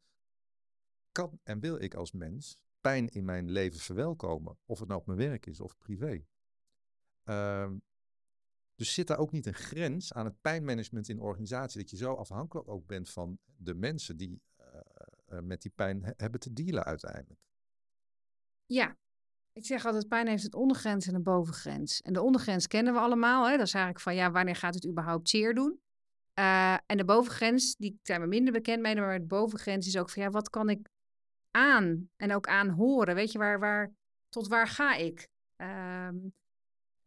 Kan 1.12 1.40
en 1.44 1.60
wil 1.60 1.82
ik 1.82 1.96
als 1.96 2.12
mens 2.12 2.60
pijn 2.82 3.08
in 3.08 3.26
mijn 3.26 3.52
leven 3.52 3.80
verwelkomen? 3.80 4.58
Of 4.66 4.80
het 4.80 4.88
nou 4.88 5.00
op 5.00 5.08
mijn 5.08 5.20
werk 5.20 5.46
is 5.46 5.60
of 5.60 5.78
privé. 5.78 6.26
Uh, 7.30 7.72
dus 8.76 8.94
zit 8.94 9.08
daar 9.08 9.18
ook 9.18 9.32
niet 9.32 9.46
een 9.46 9.54
grens 9.54 10.14
aan 10.14 10.26
het 10.26 10.42
pijnmanagement 10.42 11.10
in 11.10 11.20
organisatie, 11.20 11.82
dat 11.82 11.90
je 11.90 11.98
zo 11.98 12.14
afhankelijk 12.14 12.68
ook 12.68 12.86
bent 12.86 13.10
van 13.10 13.38
de 13.56 13.74
mensen 13.74 14.18
die 14.18 14.42
uh, 15.30 15.40
met 15.40 15.62
die 15.62 15.72
pijn 15.76 16.14
hebben 16.18 16.40
te 16.40 16.54
dealen 16.54 16.84
uiteindelijk? 16.84 17.42
Ja, 18.66 18.98
ik 19.54 19.66
zeg 19.66 19.86
altijd, 19.86 20.08
pijn 20.08 20.28
heeft 20.28 20.44
een 20.44 20.54
ondergrens 20.54 21.08
en 21.08 21.16
een 21.16 21.24
bovengrens. 21.24 22.02
En 22.02 22.14
de 22.14 22.22
ondergrens 22.22 22.68
kennen 22.68 22.94
we 22.94 23.00
allemaal. 23.00 23.50
Hè? 23.50 23.58
Dat 23.58 23.66
is 23.66 23.74
eigenlijk 23.74 24.04
van, 24.04 24.16
ja, 24.16 24.32
wanneer 24.32 24.56
gaat 24.56 24.74
het 24.74 24.88
überhaupt 24.88 25.30
zeer 25.30 25.54
doen? 25.54 25.80
Uh, 26.40 26.74
en 26.86 26.98
de 26.98 27.06
bovengrens, 27.06 27.76
die 27.76 28.00
zijn 28.04 28.22
we 28.22 28.28
minder 28.28 28.54
bekend 28.54 28.82
mee, 28.82 28.96
maar 28.96 29.20
de 29.20 29.26
bovengrens 29.26 29.88
is 29.88 29.98
ook 29.98 30.10
van, 30.10 30.24
ja, 30.24 30.30
wat 30.30 30.50
kan 30.50 30.70
ik 30.70 30.90
aan 31.52 32.10
en 32.16 32.34
ook 32.34 32.48
aanhoren? 32.48 33.16
Weet 33.16 33.32
je, 33.32 33.38
waar, 33.38 33.60
waar, 33.60 33.92
tot 34.30 34.48
waar 34.48 34.68
ga 34.68 34.96
ik? 34.96 35.28
Uh, 35.58 36.10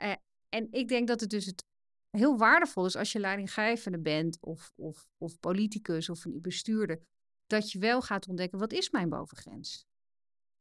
uh, 0.03 0.13
en 0.49 0.69
ik 0.71 0.89
denk 0.89 1.09
dat 1.09 1.21
het 1.21 1.31
dus 1.31 1.47
het 1.47 1.65
heel 2.11 2.39
waardevol 2.39 2.87
is 2.87 2.97
als 2.97 3.13
je 3.13 3.19
leidinggevende 3.19 3.99
bent 3.99 4.39
of, 4.41 4.73
of, 4.77 5.09
of 5.19 5.41
politicus 5.41 6.09
of 6.09 6.25
een 6.25 6.41
bestuurder, 6.41 7.01
dat 7.47 7.71
je 7.71 7.79
wel 7.79 8.03
gaat 8.03 8.29
ontdekken, 8.29 8.59
wat 8.59 8.73
is 8.73 8.91
mijn 8.91 9.09
bovengrens? 9.09 9.87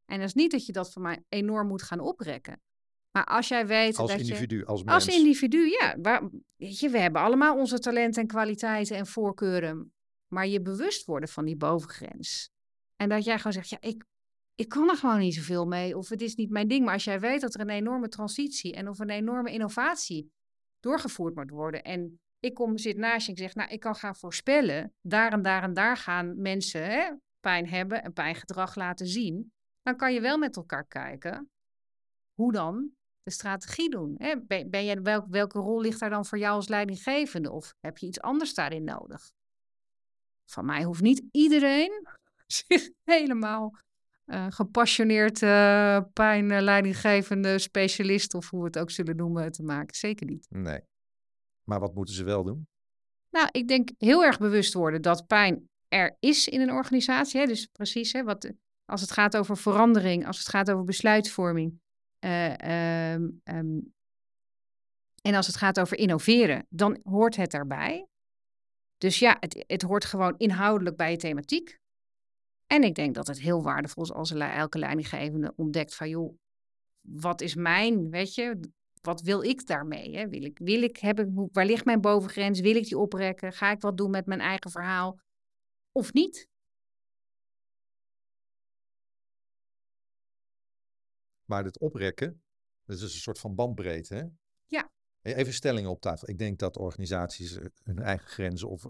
En 0.06 0.19
dat 0.19 0.28
is 0.28 0.34
niet 0.34 0.52
dat 0.52 0.65
je 0.65 0.71
dat 0.71 0.91
voor 0.91 1.02
mij 1.02 1.23
enorm 1.30 1.67
moet 1.67 1.84
gaan 1.84 1.99
oprekken. 1.99 2.62
Maar 3.12 3.25
als 3.25 3.47
jij 3.47 3.67
weet 3.67 3.97
als 3.97 4.12
dat 4.12 4.19
individu, 4.19 4.58
je... 4.58 4.65
Als 4.65 4.84
mens. 4.84 5.06
Als 5.06 5.17
individu, 5.17 5.69
ja. 5.69 5.97
Waar, 6.02 6.30
weet 6.56 6.80
je, 6.80 6.89
we 6.89 6.99
hebben 6.99 7.21
allemaal 7.21 7.58
onze 7.58 7.80
talenten 7.80 8.21
en 8.21 8.28
kwaliteiten 8.28 8.97
en 8.97 9.08
voorkeuren. 9.08 9.93
Maar 10.28 10.47
je 10.47 10.62
bewust 10.62 11.06
worden 11.06 11.30
van 11.30 11.45
die 11.45 11.56
bovengrens. 11.56 12.52
En 12.95 13.10
dat 13.10 13.23
jij 13.23 13.38
gewoon 13.38 13.54
zegt, 13.54 13.69
ja, 13.69 13.78
ik, 13.82 14.04
ik 14.60 14.69
kan 14.69 14.89
er 14.89 14.98
gewoon 14.98 15.19
niet 15.19 15.36
zoveel 15.36 15.65
mee 15.65 15.98
of 15.98 16.10
het 16.10 16.22
is 16.22 16.36
niet 16.36 16.50
mijn 16.50 16.67
ding. 16.67 16.86
Maar 16.86 16.93
als 16.93 17.04
jij 17.04 17.19
weet 17.19 17.41
dat 17.41 17.54
er 17.54 17.60
een 17.60 17.69
enorme 17.69 18.08
transitie 18.08 18.74
en 18.74 18.89
of 18.89 19.00
een 19.00 19.10
enorme 19.10 19.52
innovatie 19.52 20.32
doorgevoerd 20.80 21.36
moet 21.36 21.50
worden 21.50 21.84
en 21.84 22.19
ik 22.39 22.54
kom, 22.54 22.78
zit 22.78 22.98
naast 22.98 23.26
je 23.26 23.32
en 23.32 23.38
ik 23.38 23.43
zeg, 23.43 23.56
nou, 23.56 23.69
ik 23.69 23.80
kan 23.80 23.95
gaan 23.95 24.15
voorspellen, 24.15 24.93
daar 25.02 25.32
en 25.32 25.41
daar 25.41 25.63
en 25.63 25.74
daar 25.74 25.98
gaan 25.98 26.41
mensen 26.41 26.84
hè, 26.84 27.12
pijn 27.39 27.67
hebben 27.67 28.04
en 28.04 28.13
pijngedrag 28.13 28.76
laten 28.76 29.08
zien. 29.08 29.52
Dan 29.82 29.95
kan 29.95 30.13
je 30.13 30.22
wel 30.22 30.38
met 30.38 30.56
elkaar 30.56 30.86
kijken 30.86 31.50
hoe 32.34 32.52
dan 32.52 32.89
de 33.24 33.32
strategie 33.32 33.89
doen. 33.89 34.15
Hè? 34.17 34.41
Ben, 34.41 35.04
welk, 35.04 35.26
welke 35.30 35.60
rol 35.60 35.82
ligt 35.82 36.00
daar 36.00 36.10
dan 36.10 36.26
voor 36.26 36.38
jou 36.38 36.56
als 36.56 36.67
leidinggevende? 36.67 37.52
Of 37.52 37.74
heb 37.80 37.98
je 37.98 38.08
iets 38.08 38.22
anders 38.22 38.54
daarin 38.54 38.84
nodig? 38.84 39.32
Van 40.45 40.65
mij 40.65 40.84
hoeft 40.84 41.02
niet 41.02 41.24
iedereen 41.32 42.08
zich 42.67 42.89
helemaal 43.04 43.74
uh, 44.30 44.46
gepassioneerd 44.50 45.42
uh, 45.42 46.00
pijnleidinggevende 46.13 47.60
specialist, 47.60 48.34
of 48.34 48.50
hoe 48.50 48.60
we 48.60 48.65
het 48.65 48.80
ook 48.80 48.92
zullen 48.92 49.15
noemen, 49.15 49.52
te 49.52 49.63
maken. 49.63 49.96
Zeker 49.96 50.26
niet. 50.26 50.48
Nee. 50.50 50.80
Maar 51.63 51.80
wat 51.80 51.96
moeten 51.96 52.15
ze 52.15 52.24
wel 52.24 52.44
doen? 52.44 52.68
Nou, 53.30 53.48
ik 53.52 53.68
denk 53.68 53.89
heel 53.98 54.24
erg 54.24 54.38
bewust 54.38 54.74
worden 54.74 55.02
dat 55.02 55.28
pijn 55.28 55.70
er 55.88 56.18
is 56.20 56.48
in 56.48 56.62
een 56.62 56.72
organisatie. 56.72 57.39
Hè? 57.39 57.46
Dus 57.46 57.65
precies, 57.65 58.12
hè, 58.12 58.24
wat, 58.24 58.52
als 58.86 59.02
het 59.02 59.12
gaat 59.12 59.38
over 59.38 59.58
verandering, 59.58 60.28
als 60.28 60.38
het 60.38 60.48
gaat 60.48 60.72
over 60.72 60.84
besluitvorming. 60.84 61.80
Uh, 62.26 63.13
um, 63.13 63.42
um, 63.44 63.94
en 65.22 65.36
als 65.36 65.48
het 65.48 65.56
gaat 65.56 65.80
over 65.80 65.98
innoveren, 65.98 66.65
dan 66.70 67.00
hoort 67.04 67.36
het 67.36 67.52
daarbij. 67.52 68.08
Dus 68.98 69.20
ja, 69.20 69.38
het, 69.39 69.63
het 69.68 69.82
hoort 69.82 70.06
gewoon 70.06 70.38
inhoudelijk 70.38 70.96
bij 70.96 71.12
je 71.12 71.18
thematiek. 71.18 71.80
En 72.71 72.84
ik 72.84 72.95
denk 72.95 73.15
dat 73.15 73.27
het 73.27 73.39
heel 73.39 73.63
waardevol 73.63 74.03
is 74.03 74.12
als 74.12 74.32
elke 74.32 74.77
leidinggevende 74.77 75.53
ontdekt 75.55 75.95
van, 75.95 76.10
joh, 76.10 76.38
wat 77.01 77.41
is 77.41 77.55
mijn, 77.55 78.10
weet 78.10 78.36
je, 78.36 78.60
wat 79.01 79.21
wil 79.21 79.43
ik 79.43 79.67
daarmee? 79.67 80.17
Hè? 80.17 80.27
Wil 80.27 80.43
ik, 80.43 80.60
wil 80.60 80.82
ik 80.82 80.97
hebben, 80.97 81.49
waar 81.51 81.65
ligt 81.65 81.86
mijn 81.86 82.01
bovengrens? 82.01 82.60
Wil 82.60 82.75
ik 82.75 82.84
die 82.84 82.97
oprekken? 82.97 83.53
Ga 83.53 83.71
ik 83.71 83.82
wat 83.82 83.97
doen 83.97 84.10
met 84.10 84.25
mijn 84.25 84.39
eigen 84.39 84.71
verhaal? 84.71 85.19
Of 85.91 86.13
niet? 86.13 86.47
Maar 91.45 91.63
het 91.63 91.79
oprekken, 91.79 92.41
dat 92.86 92.95
is 92.95 93.01
dus 93.01 93.13
een 93.13 93.19
soort 93.19 93.39
van 93.39 93.55
bandbreedte, 93.55 94.15
hè? 94.15 94.23
Ja. 94.65 94.91
Even 95.21 95.53
stellingen 95.53 95.89
op 95.89 96.01
tafel. 96.01 96.29
Ik 96.29 96.38
denk 96.38 96.60
dat 96.60 96.77
organisaties 96.77 97.58
eh, 97.58 97.65
hun 97.84 97.99
eigen 97.99 98.27
grenzen 98.27 98.69
of 98.69 98.86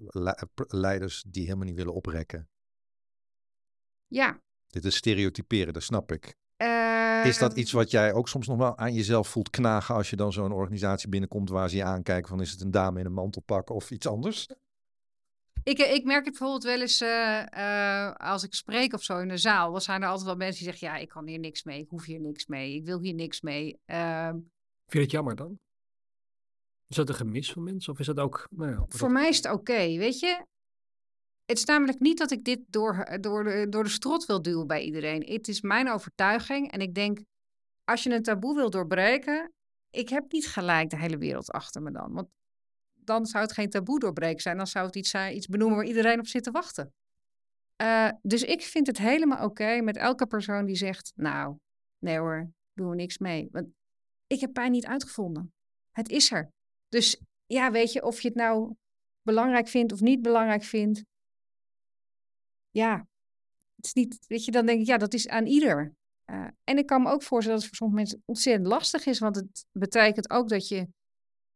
leiders 0.67 1.23
die 1.27 1.43
helemaal 1.43 1.65
niet 1.65 1.75
willen 1.75 1.93
oprekken. 1.93 2.49
Ja. 4.09 4.39
Dit 4.67 4.85
is 4.85 4.95
stereotyperen, 4.95 5.73
dat 5.73 5.83
snap 5.83 6.11
ik. 6.11 6.25
is 7.25 7.37
dat 7.37 7.51
Ehm, 7.51 7.59
iets 7.59 7.71
wat 7.71 7.91
jij 7.91 8.13
ook 8.13 8.27
soms 8.27 8.47
nog 8.47 8.57
wel 8.57 8.77
aan 8.77 8.93
jezelf 8.93 9.27
voelt 9.27 9.49
knagen 9.49 9.95
als 9.95 10.09
je 10.09 10.15
dan 10.15 10.31
zo'n 10.33 10.51
organisatie 10.51 11.09
binnenkomt 11.09 11.49
waar 11.49 11.69
ze 11.69 11.75
je 11.75 11.83
aankijken 11.83 12.29
van 12.29 12.41
is 12.41 12.51
het 12.51 12.61
een 12.61 12.71
dame 12.71 12.99
in 12.99 13.05
een 13.05 13.13
mantelpak 13.13 13.69
of 13.69 13.91
iets 13.91 14.07
anders? 14.07 14.47
Ik, 15.63 15.77
ik 15.79 16.03
merk 16.03 16.23
het 16.25 16.29
bijvoorbeeld 16.37 16.63
wel 16.63 16.81
eens 16.81 17.01
eh, 17.01 18.05
eh, 18.07 18.15
als 18.15 18.43
ik 18.43 18.53
spreek 18.53 18.93
of 18.93 19.03
zo 19.03 19.17
in 19.19 19.27
de 19.27 19.37
zaal. 19.37 19.71
Dan 19.71 19.81
zijn 19.81 20.01
er 20.01 20.07
altijd 20.07 20.25
wel 20.27 20.35
mensen 20.35 20.63
die 20.63 20.71
zeggen: 20.73 20.87
Ja, 20.87 21.01
ik 21.03 21.09
kan 21.09 21.27
hier 21.27 21.39
niks 21.39 21.63
mee. 21.63 21.79
Ik 21.81 21.89
hoef 21.89 22.05
hier 22.05 22.19
niks 22.19 22.45
mee. 22.45 22.75
Ik 22.75 22.85
wil 22.85 22.99
hier 22.99 23.13
niks 23.13 23.41
mee. 23.41 23.79
Ehm, 23.85 24.31
Vind 24.33 24.43
je 24.87 24.99
het 24.99 25.11
jammer 25.11 25.35
dan? 25.35 25.59
Is 26.87 26.95
dat 26.95 27.09
een 27.09 27.15
gemis 27.15 27.51
van 27.51 27.63
mensen? 27.63 27.93
Of 27.93 27.99
is 27.99 28.05
dat 28.05 28.19
ook... 28.19 28.47
Nou 28.51 28.71
ja, 28.71 28.75
voor 28.77 28.99
dat- 28.99 29.09
mij 29.09 29.29
is 29.29 29.37
het 29.37 29.51
oké. 29.51 29.77
Weet 29.97 30.19
je, 30.19 30.45
het 31.49 31.57
is 31.57 31.65
namelijk 31.65 31.99
niet 31.99 32.17
dat 32.17 32.31
ik 32.31 32.43
dit 32.43 32.59
door, 32.67 33.17
door, 33.21 33.43
de, 33.43 33.65
door 33.69 33.83
de 33.83 33.89
strot 33.89 34.25
wil 34.25 34.41
duwen 34.41 34.67
bij 34.67 34.81
iedereen. 34.81 35.21
Het 35.21 35.47
is 35.47 35.61
mijn 35.61 35.89
overtuiging. 35.89 36.71
En 36.71 36.79
ik 36.79 36.95
denk, 36.95 37.19
als 37.83 38.03
je 38.03 38.13
een 38.13 38.23
taboe 38.23 38.55
wil 38.55 38.69
doorbreken. 38.69 39.51
Ik 39.89 40.09
heb 40.09 40.31
niet 40.31 40.47
gelijk 40.47 40.89
de 40.89 40.97
hele 40.97 41.17
wereld 41.17 41.51
achter 41.51 41.81
me 41.81 41.91
dan. 41.91 42.13
Want 42.13 42.27
dan 42.95 43.25
zou 43.25 43.43
het 43.43 43.53
geen 43.53 43.69
taboe 43.69 43.99
doorbreken 43.99 44.41
zijn. 44.41 44.57
Dan 44.57 44.67
zou 44.67 44.85
het 44.85 44.95
iets, 44.95 45.13
iets 45.13 45.47
benoemen 45.47 45.77
waar 45.77 45.85
iedereen 45.85 46.19
op 46.19 46.27
zit 46.27 46.43
te 46.43 46.51
wachten. 46.51 46.93
Eh, 47.75 48.09
dus 48.21 48.43
ik 48.43 48.61
vind 48.61 48.87
het 48.87 48.97
helemaal 48.97 49.45
oké 49.45 49.81
met 49.81 49.97
elke 49.97 50.25
persoon 50.25 50.65
die 50.65 50.75
zegt: 50.75 51.11
Nou, 51.15 51.55
nee 51.99 52.17
hoor, 52.17 52.49
doen 52.73 52.89
we 52.89 52.95
niks 52.95 53.17
mee. 53.17 53.47
Want 53.51 53.67
ik 54.27 54.39
heb 54.39 54.53
pijn 54.53 54.71
niet 54.71 54.85
uitgevonden. 54.85 55.53
Het 55.91 56.09
is 56.09 56.31
er. 56.31 56.51
Dus 56.89 57.21
ja, 57.45 57.71
weet 57.71 57.91
je, 57.91 58.03
of 58.03 58.21
je 58.21 58.27
het 58.27 58.37
nou 58.37 58.73
belangrijk 59.21 59.67
vindt 59.67 59.91
of 59.91 59.99
niet 59.99 60.21
belangrijk 60.21 60.63
vindt. 60.63 61.03
Ja, 62.79 63.07
het 63.75 63.85
is 63.85 63.93
niet, 63.93 64.25
weet 64.27 64.45
je, 64.45 64.51
dan 64.51 64.65
denk 64.65 64.79
ik, 64.79 64.87
ja, 64.87 64.97
dat 64.97 65.13
is 65.13 65.27
aan 65.27 65.45
ieder. 65.45 65.93
Eh, 66.25 66.47
en 66.63 66.77
ik 66.77 66.85
kan 66.85 67.01
me 67.01 67.09
ook 67.09 67.23
voorstellen 67.23 67.59
dat 67.59 67.69
het 67.69 67.77
voor 67.77 67.87
sommige 67.87 68.01
mensen 68.01 68.23
ontzettend 68.25 68.67
lastig 68.67 69.05
is, 69.05 69.19
want 69.19 69.35
het 69.35 69.65
betekent 69.71 70.29
ook 70.29 70.49
dat 70.49 70.67
je, 70.67 70.87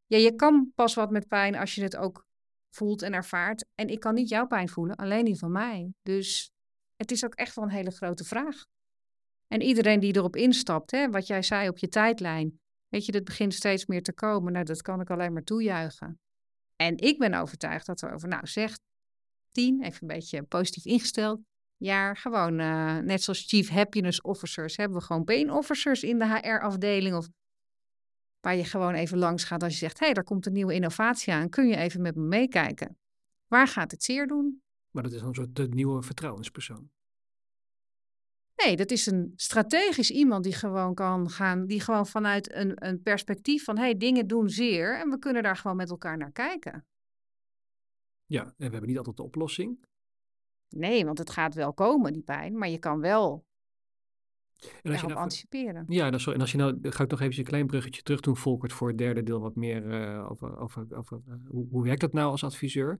ja, 0.05 0.17
je 0.17 0.35
kan 0.35 0.71
pas 0.75 0.93
wat 0.93 1.11
met 1.11 1.27
pijn 1.27 1.55
als 1.55 1.75
je 1.75 1.83
het 1.83 1.95
ook 1.95 2.25
voelt 2.69 3.01
en 3.01 3.13
ervaart. 3.13 3.65
En 3.75 3.87
ik 3.87 3.99
kan 3.99 4.13
niet 4.13 4.29
jouw 4.29 4.47
pijn 4.47 4.69
voelen, 4.69 4.95
alleen 4.95 5.25
die 5.25 5.37
van 5.37 5.51
mij. 5.51 5.93
Dus 6.01 6.51
het 6.95 7.11
is 7.11 7.25
ook 7.25 7.35
echt 7.35 7.55
wel 7.55 7.65
een 7.65 7.71
hele 7.71 7.91
grote 7.91 8.23
vraag. 8.23 8.65
En 9.47 9.61
iedereen 9.61 9.99
die 9.99 10.15
erop 10.15 10.35
instapt, 10.35 10.91
hè, 10.91 11.09
wat 11.09 11.27
jij 11.27 11.41
zei 11.41 11.69
op 11.69 11.77
je 11.77 11.87
tijdlijn, 11.87 12.59
weet 12.87 13.05
je, 13.05 13.11
dat 13.11 13.23
begint 13.23 13.53
steeds 13.53 13.85
meer 13.85 14.03
te 14.03 14.13
komen. 14.13 14.53
Nou, 14.53 14.65
dat 14.65 14.81
kan 14.81 15.01
ik 15.01 15.09
alleen 15.09 15.33
maar 15.33 15.43
toejuichen. 15.43 16.19
En 16.75 16.97
ik 16.97 17.17
ben 17.17 17.33
overtuigd 17.33 17.85
dat 17.85 18.01
we 18.01 18.11
over, 18.11 18.27
nou 18.27 18.47
zeg, 18.47 18.77
tien, 19.53 19.83
even 19.83 20.01
een 20.01 20.15
beetje 20.15 20.43
positief 20.43 20.85
ingesteld, 20.85 21.41
jaar 21.77 22.17
gewoon, 22.17 22.59
eh, 22.59 22.97
net 22.97 23.23
zoals 23.23 23.45
Chief 23.47 23.69
Happiness 23.69 24.21
Officers, 24.21 24.77
hebben 24.77 24.97
we 24.97 25.03
gewoon 25.03 25.23
pain 25.23 25.51
officers 25.51 26.03
in 26.03 26.19
de 26.19 26.25
HR-afdeling 26.25 27.15
of 27.15 27.27
waar 28.39 28.55
je 28.55 28.63
gewoon 28.63 28.93
even 28.93 29.17
langs 29.17 29.43
gaat 29.43 29.63
als 29.63 29.73
je 29.73 29.79
zegt, 29.79 29.99
hé, 29.99 30.05
hey, 30.05 30.13
daar 30.13 30.23
komt 30.23 30.45
een 30.45 30.53
nieuwe 30.53 30.73
innovatie 30.73 31.33
aan, 31.33 31.49
kun 31.49 31.67
je 31.67 31.75
even 31.75 32.01
met 32.01 32.15
me 32.15 32.21
meekijken? 32.21 32.97
Waar 33.47 33.67
gaat 33.67 33.91
het 33.91 34.03
zeer 34.03 34.27
doen? 34.27 34.61
Maar 34.91 35.03
dat 35.03 35.11
is 35.11 35.19
dan 35.19 35.27
een 35.27 35.35
soort 35.35 35.55
de 35.55 35.67
nieuwe 35.67 36.01
vertrouwenspersoon. 36.01 36.89
Nee, 38.55 38.75
dat 38.75 38.91
is 38.91 39.05
een 39.05 39.33
strategisch 39.35 40.11
iemand 40.11 40.43
die 40.43 40.53
gewoon 40.53 40.93
kan 40.93 41.29
gaan, 41.29 41.65
die 41.65 41.81
gewoon 41.81 42.07
vanuit 42.07 42.53
een, 42.53 42.87
een 42.87 43.01
perspectief 43.01 43.63
van, 43.63 43.75
hé, 43.75 43.83
hey, 43.83 43.97
dingen 43.97 44.27
doen 44.27 44.49
zeer 44.49 44.99
en 44.99 45.09
we 45.09 45.19
kunnen 45.19 45.43
daar 45.43 45.57
gewoon 45.57 45.77
met 45.77 45.89
elkaar 45.89 46.17
naar 46.17 46.31
kijken. 46.31 46.85
Ja, 48.25 48.43
en 48.43 48.53
we 48.57 48.63
hebben 48.63 48.87
niet 48.87 48.97
altijd 48.97 49.17
de 49.17 49.23
oplossing. 49.23 49.85
Nee, 50.69 51.05
want 51.05 51.17
het 51.17 51.29
gaat 51.29 51.53
wel 51.53 51.73
komen, 51.73 52.13
die 52.13 52.21
pijn, 52.21 52.57
maar 52.57 52.69
je 52.69 52.77
kan 52.77 52.99
wel 52.99 53.45
En 54.83 54.91
als 54.91 55.01
je 55.01 55.07
nou, 55.07 55.19
anticiperen. 55.19 55.85
ja, 55.87 56.09
dan 56.09 56.33
en 56.33 56.41
als 56.41 56.51
je 56.51 56.57
nou, 56.57 56.79
dan 56.81 56.93
ga 56.93 57.03
ik 57.03 57.09
nog 57.09 57.21
even 57.21 57.39
een 57.39 57.45
klein 57.45 57.67
bruggetje 57.67 58.01
terug 58.01 58.19
doen, 58.19 58.37
Volkert, 58.37 58.73
voor 58.73 58.87
het 58.87 58.97
derde 58.97 59.23
deel 59.23 59.39
wat 59.39 59.55
meer 59.55 59.91
eh, 59.91 60.31
over, 60.31 60.57
over, 60.57 60.87
over 60.95 61.21
eh, 61.27 61.33
hoe, 61.47 61.67
hoe 61.69 61.83
werkt 61.83 62.01
dat 62.01 62.13
nou 62.13 62.31
als 62.31 62.43
adviseur? 62.43 62.99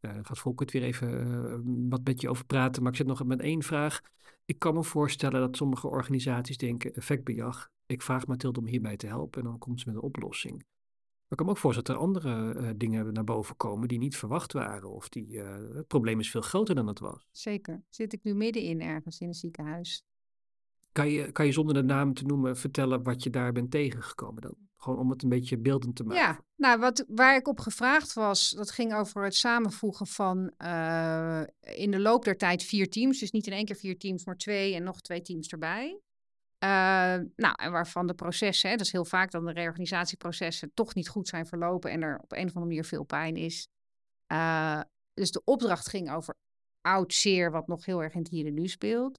Eh 0.00 0.18
gaat 0.22 0.38
Volkert 0.38 0.70
weer 0.70 0.82
even 0.82 1.88
wat 1.88 2.04
met 2.04 2.20
je 2.20 2.28
over 2.28 2.46
praten, 2.46 2.82
maar 2.82 2.92
ik 2.92 2.98
zit 2.98 3.06
nog 3.06 3.24
met 3.24 3.40
één 3.40 3.62
vraag. 3.62 4.00
Ik 4.44 4.58
kan 4.58 4.74
me 4.74 4.84
voorstellen 4.84 5.40
dat 5.40 5.56
sommige 5.56 5.88
organisaties 5.88 6.56
denken, 6.56 6.94
effectbejag, 6.94 7.70
ik 7.86 8.02
vraag 8.02 8.26
Mathilde 8.26 8.60
om 8.60 8.66
hierbij 8.66 8.96
te 8.96 9.06
helpen 9.06 9.42
en 9.42 9.46
dan 9.48 9.58
komt 9.58 9.80
ze 9.80 9.86
met 9.86 9.96
een 9.96 10.02
oplossing. 10.02 10.64
Maar 11.30 11.38
ik 11.38 11.44
kan 11.44 11.46
me 11.46 11.52
ook 11.52 11.58
voorstellen 11.58 12.12
dat 12.12 12.22
er 12.24 12.32
andere 12.32 12.58
eh, 12.58 12.74
dingen 12.76 13.12
naar 13.12 13.24
boven 13.24 13.56
komen 13.56 13.88
die 13.88 13.98
niet 13.98 14.16
verwacht 14.16 14.52
waren. 14.52 14.90
Of 14.90 15.08
die, 15.08 15.40
eh, 15.40 15.74
het 15.74 15.86
probleem 15.86 16.20
is 16.20 16.30
veel 16.30 16.40
groter 16.40 16.74
dan 16.74 16.86
het 16.86 16.98
was. 16.98 17.28
Zeker. 17.30 17.82
Zit 17.88 18.12
ik 18.12 18.22
nu 18.22 18.34
middenin 18.34 18.80
ergens 18.80 19.20
in 19.20 19.28
een 19.28 19.34
ziekenhuis? 19.34 20.04
Kan 20.92 21.10
je, 21.10 21.32
kan 21.32 21.46
je 21.46 21.52
zonder 21.52 21.74
de 21.74 21.82
naam 21.82 22.14
te 22.14 22.24
noemen 22.24 22.56
vertellen 22.56 23.02
wat 23.02 23.22
je 23.22 23.30
daar 23.30 23.52
bent 23.52 23.70
tegengekomen 23.70 24.42
dan? 24.42 24.54
Gewoon 24.76 24.98
om 24.98 25.10
het 25.10 25.22
een 25.22 25.28
beetje 25.28 25.58
beeldend 25.58 25.96
te 25.96 26.04
maken. 26.04 26.22
Ja, 26.22 26.40
nou, 26.56 26.80
wat, 26.80 27.04
waar 27.08 27.36
ik 27.36 27.48
op 27.48 27.60
gevraagd 27.60 28.12
was, 28.12 28.50
dat 28.50 28.70
ging 28.70 28.94
over 28.94 29.24
het 29.24 29.34
samenvoegen 29.34 30.06
van 30.06 30.52
eh, 30.56 31.42
in 31.60 31.90
de 31.90 32.00
loop 32.00 32.24
der 32.24 32.36
tijd 32.36 32.62
vier 32.62 32.90
teams. 32.90 33.18
Dus 33.18 33.30
niet 33.30 33.46
in 33.46 33.52
één 33.52 33.64
keer 33.64 33.76
vier 33.76 33.98
teams, 33.98 34.24
maar 34.24 34.36
twee 34.36 34.74
en 34.74 34.82
nog 34.82 35.00
twee 35.00 35.22
teams 35.22 35.48
erbij. 35.48 36.00
Eh, 36.60 36.68
nou, 37.36 37.54
en 37.56 37.72
waarvan 37.72 38.06
de 38.06 38.14
processen, 38.14 38.70
hè, 38.70 38.76
dat 38.76 38.86
is 38.86 38.92
heel 38.92 39.04
vaak 39.04 39.30
dan 39.30 39.44
de 39.44 39.52
reorganisatieprocessen, 39.52 40.70
toch 40.74 40.94
niet 40.94 41.08
goed 41.08 41.28
zijn 41.28 41.46
verlopen 41.46 41.90
en 41.90 42.02
er 42.02 42.18
op 42.18 42.32
een 42.32 42.38
of 42.38 42.54
andere 42.54 42.66
manier 42.66 42.84
veel 42.84 43.04
pijn 43.04 43.36
is. 43.36 43.68
Eh, 44.26 44.80
dus 45.14 45.30
de 45.30 45.44
opdracht 45.44 45.88
ging 45.88 46.12
over 46.12 46.34
oud 46.80 47.14
zeer, 47.14 47.50
wat 47.50 47.66
nog 47.66 47.84
heel 47.84 48.02
erg 48.02 48.12
in 48.12 48.20
het 48.20 48.30
hier 48.30 48.46
en 48.46 48.54
nu 48.54 48.68
speelt. 48.68 49.18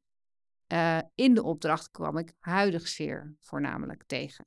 Eh, 0.68 0.98
in 1.16 1.34
de 1.34 1.44
opdracht 1.44 1.92
kwam 1.92 2.18
ik 2.18 2.34
huidig 2.40 2.88
zeer 2.88 3.36
voornamelijk 3.40 4.04
tegen. 4.06 4.46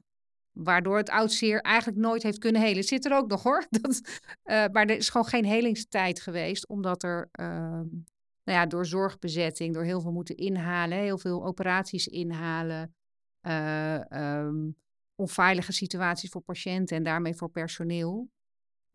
Waardoor 0.52 0.96
het 0.96 1.11
oud 1.11 1.33
zeer 1.33 1.61
eigenlijk 1.61 1.98
nooit 1.98 2.22
heeft 2.22 2.38
kunnen 2.38 2.62
helen. 2.62 2.85
Zit 2.85 3.04
er 3.04 3.16
ook 3.16 3.28
nog 3.28 3.42
hoor. 3.42 3.66
Eh, 4.42 4.64
maar 4.72 4.87
er 4.87 4.96
is 4.96 5.09
gewoon 5.09 5.26
geen 5.26 5.44
helingstijd 5.44 6.20
geweest, 6.20 6.68
omdat 6.68 7.02
er 7.02 7.28
ehm, 7.33 7.87
nou 8.44 8.59
ja, 8.59 8.66
door 8.66 8.87
zorgbezetting, 8.87 9.74
door 9.74 9.85
heel 9.85 10.00
veel 10.00 10.12
moeten 10.12 10.37
inhalen, 10.37 10.98
heel 10.98 11.18
veel 11.18 11.44
operaties 11.44 12.07
inhalen, 12.07 12.94
eh, 13.40 14.11
ehm, 14.11 14.70
onveilige 15.14 15.72
situaties 15.72 16.30
voor 16.30 16.42
patiënten 16.42 16.96
en 16.96 17.02
daarmee 17.02 17.35
voor 17.35 17.50
personeel. 17.50 18.30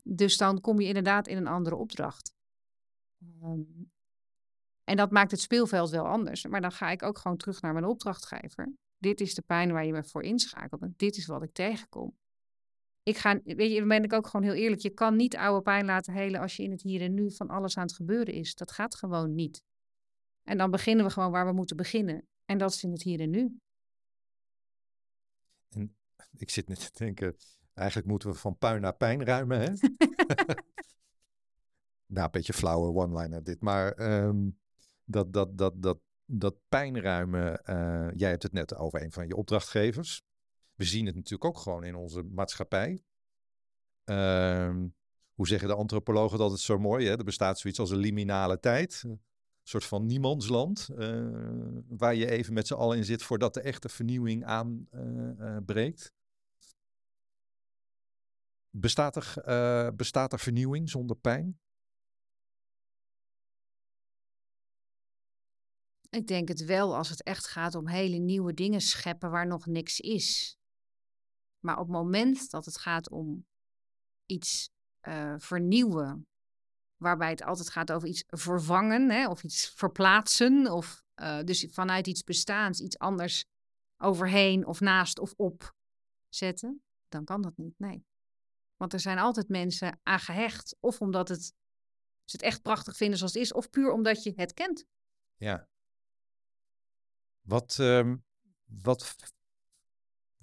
Dus 0.02 0.36
dan 0.36 0.60
kom 0.60 0.80
je 0.80 0.86
inderdaad 0.86 1.28
in 1.28 1.36
een 1.36 1.46
andere 1.46 1.76
opdracht. 1.76 2.34
Ehm, 3.20 3.60
en 4.84 4.96
dat 4.96 5.10
maakt 5.10 5.30
het 5.30 5.40
speelveld 5.40 5.90
wel 5.90 6.06
anders. 6.06 6.46
Maar 6.46 6.60
dan 6.60 6.72
ga 6.72 6.90
ik 6.90 7.02
ook 7.02 7.18
gewoon 7.18 7.36
terug 7.36 7.60
naar 7.60 7.72
mijn 7.72 7.84
opdrachtgever. 7.84 8.72
Dit 8.98 9.20
is 9.20 9.34
de 9.34 9.42
pijn 9.42 9.72
waar 9.72 9.86
je 9.86 9.92
me 9.92 10.04
voor 10.04 10.22
inschakelt. 10.22 10.82
Dit 10.96 11.16
is 11.16 11.26
wat 11.26 11.42
ik 11.42 11.52
tegenkom. 11.52 12.18
Ik 13.02 13.16
ga, 13.16 13.40
weet 13.44 13.72
je, 13.72 13.86
ben 13.86 14.04
ik 14.04 14.12
ook 14.12 14.26
gewoon 14.26 14.46
heel 14.46 14.62
eerlijk. 14.62 14.80
Je 14.80 14.90
kan 14.90 15.16
niet 15.16 15.36
oude 15.36 15.62
pijn 15.62 15.84
laten 15.84 16.12
helen 16.12 16.40
als 16.40 16.56
je 16.56 16.62
in 16.62 16.70
het 16.70 16.82
hier 16.82 17.00
en 17.00 17.14
nu 17.14 17.30
van 17.32 17.48
alles 17.48 17.76
aan 17.76 17.86
het 17.86 17.94
gebeuren 17.94 18.34
is. 18.34 18.54
Dat 18.54 18.72
gaat 18.72 18.94
gewoon 18.94 19.34
niet. 19.34 19.62
En 20.42 20.58
dan 20.58 20.70
beginnen 20.70 21.04
we 21.04 21.10
gewoon 21.10 21.30
waar 21.30 21.46
we 21.46 21.52
moeten 21.52 21.76
beginnen. 21.76 22.26
En 22.44 22.58
dat 22.58 22.72
is 22.72 22.82
in 22.82 22.92
het 22.92 23.02
hier 23.02 23.20
en 23.20 23.30
nu. 23.30 23.60
Ik 26.36 26.50
zit 26.50 26.68
net 26.68 26.92
te 26.92 27.04
denken, 27.04 27.36
eigenlijk 27.74 28.08
moeten 28.08 28.30
we 28.30 28.34
van 28.34 28.58
puin 28.58 28.80
naar 28.80 28.96
pijn 28.96 29.24
ruimen, 29.24 29.60
hè? 29.60 29.68
nou, 32.06 32.24
een 32.24 32.30
beetje 32.30 32.52
flauwe 32.52 32.94
one-liner 32.94 33.42
dit, 33.42 33.60
maar 33.60 33.92
ehm, 33.92 34.50
dat, 35.04 35.32
dat, 35.32 35.58
dat, 35.58 35.82
dat, 35.82 35.98
dat 36.24 36.54
pijnruimen, 36.68 37.64
eh, 37.64 38.08
jij 38.14 38.30
hebt 38.30 38.42
het 38.42 38.52
net 38.52 38.76
over 38.76 39.02
een 39.02 39.12
van 39.12 39.26
je 39.26 39.36
opdrachtgevers. 39.36 40.22
We 40.80 40.86
zien 40.86 41.06
het 41.06 41.14
natuurlijk 41.14 41.44
ook 41.44 41.58
gewoon 41.58 41.84
in 41.84 41.94
onze 41.94 42.22
maatschappij. 42.22 43.02
Ehm, 44.04 44.88
hoe 45.34 45.48
zeggen 45.48 45.68
de 45.68 45.74
antropologen 45.74 46.38
dat 46.38 46.50
het 46.50 46.60
zo 46.60 46.78
mooi? 46.78 47.06
Hè? 47.06 47.16
Er 47.16 47.24
bestaat 47.24 47.58
zoiets 47.58 47.80
als 47.80 47.90
een 47.90 47.98
liminale 47.98 48.60
tijd. 48.60 49.02
Een 49.06 49.20
soort 49.62 49.84
van 49.84 50.06
niemandsland. 50.06 50.88
eh 50.96 51.28
waar 51.88 52.14
je 52.14 52.30
even 52.30 52.52
met 52.52 52.66
z'n 52.66 52.74
allen 52.74 52.96
in 52.96 53.04
zit 53.04 53.22
voordat 53.22 53.54
de 53.54 53.60
echte 53.60 53.88
vernieuwing 53.88 54.44
aanbreekt. 54.44 56.12
bestaat, 58.70 59.16
er, 59.16 59.34
eh, 59.44 59.88
bestaat 59.96 60.32
er 60.32 60.38
vernieuwing 60.38 60.90
zonder 60.90 61.16
pijn? 61.16 61.58
Ik 66.10 66.26
denk 66.26 66.48
het 66.48 66.64
wel 66.64 66.96
als 66.96 67.08
het 67.08 67.22
echt 67.22 67.46
gaat 67.46 67.74
om 67.74 67.88
hele 67.88 68.16
nieuwe 68.16 68.54
dingen 68.54 68.80
scheppen 68.80 69.30
waar 69.30 69.46
nog 69.46 69.66
niks 69.66 70.00
is. 70.00 70.58
Maar 71.60 71.78
op 71.78 71.86
het 71.86 71.96
moment 71.96 72.50
dat 72.50 72.64
het 72.64 72.78
gaat 72.78 73.10
om 73.10 73.46
iets 74.26 74.70
uh, 75.08 75.34
vernieuwen, 75.38 76.26
waarbij 76.96 77.30
het 77.30 77.42
altijd 77.42 77.70
gaat 77.70 77.92
over 77.92 78.08
iets 78.08 78.24
vervangen 78.26 79.10
hè, 79.10 79.28
of 79.28 79.42
iets 79.42 79.68
verplaatsen, 79.68 80.72
of 80.72 81.02
uh, 81.16 81.40
dus 81.42 81.66
vanuit 81.70 82.06
iets 82.06 82.24
bestaans 82.24 82.80
iets 82.80 82.98
anders 82.98 83.44
overheen 83.96 84.66
of 84.66 84.80
naast 84.80 85.18
of 85.18 85.34
op 85.36 85.74
zetten, 86.28 86.82
dan 87.08 87.24
kan 87.24 87.42
dat 87.42 87.56
niet. 87.56 87.78
Nee. 87.78 88.04
Want 88.76 88.92
er 88.92 89.00
zijn 89.00 89.18
altijd 89.18 89.48
mensen 89.48 90.00
aan 90.02 90.18
gehecht, 90.18 90.76
of 90.80 91.00
omdat 91.00 91.28
het, 91.28 91.42
ze 92.24 92.36
het 92.36 92.42
echt 92.42 92.62
prachtig 92.62 92.96
vinden 92.96 93.18
zoals 93.18 93.34
het 93.34 93.42
is, 93.42 93.52
of 93.52 93.70
puur 93.70 93.92
omdat 93.92 94.22
je 94.22 94.32
het 94.36 94.54
kent. 94.54 94.84
Ja. 95.36 95.68
Wat, 97.40 97.78
um, 97.80 98.24
wat, 98.66 99.16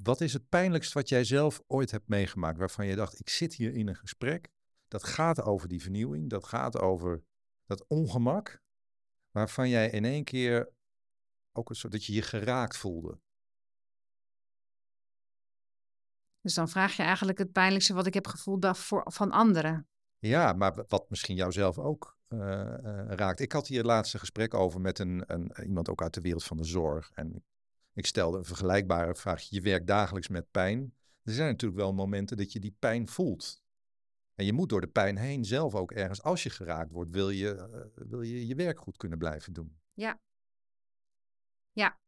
wat 0.03 0.21
is 0.21 0.33
het 0.33 0.49
pijnlijkst 0.49 0.93
wat 0.93 1.09
jij 1.09 1.23
zelf 1.23 1.61
ooit 1.67 1.91
hebt 1.91 2.07
meegemaakt, 2.07 2.57
waarvan 2.57 2.85
je 2.85 2.95
dacht, 2.95 3.19
ik 3.19 3.29
zit 3.29 3.53
hier 3.53 3.73
in 3.73 3.87
een 3.87 3.95
gesprek, 3.95 4.49
dat 4.87 5.03
gaat 5.03 5.41
over 5.41 5.67
die 5.67 5.81
vernieuwing, 5.81 6.29
dat 6.29 6.45
gaat 6.45 6.79
over 6.79 7.23
dat 7.65 7.85
ongemak, 7.87 8.61
waarvan 9.31 9.69
jij 9.69 9.89
in 9.89 10.05
één 10.05 10.23
keer 10.23 10.69
ook 11.51 11.69
een 11.69 11.75
soort 11.75 11.93
dat 11.93 12.05
je 12.05 12.13
je 12.13 12.21
geraakt 12.21 12.77
voelde. 12.77 13.19
Dus 16.41 16.53
dan 16.53 16.69
vraag 16.69 16.95
je 16.95 17.03
eigenlijk 17.03 17.37
het 17.37 17.51
pijnlijkste 17.51 17.93
wat 17.93 18.05
ik 18.05 18.13
heb 18.13 18.27
gevoeld 18.27 18.77
van 19.03 19.31
anderen. 19.31 19.87
Ja, 20.19 20.53
maar 20.53 20.85
wat 20.87 21.09
misschien 21.09 21.35
jouzelf 21.35 21.79
ook 21.79 22.17
uh, 22.29 22.39
uh, 22.39 23.05
raakt. 23.07 23.39
Ik 23.39 23.51
had 23.51 23.67
hier 23.67 23.77
het 23.77 23.87
laatste 23.87 24.19
gesprek 24.19 24.53
over 24.53 24.81
met 24.81 24.99
een, 24.99 25.23
een, 25.27 25.51
iemand 25.63 25.89
ook 25.89 26.01
uit 26.01 26.13
de 26.13 26.21
wereld 26.21 26.43
van 26.43 26.57
de 26.57 26.63
zorg. 26.63 27.11
En 27.13 27.43
ik 27.97 28.05
stelde 28.05 28.37
een 28.37 28.45
vergelijkbare 28.45 29.15
vraag. 29.15 29.41
Je 29.41 29.61
werkt 29.61 29.87
dagelijks 29.87 30.27
met 30.27 30.51
pijn. 30.51 30.93
Er 31.23 31.33
zijn 31.33 31.49
natuurlijk 31.49 31.81
wel 31.81 31.93
momenten 31.93 32.37
dat 32.37 32.51
je 32.51 32.59
die 32.59 32.75
pijn 32.79 33.07
voelt. 33.07 33.61
En 34.35 34.45
je 34.45 34.53
moet 34.53 34.69
door 34.69 34.81
de 34.81 34.87
pijn 34.87 35.17
heen 35.17 35.45
zelf 35.45 35.75
ook 35.75 35.91
ergens, 35.91 36.21
als 36.21 36.43
je 36.43 36.49
geraakt 36.49 36.91
wordt, 36.91 37.11
wil 37.11 37.29
je 37.29 37.55
uh, 37.95 38.07
wil 38.07 38.21
je, 38.21 38.47
je 38.47 38.55
werk 38.55 38.79
goed 38.79 38.97
kunnen 38.97 39.17
blijven 39.17 39.53
doen. 39.53 39.79
Ja. 39.93 40.19
Ja. 41.71 41.99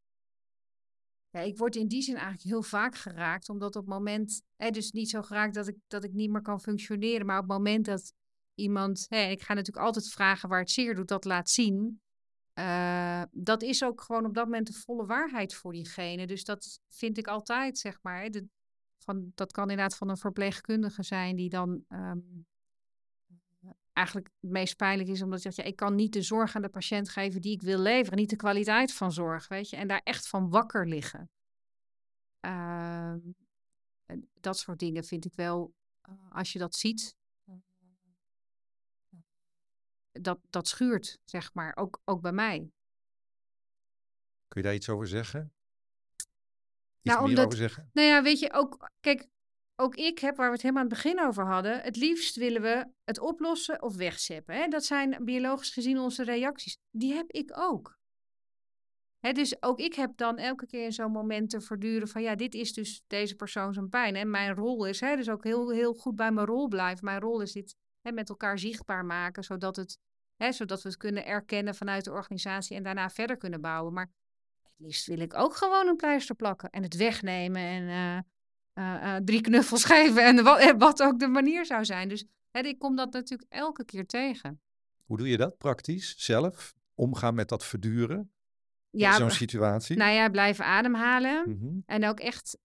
Ja, 1.30 1.40
ik 1.40 1.58
word 1.58 1.76
in 1.76 1.88
die 1.88 2.02
zin 2.02 2.16
eigenlijk 2.16 2.44
heel 2.44 2.64
vaak 2.64 2.96
geraakt, 2.96 3.50
omdat 3.50 3.76
op 3.76 3.86
het 3.86 3.94
moment, 3.94 4.42
hè, 4.56 4.70
dus 4.70 4.92
niet 4.92 5.10
zo 5.10 5.22
geraakt 5.22 5.54
dat 5.54 5.68
ik, 5.68 5.78
dat 5.88 6.04
ik 6.04 6.14
niet 6.14 6.30
meer 6.30 6.42
kan 6.42 6.62
functioneren, 6.62 7.26
maar 7.26 7.40
op 7.40 7.48
het 7.48 7.58
moment 7.58 7.86
dat 7.86 8.14
iemand, 8.56 9.06
hè, 9.10 9.30
ik 9.30 9.42
ga 9.42 9.54
natuurlijk 9.54 9.86
altijd 9.86 10.10
vragen 10.10 10.50
waar 10.50 10.60
het 10.60 10.72
zeer 10.72 10.96
doet, 10.96 11.08
dat 11.08 11.26
laat 11.26 11.50
zien. 11.50 12.02
Uh, 12.60 13.22
dat 13.32 13.62
is 13.62 13.84
ook 13.84 14.02
gewoon 14.02 14.26
op 14.26 14.34
dat 14.34 14.46
moment 14.46 14.68
de 14.68 14.74
volle 14.74 15.06
waarheid 15.06 15.54
voor 15.54 15.74
diegene. 15.74 16.28
Dus 16.28 16.44
dat 16.44 16.80
vind 16.88 17.18
ik 17.18 17.28
altijd, 17.28 17.78
zeg 17.78 18.00
maar. 18.02 18.30
De, 18.30 18.48
van, 18.98 19.32
dat 19.36 19.52
kan 19.52 19.70
inderdaad 19.70 19.98
van 19.98 20.10
een 20.10 20.18
verpleegkundige 20.18 21.04
zijn 21.04 21.36
die 21.36 21.50
dan 21.50 21.86
um, 21.90 22.48
eigenlijk 23.94 24.30
het 24.40 24.52
meest 24.52 24.76
pijnlijk 24.76 25.10
is, 25.10 25.22
omdat 25.22 25.42
je 25.42 25.52
zegt, 25.52 25.58
ja, 25.58 25.74
ik 25.74 25.76
kan 25.76 25.96
niet 25.96 26.14
de 26.14 26.22
zorg 26.22 26.56
aan 26.56 26.62
de 26.62 26.70
patiënt 26.70 27.10
geven 27.10 27.42
die 27.42 27.52
ik 27.52 27.62
wil 27.62 27.80
leveren, 27.80 28.18
niet 28.18 28.30
de 28.30 28.36
kwaliteit 28.36 28.94
van 28.94 29.12
zorg, 29.12 29.48
weet 29.48 29.70
je, 29.70 29.76
en 29.76 29.88
daar 29.88 30.02
echt 30.04 30.28
van 30.28 30.50
wakker 30.50 30.88
liggen. 30.88 31.30
Uh, 32.46 33.14
dat 34.40 34.58
soort 34.58 34.80
dingen 34.80 35.04
vind 35.04 35.26
ik 35.26 35.34
wel, 35.36 35.74
uh, 36.10 36.16
als 36.32 36.54
je 36.54 36.60
dat 36.60 36.76
ziet, 36.76 37.16
dat, 40.22 40.40
dat 40.50 40.68
schuurt, 40.68 41.20
zeg 41.26 41.54
maar, 41.54 41.76
ook, 41.76 42.02
ook 42.06 42.22
bij 42.22 42.32
mij. 42.32 42.70
Kun 44.48 44.62
je 44.62 44.68
daar 44.68 44.76
iets 44.76 44.90
over 44.90 45.08
zeggen? 45.08 45.54
Iets 47.02 47.16
nou, 47.16 47.24
omdat, 47.24 47.46
over 47.46 47.58
zeggen? 47.58 47.90
Nou 47.94 48.08
ja, 48.08 48.24
weet 48.24 48.40
je, 48.40 48.54
ook, 48.54 48.90
kijk, 49.00 49.28
ook 49.76 49.96
ik 49.96 50.20
heb, 50.20 50.36
waar 50.36 50.48
we 50.48 50.54
het 50.54 50.62
helemaal 50.62 50.84
aan 50.84 50.90
het 50.90 51.02
begin 51.02 51.22
over 51.22 51.46
hadden, 51.46 51.82
het 51.82 51.96
liefst 51.96 52.36
willen 52.36 52.62
we 52.62 52.86
het 53.04 53.20
oplossen 53.20 53.82
of 53.82 53.96
wegzeppen. 53.96 54.56
Hè? 54.56 54.68
Dat 54.68 54.86
zijn 54.86 55.26
biologisch 55.26 55.70
gezien 55.70 56.00
onze 56.00 56.24
reacties. 56.24 56.78
Die 56.92 57.14
heb 57.14 57.32
ik 57.32 57.52
ook. 57.58 57.98
Hè, 59.20 59.32
dus 59.32 59.62
ook 59.62 59.80
ik 59.80 59.94
heb 59.94 60.18
dan 60.18 60.38
elke 60.38 60.66
keer 60.66 60.94
zo'n 60.94 61.12
moment 61.12 61.50
te 61.50 61.62
verduren 61.62 62.08
van 62.08 62.22
ja, 62.22 62.36
dit 62.36 62.54
is 62.54 62.74
dus 62.74 63.04
deze 63.08 63.36
persoon 63.36 63.74
zijn 63.74 63.90
pijn. 63.90 64.16
En 64.16 64.30
mijn 64.30 64.56
rol 64.56 64.86
is, 64.86 65.00
hè, 65.00 65.16
dus 65.16 65.30
ook 65.30 65.44
heel, 65.44 65.70
heel 65.70 65.94
goed 65.94 66.16
bij 66.16 66.32
mijn 66.32 66.48
rol 66.48 66.68
blijven. 66.68 67.06
Mijn 67.06 67.20
rol 67.20 67.42
is 67.42 67.52
dit 67.52 67.76
hè, 68.02 68.12
met 68.12 68.30
elkaar 68.30 68.60
zichtbaar 68.60 69.06
maken, 69.06 69.44
zodat, 69.44 69.76
het, 69.76 69.98
hè, 70.40 70.52
zodat 70.52 70.82
we 70.82 70.90
het 70.90 70.98
kunnen 70.98 71.26
erkennen 71.26 71.76
vanuit 71.76 72.04
de 72.04 72.12
organisatie 72.12 72.76
en 72.76 72.84
daarna 72.84 73.10
verder 73.10 73.38
kunnen 73.38 73.62
bouwen. 73.62 73.94
Maar 73.94 74.10
het 74.64 74.74
liefst 74.78 75.08
wil 75.08 75.20
ik 75.20 75.34
ook 75.34 75.56
gewoon 75.56 75.88
een 75.88 75.96
pleister 75.96 76.36
plakken 76.36 76.70
en 76.70 76.84
het 76.84 76.96
wegnemen 76.96 77.62
en 77.62 77.84
uh, 77.84 78.18
uh, 78.86 79.04
uh, 79.04 79.16
drie 79.16 79.42
knuffels 79.42 79.84
geven 79.94 80.26
en 80.26 80.44
wat, 80.44 80.74
wat, 80.78 81.02
ook 81.04 81.20
de 81.20 81.28
manier 81.28 81.66
zou 81.66 81.86
zijn. 81.86 82.10
Dus 82.10 82.26
hè, 82.52 82.60
ik 82.60 82.80
kom 82.80 82.96
dat 82.96 83.14
natuurlijk 83.14 83.52
elke 83.54 83.86
keer 83.86 84.06
tegen. 84.06 84.62
Hoe 85.06 85.18
doe 85.18 85.30
je 85.30 85.38
dat 85.38 85.58
praktisch 85.58 86.16
zelf? 86.18 86.76
Omgaan 86.96 87.36
met 87.36 87.50
dat 87.50 87.66
verduren? 87.66 88.32
Ja, 88.90 89.16
zo'n 89.16 89.32
situatie? 89.32 89.98
Nou 89.98 90.12
ja, 90.12 90.30
blijven 90.30 90.66
ademhalen. 90.66 91.44
Mm 91.46 91.60
-hmm. 91.60 91.84
En 91.86 92.08
ook 92.08 92.20
echt 92.20 92.58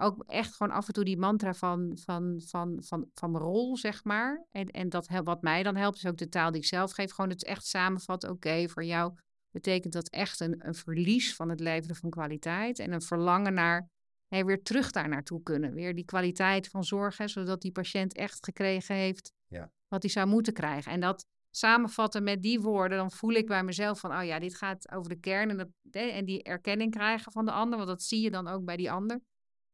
ook 0.00 0.24
echt 0.26 0.56
gewoon 0.56 0.72
af 0.72 0.86
en 0.86 0.92
toe 0.92 1.04
die 1.04 1.18
mantra 1.18 1.54
van, 1.54 1.98
van, 2.04 2.40
van, 2.46 2.82
van, 2.82 3.06
van 3.14 3.30
mijn 3.30 3.44
rol, 3.44 3.76
zeg 3.76 4.04
maar. 4.04 4.46
En, 4.50 4.66
en 4.66 4.88
dat 4.88 5.08
wat 5.24 5.42
mij 5.42 5.62
dan 5.62 5.76
helpt, 5.76 5.96
is 5.96 6.06
ook 6.06 6.16
de 6.16 6.28
taal 6.28 6.50
die 6.50 6.60
ik 6.60 6.66
zelf 6.66 6.92
geef. 6.92 7.12
Gewoon 7.12 7.30
het 7.30 7.44
echt 7.44 7.66
samenvatten. 7.66 8.30
Oké, 8.30 8.68
voor 8.68 8.84
jou 8.84 9.12
betekent 9.50 9.92
dat 9.92 10.08
echt 10.08 10.40
een, 10.40 10.66
een 10.66 10.74
verlies 10.74 11.34
van 11.34 11.48
het 11.48 11.60
leveren 11.60 11.96
van 11.96 12.10
kwaliteit. 12.10 12.78
En 12.78 12.92
een 12.92 13.02
verlangen 13.02 13.54
naar 13.54 13.88
hey, 14.28 14.44
weer 14.44 14.62
terug 14.62 14.90
daar 14.90 15.08
naartoe 15.08 15.42
kunnen. 15.42 15.74
Weer 15.74 15.94
die 15.94 16.04
kwaliteit 16.04 16.68
van 16.68 16.84
zorgen, 16.84 17.28
zodat 17.28 17.60
die 17.60 17.72
patiënt 17.72 18.14
echt 18.14 18.44
gekregen 18.44 18.94
heeft 18.94 19.32
ja. 19.46 19.70
wat 19.88 20.02
hij 20.02 20.10
zou 20.10 20.26
moeten 20.26 20.52
krijgen. 20.52 20.92
En 20.92 21.00
dat 21.00 21.26
samenvatten 21.50 22.22
met 22.22 22.42
die 22.42 22.60
woorden, 22.60 22.98
dan 22.98 23.10
voel 23.10 23.32
ik 23.32 23.46
bij 23.46 23.62
mezelf 23.62 24.00
van, 24.00 24.12
oh 24.12 24.24
ja, 24.24 24.38
dit 24.38 24.56
gaat 24.56 24.90
over 24.92 25.08
de 25.08 25.20
kern 25.20 25.50
en, 25.50 25.56
dat, 25.56 25.68
en 25.90 26.24
die 26.24 26.42
erkenning 26.42 26.90
krijgen 26.90 27.32
van 27.32 27.44
de 27.44 27.52
ander, 27.52 27.76
want 27.76 27.90
dat 27.90 28.02
zie 28.02 28.20
je 28.20 28.30
dan 28.30 28.48
ook 28.48 28.64
bij 28.64 28.76
die 28.76 28.90
ander 28.90 29.20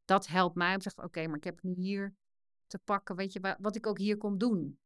dat 0.07 0.27
helpt 0.27 0.55
mij 0.55 0.73
om 0.73 0.77
te 0.77 0.83
zeggen, 0.83 1.05
oké, 1.05 1.27
maar 1.27 1.37
ik 1.37 1.45
heb 1.45 1.63
nu 1.63 1.75
hier 1.75 2.15
te 2.67 2.79
pakken, 2.79 3.17
weet 3.17 3.33
je, 3.33 3.57
wat 3.59 3.77
ik 3.77 3.87
ook 3.87 3.99
hier 3.99 4.17
kom 4.17 4.39
doen. 4.39 4.79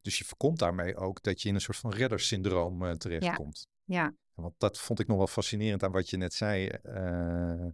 Dus 0.00 0.18
je 0.18 0.24
voorkomt 0.24 0.58
daarmee 0.58 0.96
ook 0.96 1.22
dat 1.22 1.42
je 1.42 1.48
in 1.48 1.54
een 1.54 1.60
soort 1.60 1.76
van 1.76 1.92
reddersyndroom 1.92 2.82
uh, 2.82 2.92
terechtkomt. 2.92 3.68
Ja. 3.84 4.02
ja. 4.02 4.14
Want 4.34 4.54
dat 4.58 4.78
vond 4.78 5.00
ik 5.00 5.06
nog 5.06 5.16
wel 5.16 5.26
fascinerend 5.26 5.82
aan 5.82 5.92
wat 5.92 6.10
je 6.10 6.16
net 6.16 6.34
zei. 6.34 6.70
Uh, 6.84 7.66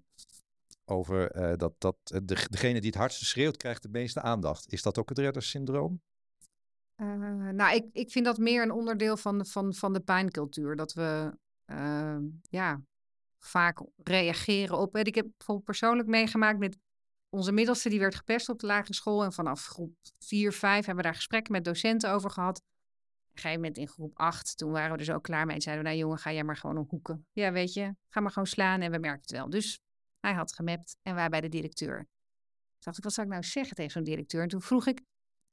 over 0.85 1.37
uh, 1.37 1.57
dat, 1.57 1.75
dat 1.79 1.97
de, 2.03 2.47
degene 2.51 2.81
die 2.81 2.91
het 2.91 2.99
hardste 2.99 3.25
schreeuwt, 3.25 3.57
krijgt 3.57 3.83
de 3.83 3.89
meeste 3.89 4.21
aandacht. 4.21 4.73
Is 4.73 4.83
dat 4.83 4.99
ook 4.99 5.09
het 5.09 5.19
reddersyndroom? 5.19 6.01
nou, 7.53 7.75
ik, 7.75 7.89
ik 7.93 8.11
vind 8.11 8.25
dat 8.25 8.39
meer 8.39 8.63
een 8.63 8.71
onderdeel 8.71 9.17
van, 9.17 9.47
van, 9.47 9.75
van 9.75 9.93
de 9.93 10.01
pijncultuur. 10.01 10.77
Dat 10.77 10.93
we 10.93 11.39
ja, 12.51 12.83
vaak 13.49 13.83
reageren 13.97 14.79
op. 14.79 14.97
Ik 14.97 15.15
heb 15.15 15.27
bijvoorbeeld 15.37 15.67
persoonlijk 15.67 16.09
meegemaakt 16.09 16.59
met 16.59 16.79
onze 17.29 17.53
middelste, 17.53 17.89
die 17.89 17.99
werd 17.99 18.15
gepest 18.15 18.49
op 18.49 18.59
de 18.59 18.67
lagere 18.67 18.95
school. 18.95 19.25
En 19.25 19.33
vanaf 19.33 19.67
groep 19.67 19.95
4, 20.19 20.53
5 20.53 20.75
hebben 20.75 20.97
we 20.97 21.03
daar 21.03 21.15
gesprekken 21.15 21.53
met 21.53 21.65
docenten 21.65 22.11
over 22.11 22.31
gehad. 22.31 22.59
Op 22.59 22.65
een 23.35 23.41
gegeven 23.41 23.61
moment 23.61 23.77
in 23.77 23.89
groep 23.89 24.19
8, 24.19 24.57
toen 24.57 24.71
waren 24.71 24.93
we 24.93 24.99
er 24.99 25.05
zo 25.05 25.19
klaar 25.19 25.47
mee. 25.47 25.55
En 25.55 25.63
zeiden 25.63 25.85
we, 25.85 25.91
nou 25.91 26.01
jongen, 26.01 26.19
ga 26.19 26.33
jij 26.33 26.45
maar 26.45 26.57
gewoon 26.57 26.79
op 26.79 26.91
hoeken. 26.91 27.27
Ja, 27.33 27.53
weet 27.53 27.73
je, 27.73 27.95
ga 28.09 28.21
maar 28.21 28.31
gewoon 28.31 28.49
slaan 28.49 28.81
en 28.81 28.91
we 28.91 28.99
merken 28.99 29.21
het 29.21 29.31
wel. 29.31 29.51
Dus 29.51 29.81
hij 30.21 30.33
had 30.33 30.55
gemapt 30.55 30.97
en 31.03 31.15
wij 31.15 31.29
bij 31.29 31.41
de 31.41 31.49
directeur. 31.49 31.97
Toen 31.97 32.79
dacht 32.79 32.99
ik, 32.99 33.05
wat 33.05 33.13
zou 33.13 33.27
ik 33.27 33.33
nou 33.33 33.45
zeggen 33.45 33.77
tegen 33.77 33.93
zo'n 33.93 34.05
directeur? 34.05 34.43
En 34.43 34.49
toen 34.49 34.63
vroeg 34.63 34.87
ik, 34.87 35.03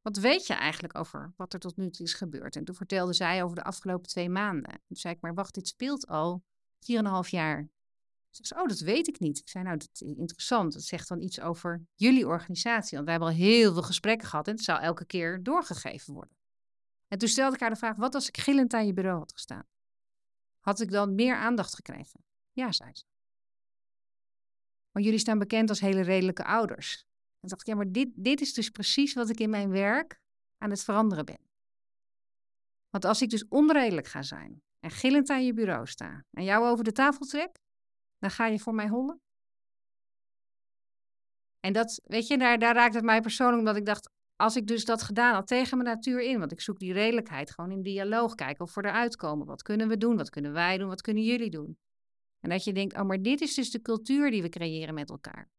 wat 0.02 0.18
weet 0.18 0.48
je 0.48 0.54
eigenlijk 0.54 0.98
over 0.98 1.34
wat 1.36 1.54
er 1.54 1.60
tot 1.60 1.78
nu 1.78 1.90
toe 1.90 2.06
is 2.06 2.14
gebeurd? 2.14 2.56
En 2.56 2.64
toen 2.64 2.76
vertelde 2.76 3.14
zij 3.14 3.44
over 3.44 3.56
de 3.56 3.64
afgelopen 3.64 4.08
twee 4.08 4.30
maanden. 4.30 4.82
Toen 4.88 4.98
zei 4.98 5.14
ik, 5.14 5.22
maar 5.22 5.34
wacht, 5.34 5.54
dit 5.54 5.68
speelt 5.68 6.08
al 6.08 6.44
4,5 7.24 7.30
jaar. 7.30 7.70
Oh, 8.56 8.68
dat 8.68 8.80
weet 8.80 9.08
ik 9.08 9.20
niet. 9.20 9.40
Ik 9.40 9.50
zei, 9.50 9.64
nou, 9.64 9.78
dat 9.78 9.90
is 9.94 10.02
interessant. 10.02 10.74
Dat 10.74 10.84
zegt 10.84 11.08
dan 11.08 11.22
iets 11.22 11.40
over 11.40 11.86
jullie 11.94 12.28
organisatie. 12.28 12.92
Want 12.92 13.04
wij 13.10 13.18
hebben 13.18 13.34
al 13.34 13.40
heel 13.40 13.74
veel 13.74 13.82
gesprekken 13.82 14.28
gehad 14.28 14.48
en 14.48 14.54
het 14.54 14.64
zou 14.64 14.82
elke 14.82 15.06
keer 15.06 15.44
doorgegeven 15.44 16.14
worden. 16.14 16.38
En 17.08 17.18
toen 17.18 17.30
stelde 17.30 17.56
ik 17.56 17.62
haar 17.62 17.70
de 17.70 17.76
vraag, 17.76 17.96
wat 17.96 18.16
als 18.16 18.28
ik 18.28 18.38
gillend 18.38 18.74
aan 18.74 18.86
je 18.86 18.94
bureau 18.94 19.20
had 19.20 19.32
gestaan? 19.32 19.66
Had 20.60 20.80
ik 20.80 20.92
dan 20.92 21.16
meer 21.16 21.36
aandacht 21.36 21.76
gekregen? 21.76 22.24
Ja, 22.52 22.72
zei 22.72 22.90
ze. 22.94 23.04
Want 24.92 25.06
jullie 25.06 25.20
staan 25.20 25.40
bekend 25.40 25.70
als 25.70 25.80
hele 25.80 26.02
redelijke 26.02 26.46
ouders. 26.46 27.06
En 27.40 27.48
dacht 27.48 27.62
ik, 27.62 27.68
ja, 27.68 27.76
maar 27.76 27.92
dit, 27.92 28.10
dit 28.16 28.42
is 28.42 28.54
dus 28.54 28.70
precies 28.70 29.14
wat 29.14 29.30
ik 29.30 29.40
in 29.40 29.50
mijn 29.50 29.70
werk 29.70 30.20
aan 30.58 30.70
het 30.70 30.84
veranderen 30.84 31.26
ben. 31.26 31.40
Want 32.90 33.06
als 33.06 33.22
ik 33.22 33.30
dus 33.30 33.48
onredelijk 33.48 34.08
ga 34.08 34.22
zijn 34.22 34.62
en 34.80 34.92
gillend 34.92 35.30
aan 35.30 35.46
je 35.46 35.54
bureau 35.54 35.88
sta 35.88 36.24
en 36.32 36.44
jou 36.44 36.66
over 36.66 36.84
de 36.84 36.92
tafel 36.92 37.26
trek, 37.26 37.60
dan 38.20 38.32
ga 38.32 38.46
je 38.46 38.60
voor 38.60 38.76
mij 38.76 38.88
hollen. 38.88 39.22
En 41.60 41.74
dat, 41.74 42.02
weet 42.04 42.28
je, 42.28 42.38
daar, 42.38 42.60
daar 42.60 42.76
raakt 42.76 42.94
het 42.94 43.04
mij 43.04 43.22
persoonlijk, 43.22 43.60
omdat 43.60 43.76
ik 43.76 43.86
dacht, 43.86 44.10
als 44.36 44.56
ik 44.56 44.68
dus 44.68 44.86
dat 44.86 45.04
gedaan 45.04 45.34
had 45.34 45.48
tegen 45.48 45.78
mijn 45.78 45.90
natuur 45.90 46.22
in, 46.22 46.40
want 46.40 46.52
ik 46.52 46.62
zoek 46.62 46.80
die 46.80 46.94
redelijkheid 46.94 47.52
gewoon 47.52 47.72
in 47.72 47.82
dialoog, 47.82 48.36
kijken 48.36 48.66
of 48.66 48.76
we 48.76 48.84
eruit 48.84 49.16
komen. 49.16 49.46
Wat 49.46 49.62
kunnen 49.62 49.88
we 49.88 49.98
doen? 49.98 50.16
Wat 50.18 50.30
kunnen 50.30 50.54
wij 50.54 50.78
doen? 50.78 50.88
Wat 50.88 51.02
kunnen 51.02 51.24
jullie 51.24 51.50
doen? 51.50 51.78
En 52.40 52.50
dat 52.50 52.64
je 52.64 52.74
denkt, 52.74 52.96
oh, 52.96 53.02
maar 53.02 53.22
dit 53.22 53.42
is 53.42 53.54
dus 53.54 53.72
de 53.72 53.82
cultuur 53.82 54.32
die 54.32 54.42
we 54.42 54.50
creëren 54.50 54.94
met 54.94 55.10
elkaar. 55.10 55.50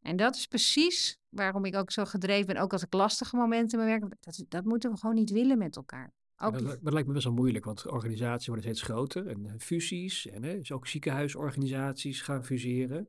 En 0.00 0.16
dat 0.16 0.34
is 0.36 0.46
precies 0.46 1.18
waarom 1.28 1.64
ik 1.64 1.76
ook 1.76 1.90
zo 1.90 2.04
gedreven 2.04 2.46
ben, 2.46 2.56
ook 2.56 2.72
als 2.72 2.82
ik 2.82 2.92
lastige 2.92 3.36
momenten 3.36 3.80
in 3.80 3.86
werk, 3.86 4.04
dat, 4.20 4.44
dat 4.48 4.64
moeten 4.64 4.90
we 4.90 4.98
gewoon 4.98 5.14
niet 5.14 5.30
willen 5.30 5.58
met 5.58 5.76
elkaar. 5.76 6.12
Ook 6.38 6.52
dat, 6.52 6.78
dat, 6.82 6.92
lijkt 6.92 7.08
me 7.08 7.14
best 7.14 7.24
wel 7.24 7.34
moeilijk, 7.34 7.64
want 7.64 7.86
organisaties 7.86 8.46
worden 8.46 8.64
steeds 8.64 8.82
groter 8.82 9.26
en 9.26 9.46
eh, 9.46 9.52
fusies 9.58 10.26
en 10.26 10.42
hè, 10.42 10.58
dus 10.58 10.72
ook 10.72 10.86
ziekenhuisorganisaties 10.86 12.20
gaan 12.20 12.44
fuseren. 12.44 13.08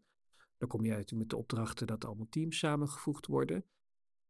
Dan 0.57 0.67
kom 0.67 0.85
je 0.85 0.93
uit 0.93 1.11
met 1.11 1.29
de 1.29 1.37
opdrachten 1.37 1.87
dat 1.87 2.05
allemaal 2.05 2.27
teams 2.29 2.57
samengevoegd 2.57 3.27
worden. 3.27 3.65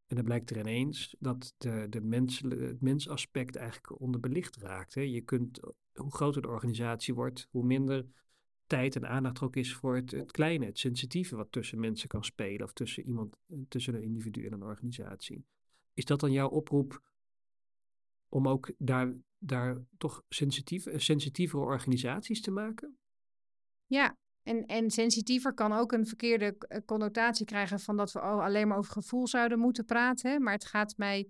En 0.08 0.16
dan 0.16 0.26
blijkt 0.26 0.50
er 0.50 0.58
ineens 0.58 1.16
dat 1.20 1.54
de, 1.58 1.88
de 1.90 2.02
mens, 2.02 2.40
het 2.40 2.82
mensaspect 2.82 3.56
eigenlijk 3.56 4.00
onderbelicht 4.00 4.58
raakt. 4.58 4.94
Hè. 4.94 5.02
Je 5.02 5.22
kunt, 5.22 5.60
hoe 5.94 6.12
groter 6.12 6.42
de 6.42 6.48
organisatie 6.48 7.14
wordt, 7.14 7.48
hoe 7.52 7.66
minder 7.66 8.06
tijd 8.68 8.96
en 8.96 9.08
aandacht 9.08 9.38
er 9.38 9.44
ook 9.44 9.56
is 9.56 9.74
voor 9.74 9.96
het, 9.96 10.12
het, 10.12 10.32
kleine, 10.32 10.66
het 10.66 10.80
sensitieve 10.80 11.36
wat 11.36 11.52
tussen 11.52 11.80
mensen 11.80 12.08
kan 12.08 12.24
spelen 12.24 12.66
of 12.66 12.74
tussen 12.74 13.04
iemand, 13.04 13.38
tussen 13.68 13.94
een 13.94 14.04
individu 14.04 14.46
en 14.46 14.54
een 14.54 14.64
organisatie. 14.64 15.46
Is 15.94 16.06
dat 16.06 16.20
dan 16.20 16.32
jouw 16.32 16.50
oproep 16.50 17.02
om 18.30 18.48
ook 18.48 18.72
daar, 18.78 19.14
daar 19.38 19.78
toch 19.98 20.24
sensitief, 20.30 20.86
sensitievere 20.96 21.64
organisaties 21.64 22.42
te 22.42 22.52
maken? 22.52 22.98
Ja, 23.86 24.18
en, 24.44 24.66
en 24.66 24.92
sensitiever 24.92 25.54
kan 25.54 25.74
ook 25.74 25.92
een 25.92 26.08
verkeerde 26.08 26.56
eh, 26.58 26.80
connotatie 26.86 27.46
krijgen 27.46 27.80
van 27.80 27.98
dat 27.98 28.12
we 28.12 28.20
alleen 28.20 28.68
maar 28.68 28.78
over 28.78 28.92
gevoel 28.92 29.28
zouden 29.28 29.60
moeten 29.60 29.86
praten. 29.86 30.44
Maar 30.44 30.54
het 30.54 30.66
gaat 30.66 30.98
mij 30.98 31.30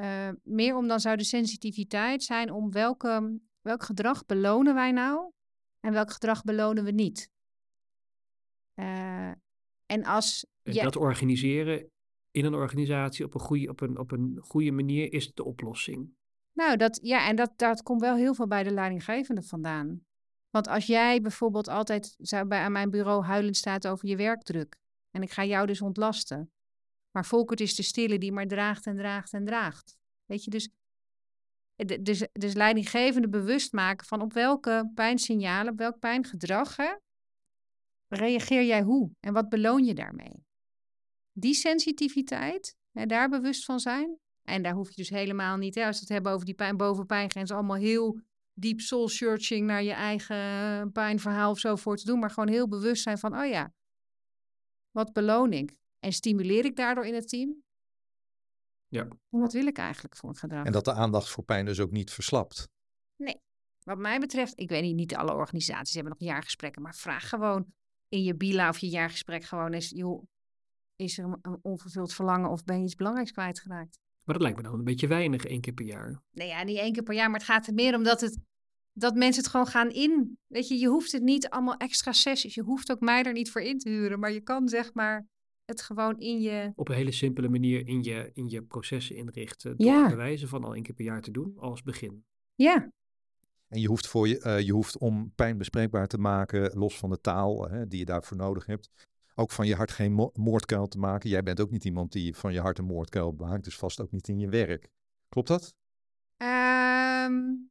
uh, 0.00 0.28
meer 0.42 0.76
om 0.76 0.88
dan 0.88 1.00
zou 1.00 1.16
de 1.16 1.24
sensitiviteit 1.24 2.22
zijn 2.22 2.52
om 2.52 2.70
welke, 2.70 3.40
welk 3.60 3.82
gedrag 3.82 4.24
belonen 4.24 4.74
wij 4.74 4.92
nou 4.92 5.30
en 5.80 5.92
welk 5.92 6.10
gedrag 6.10 6.42
belonen 6.42 6.84
we 6.84 6.90
niet. 6.90 7.30
Uh, 8.80 9.32
en 9.86 10.04
als. 10.04 10.46
En 10.62 10.74
dat 10.74 10.96
organiseren 10.96 11.90
in 12.30 12.44
een 12.44 12.54
organisatie 12.54 13.24
op 13.24 13.34
een, 13.34 13.40
goede, 13.40 13.68
op, 13.68 13.80
een, 13.80 13.98
op 13.98 14.10
een 14.10 14.38
goede 14.40 14.72
manier 14.72 15.12
is 15.12 15.32
de 15.32 15.44
oplossing. 15.44 16.14
Nou, 16.54 16.76
dat, 16.76 16.98
ja, 17.02 17.28
en 17.28 17.36
dat, 17.36 17.52
dat 17.56 17.82
komt 17.82 18.00
wel 18.00 18.16
heel 18.16 18.34
veel 18.34 18.46
bij 18.46 18.62
de 18.62 18.70
leidinggevende 18.70 19.42
vandaan. 19.42 20.04
Want 20.50 20.68
als 20.68 20.86
jij 20.86 21.20
bijvoorbeeld 21.20 21.68
altijd 21.68 22.14
zou 22.18 22.46
bij, 22.46 22.60
aan 22.60 22.72
mijn 22.72 22.90
bureau 22.90 23.24
huilend 23.24 23.56
staat 23.56 23.86
over 23.86 24.08
je 24.08 24.16
werkdruk. 24.16 24.76
En 25.10 25.22
ik 25.22 25.30
ga 25.30 25.44
jou 25.44 25.66
dus 25.66 25.80
ontlasten. 25.80 26.52
Maar 27.10 27.24
Volkert 27.24 27.60
is 27.60 27.74
de 27.74 27.82
stille 27.82 28.18
die 28.18 28.32
maar 28.32 28.46
draagt 28.46 28.86
en 28.86 28.96
draagt 28.96 29.32
en 29.32 29.44
draagt. 29.44 29.96
Weet 30.24 30.44
je, 30.44 30.50
dus, 30.50 30.68
dus, 32.00 32.26
dus 32.32 32.54
leidinggevende 32.54 33.28
bewust 33.28 33.72
maken 33.72 34.06
van 34.06 34.20
op 34.20 34.32
welke 34.32 34.90
pijnsignalen, 34.94 35.72
op 35.72 35.78
welk 35.78 35.98
pijngedrag 35.98 36.76
hè, 36.76 36.94
reageer 38.08 38.64
jij 38.64 38.82
hoe 38.82 39.10
en 39.20 39.32
wat 39.32 39.48
beloon 39.48 39.84
je 39.84 39.94
daarmee. 39.94 40.44
Die 41.32 41.54
sensitiviteit, 41.54 42.76
hè, 42.92 43.06
daar 43.06 43.28
bewust 43.28 43.64
van 43.64 43.80
zijn. 43.80 44.18
En 44.44 44.62
daar 44.62 44.74
hoef 44.74 44.88
je 44.88 44.94
dus 44.94 45.08
helemaal 45.08 45.56
niet, 45.56 45.74
hè, 45.74 45.86
als 45.86 45.94
we 45.94 46.00
het 46.00 46.12
hebben 46.12 46.32
over 46.32 46.46
die 46.46 46.54
pijn, 46.54 46.76
bovenpijngrens, 46.76 47.50
allemaal 47.50 47.76
heel 47.76 48.20
deep 48.52 48.80
soul 48.80 49.08
searching 49.08 49.66
naar 49.66 49.82
je 49.82 49.92
eigen 49.92 50.92
pijnverhaal 50.92 51.50
of 51.50 51.58
zo 51.58 51.76
voor 51.76 51.96
te 51.96 52.04
doen, 52.04 52.18
maar 52.18 52.30
gewoon 52.30 52.48
heel 52.48 52.68
bewust 52.68 53.02
zijn 53.02 53.18
van, 53.18 53.38
oh 53.38 53.46
ja, 53.46 53.72
wat 54.90 55.12
beloon 55.12 55.52
ik? 55.52 55.76
En 55.98 56.12
stimuleer 56.12 56.64
ik 56.64 56.76
daardoor 56.76 57.06
in 57.06 57.14
het 57.14 57.28
team? 57.28 57.62
Ja. 58.86 59.08
Wat 59.28 59.52
wil 59.52 59.66
ik 59.66 59.78
eigenlijk 59.78 60.16
voor 60.16 60.28
een 60.28 60.36
gedrag? 60.36 60.64
En 60.64 60.72
dat 60.72 60.84
de 60.84 60.92
aandacht 60.92 61.28
voor 61.28 61.44
pijn 61.44 61.64
dus 61.64 61.80
ook 61.80 61.90
niet 61.90 62.10
verslapt. 62.10 62.68
Nee. 63.16 63.40
Wat 63.82 63.98
mij 63.98 64.18
betreft, 64.18 64.60
ik 64.60 64.68
weet 64.68 64.82
niet, 64.82 64.94
niet 64.94 65.14
alle 65.14 65.32
organisaties 65.32 65.94
hebben 65.94 66.12
nog 66.18 66.28
jaargesprekken, 66.28 66.82
maar 66.82 66.94
vraag 66.94 67.28
gewoon 67.28 67.72
in 68.08 68.22
je 68.22 68.36
bila 68.36 68.68
of 68.68 68.78
je 68.78 68.88
jaargesprek 68.88 69.44
gewoon 69.44 69.72
eens, 69.72 69.88
joh, 69.90 70.22
is 70.96 71.18
er 71.18 71.38
een 71.42 71.58
onvervuld 71.62 72.14
verlangen 72.14 72.50
of 72.50 72.64
ben 72.64 72.78
je 72.78 72.84
iets 72.84 72.94
belangrijks 72.94 73.32
kwijtgeraakt? 73.32 73.98
Maar 74.24 74.34
dat 74.34 74.42
lijkt 74.42 74.56
me 74.56 74.62
dan 74.62 74.78
een 74.78 74.84
beetje 74.84 75.06
weinig 75.06 75.44
één 75.44 75.60
keer 75.60 75.72
per 75.72 75.84
jaar. 75.84 76.22
Nee, 76.32 76.48
ja, 76.48 76.62
niet 76.62 76.78
één 76.78 76.92
keer 76.92 77.02
per 77.02 77.14
jaar, 77.14 77.30
maar 77.30 77.38
het 77.38 77.48
gaat 77.48 77.66
er 77.66 77.74
meer 77.74 77.94
om 77.96 78.02
dat, 78.02 78.20
het, 78.20 78.38
dat 78.92 79.14
mensen 79.14 79.42
het 79.42 79.50
gewoon 79.50 79.66
gaan 79.66 79.90
in. 79.90 80.38
Weet 80.46 80.68
je, 80.68 80.78
je 80.78 80.88
hoeft 80.88 81.12
het 81.12 81.22
niet 81.22 81.48
allemaal 81.48 81.76
extra 81.76 82.12
sessies. 82.12 82.54
Je 82.54 82.62
hoeft 82.62 82.90
ook 82.90 83.00
mij 83.00 83.22
er 83.22 83.32
niet 83.32 83.50
voor 83.50 83.60
in 83.60 83.78
te 83.78 83.88
huren, 83.88 84.18
maar 84.18 84.32
je 84.32 84.40
kan 84.40 84.68
zeg 84.68 84.94
maar 84.94 85.26
het 85.64 85.82
gewoon 85.82 86.18
in 86.18 86.40
je... 86.40 86.72
Op 86.74 86.88
een 86.88 86.94
hele 86.94 87.12
simpele 87.12 87.48
manier 87.48 87.86
in 87.86 88.02
je, 88.02 88.30
in 88.32 88.48
je 88.48 88.62
processen 88.62 89.16
inrichten. 89.16 89.76
Door 89.76 89.86
ja. 89.86 90.08
bewijzen 90.08 90.48
van 90.48 90.64
al 90.64 90.74
één 90.74 90.82
keer 90.82 90.94
per 90.94 91.04
jaar 91.04 91.22
te 91.22 91.30
doen 91.30 91.52
als 91.56 91.82
begin. 91.82 92.24
Ja. 92.54 92.90
En 93.68 93.80
je 93.80 93.88
hoeft, 93.88 94.06
voor 94.06 94.28
je, 94.28 94.40
uh, 94.46 94.60
je 94.60 94.72
hoeft 94.72 94.98
om 94.98 95.32
pijn 95.34 95.58
bespreekbaar 95.58 96.06
te 96.06 96.18
maken, 96.18 96.78
los 96.78 96.98
van 96.98 97.10
de 97.10 97.20
taal 97.20 97.68
hè, 97.68 97.86
die 97.86 97.98
je 97.98 98.04
daarvoor 98.04 98.36
nodig 98.36 98.66
hebt, 98.66 98.90
ook 99.34 99.50
van 99.50 99.66
je 99.66 99.74
hart 99.74 99.90
geen 99.90 100.30
moordkuil 100.34 100.86
te 100.86 100.98
maken. 100.98 101.30
Jij 101.30 101.42
bent 101.42 101.60
ook 101.60 101.70
niet 101.70 101.84
iemand 101.84 102.12
die 102.12 102.36
van 102.36 102.52
je 102.52 102.60
hart 102.60 102.78
een 102.78 102.84
moordkuil 102.84 103.32
maakt, 103.32 103.64
dus 103.64 103.76
vast 103.76 104.00
ook 104.00 104.10
niet 104.10 104.28
in 104.28 104.38
je 104.38 104.48
werk. 104.48 104.88
Klopt 105.28 105.48
dat? 105.48 105.74
Um, 106.36 107.70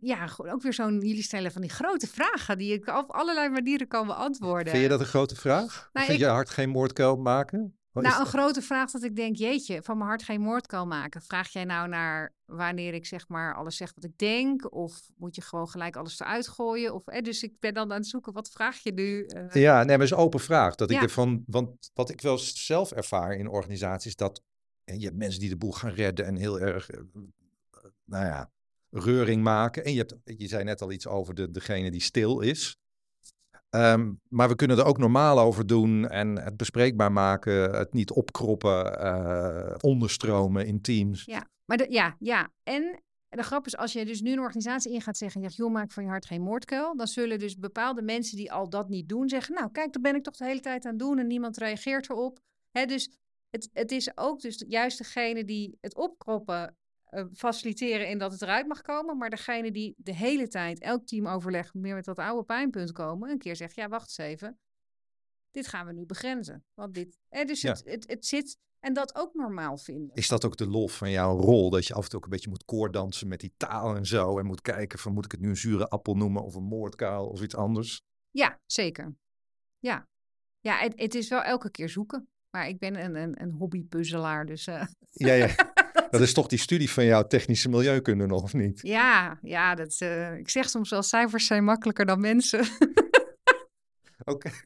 ja, 0.00 0.28
ook 0.36 0.62
weer 0.62 0.72
zo'n, 0.72 1.00
jullie 1.00 1.22
stellen 1.22 1.52
van 1.52 1.60
die 1.60 1.70
grote 1.70 2.06
vragen 2.06 2.58
die 2.58 2.72
ik 2.72 2.86
op 2.86 3.10
allerlei 3.10 3.48
manieren 3.48 3.88
kan 3.88 4.06
beantwoorden. 4.06 4.68
Vind 4.70 4.82
je 4.82 4.88
dat 4.88 5.00
een 5.00 5.06
grote 5.06 5.36
vraag? 5.36 5.90
Nou, 5.92 6.06
Vind 6.06 6.18
je 6.18 6.26
hart 6.26 6.50
geen 6.50 6.70
moordkuil 6.70 7.16
maken? 7.16 7.75
Nou, 8.02 8.20
een 8.20 8.26
grote 8.26 8.62
vraag 8.62 8.90
dat 8.90 9.02
ik 9.02 9.16
denk, 9.16 9.36
jeetje, 9.36 9.82
van 9.82 9.96
mijn 9.96 10.08
hart 10.08 10.22
geen 10.22 10.40
moord 10.40 10.66
kan 10.66 10.88
maken. 10.88 11.22
Vraag 11.22 11.48
jij 11.48 11.64
nou 11.64 11.88
naar 11.88 12.34
wanneer 12.44 12.94
ik 12.94 13.06
zeg 13.06 13.28
maar 13.28 13.54
alles 13.54 13.76
zeg 13.76 13.92
wat 13.94 14.04
ik 14.04 14.18
denk? 14.18 14.74
Of 14.74 15.10
moet 15.16 15.34
je 15.34 15.42
gewoon 15.42 15.68
gelijk 15.68 15.96
alles 15.96 16.20
eruit 16.20 16.48
gooien? 16.48 16.94
Of, 16.94 17.06
eh, 17.06 17.22
dus 17.22 17.42
ik 17.42 17.60
ben 17.60 17.74
dan 17.74 17.92
aan 17.92 17.98
het 17.98 18.06
zoeken, 18.06 18.32
wat 18.32 18.50
vraag 18.50 18.78
je 18.78 18.92
nu? 18.92 19.26
Uh, 19.26 19.52
ja, 19.52 19.84
nee, 19.84 19.96
maar 19.96 20.06
is 20.06 20.12
een 20.12 20.16
open 20.16 20.40
vraag. 20.40 20.74
Dat 20.74 20.90
ik 20.90 21.02
ervan, 21.02 21.44
want 21.46 21.90
wat 21.94 22.10
ik 22.10 22.20
wel 22.20 22.38
zelf 22.38 22.92
ervaar 22.92 23.34
in 23.34 23.48
organisaties, 23.48 24.16
dat 24.16 24.42
en 24.84 24.98
je 24.98 25.04
hebt 25.04 25.16
mensen 25.16 25.40
die 25.40 25.48
de 25.48 25.56
boel 25.56 25.72
gaan 25.72 25.90
redden 25.90 26.26
en 26.26 26.36
heel 26.36 26.60
erg, 26.60 26.90
uh, 26.90 27.00
nou 28.04 28.24
ja, 28.24 28.50
reuring 28.90 29.42
maken. 29.42 29.84
En 29.84 29.92
je, 29.92 29.98
hebt, 29.98 30.14
je 30.24 30.48
zei 30.48 30.64
net 30.64 30.82
al 30.82 30.92
iets 30.92 31.06
over 31.06 31.34
de, 31.34 31.50
degene 31.50 31.90
die 31.90 32.00
stil 32.00 32.40
is. 32.40 32.78
Ehm, 33.70 34.12
maar 34.28 34.48
we 34.48 34.54
kunnen 34.54 34.78
er 34.78 34.84
ook 34.84 34.98
normaal 34.98 35.38
over 35.38 35.66
doen 35.66 36.08
en 36.08 36.42
het 36.42 36.56
bespreekbaar 36.56 37.12
maken, 37.12 37.76
het 37.76 37.92
niet 37.92 38.10
opkroppen, 38.10 39.04
uh, 39.04 39.74
onderstromen 39.80 40.66
in 40.66 40.80
teams. 40.80 41.24
Ja, 41.24 41.48
maar 41.64 41.90
ja, 41.90 42.16
ja. 42.18 42.50
En 42.62 43.02
de 43.28 43.42
grap 43.42 43.66
is, 43.66 43.76
als 43.76 43.92
je 43.92 44.04
dus 44.04 44.20
nu 44.20 44.32
een 44.32 44.40
organisatie 44.40 44.92
in 44.92 45.00
gaat 45.00 45.16
zeggen, 45.16 45.42
joh, 45.42 45.72
maak 45.72 45.92
van 45.92 46.02
je 46.02 46.08
hart 46.08 46.26
geen 46.26 46.42
moordkuil, 46.42 46.96
dan 46.96 47.06
zullen 47.06 47.38
dus 47.38 47.56
bepaalde 47.56 48.02
mensen 48.02 48.36
die 48.36 48.52
al 48.52 48.68
dat 48.68 48.88
niet 48.88 49.08
doen 49.08 49.28
zeggen, 49.28 49.54
nou 49.54 49.70
kijk, 49.70 49.92
dat 49.92 50.02
ben 50.02 50.14
ik 50.14 50.22
toch 50.22 50.36
de 50.36 50.44
hele 50.44 50.60
tijd 50.60 50.84
aan 50.84 50.90
het 50.90 51.00
doen 51.00 51.18
en 51.18 51.26
niemand 51.26 51.56
reageert 51.56 52.10
erop. 52.10 52.38
Dus 52.72 53.10
het, 53.50 53.68
het 53.72 53.92
is 53.92 54.16
ook 54.16 54.40
dus 54.40 54.64
juist 54.68 54.98
degene 54.98 55.44
die 55.44 55.78
het 55.80 55.96
opkroppen 55.96 56.76
faciliteren 57.32 58.08
in 58.08 58.18
dat 58.18 58.32
het 58.32 58.42
eruit 58.42 58.66
mag 58.66 58.82
komen. 58.82 59.16
Maar 59.16 59.30
degene 59.30 59.70
die 59.70 59.94
de 59.96 60.14
hele 60.14 60.48
tijd, 60.48 60.80
elk 60.80 61.06
teamoverleg, 61.06 61.74
meer 61.74 61.94
met 61.94 62.04
dat 62.04 62.18
oude 62.18 62.44
pijnpunt 62.44 62.92
komen, 62.92 63.30
een 63.30 63.38
keer 63.38 63.56
zegt, 63.56 63.74
ja, 63.74 63.88
wacht 63.88 64.18
eens 64.18 64.28
even. 64.28 64.58
Dit 65.50 65.66
gaan 65.66 65.86
we 65.86 65.92
nu 65.92 66.06
begrenzen. 66.06 66.64
Want 66.74 66.94
dit, 66.94 67.18
eh, 67.28 67.46
dus 67.46 67.62
het, 67.62 67.82
het, 67.84 68.08
het 68.08 68.26
zit, 68.26 68.58
en 68.80 68.92
dat 68.92 69.14
ook 69.14 69.34
normaal 69.34 69.76
vinden. 69.76 70.16
Is 70.16 70.28
dat 70.28 70.44
ook 70.44 70.56
de 70.56 70.66
lof 70.66 70.96
van 70.96 71.10
jouw 71.10 71.38
rol? 71.38 71.70
Dat 71.70 71.86
je 71.86 71.94
af 71.94 72.02
en 72.02 72.08
toe 72.08 72.18
ook 72.18 72.24
een 72.24 72.30
beetje 72.30 72.50
moet 72.50 72.64
koordansen 72.64 73.28
met 73.28 73.40
die 73.40 73.54
taal 73.56 73.96
en 73.96 74.06
zo. 74.06 74.38
En 74.38 74.46
moet 74.46 74.60
kijken 74.60 74.98
van 74.98 75.12
moet 75.12 75.24
ik 75.24 75.32
het 75.32 75.40
nu 75.40 75.48
een 75.48 75.56
zure 75.56 75.88
appel 75.88 76.14
noemen 76.14 76.42
of 76.42 76.54
een 76.54 76.62
moordkuil 76.62 77.26
of 77.26 77.42
iets 77.42 77.54
anders? 77.54 78.02
Ja, 78.30 78.60
zeker. 78.66 79.14
Ja, 79.78 80.08
ja 80.60 80.78
het, 80.78 80.92
het 80.96 81.14
is 81.14 81.28
wel 81.28 81.42
elke 81.42 81.70
keer 81.70 81.88
zoeken. 81.88 82.28
Maar 82.50 82.68
ik 82.68 82.78
ben 82.78 83.04
een, 83.04 83.14
een, 83.14 83.42
een 83.42 83.50
hobbypuzzelaar, 83.50 84.46
dus... 84.46 84.66
Uh... 84.66 84.86
Ja, 85.10 85.32
ja. 85.32 85.54
Dat 86.10 86.20
is 86.20 86.32
toch 86.32 86.46
die 86.46 86.58
studie 86.58 86.90
van 86.90 87.04
jouw 87.04 87.26
technische 87.26 87.68
milieukunde 87.68 88.26
nog, 88.26 88.42
of 88.42 88.54
niet? 88.54 88.80
Ja, 88.82 89.38
ja 89.42 89.74
dat, 89.74 90.00
uh, 90.02 90.36
ik 90.36 90.50
zeg 90.50 90.68
soms 90.68 90.90
wel, 90.90 91.02
cijfers 91.02 91.46
zijn 91.46 91.64
makkelijker 91.64 92.06
dan 92.06 92.20
mensen. 92.20 92.66
Oké. 94.24 94.50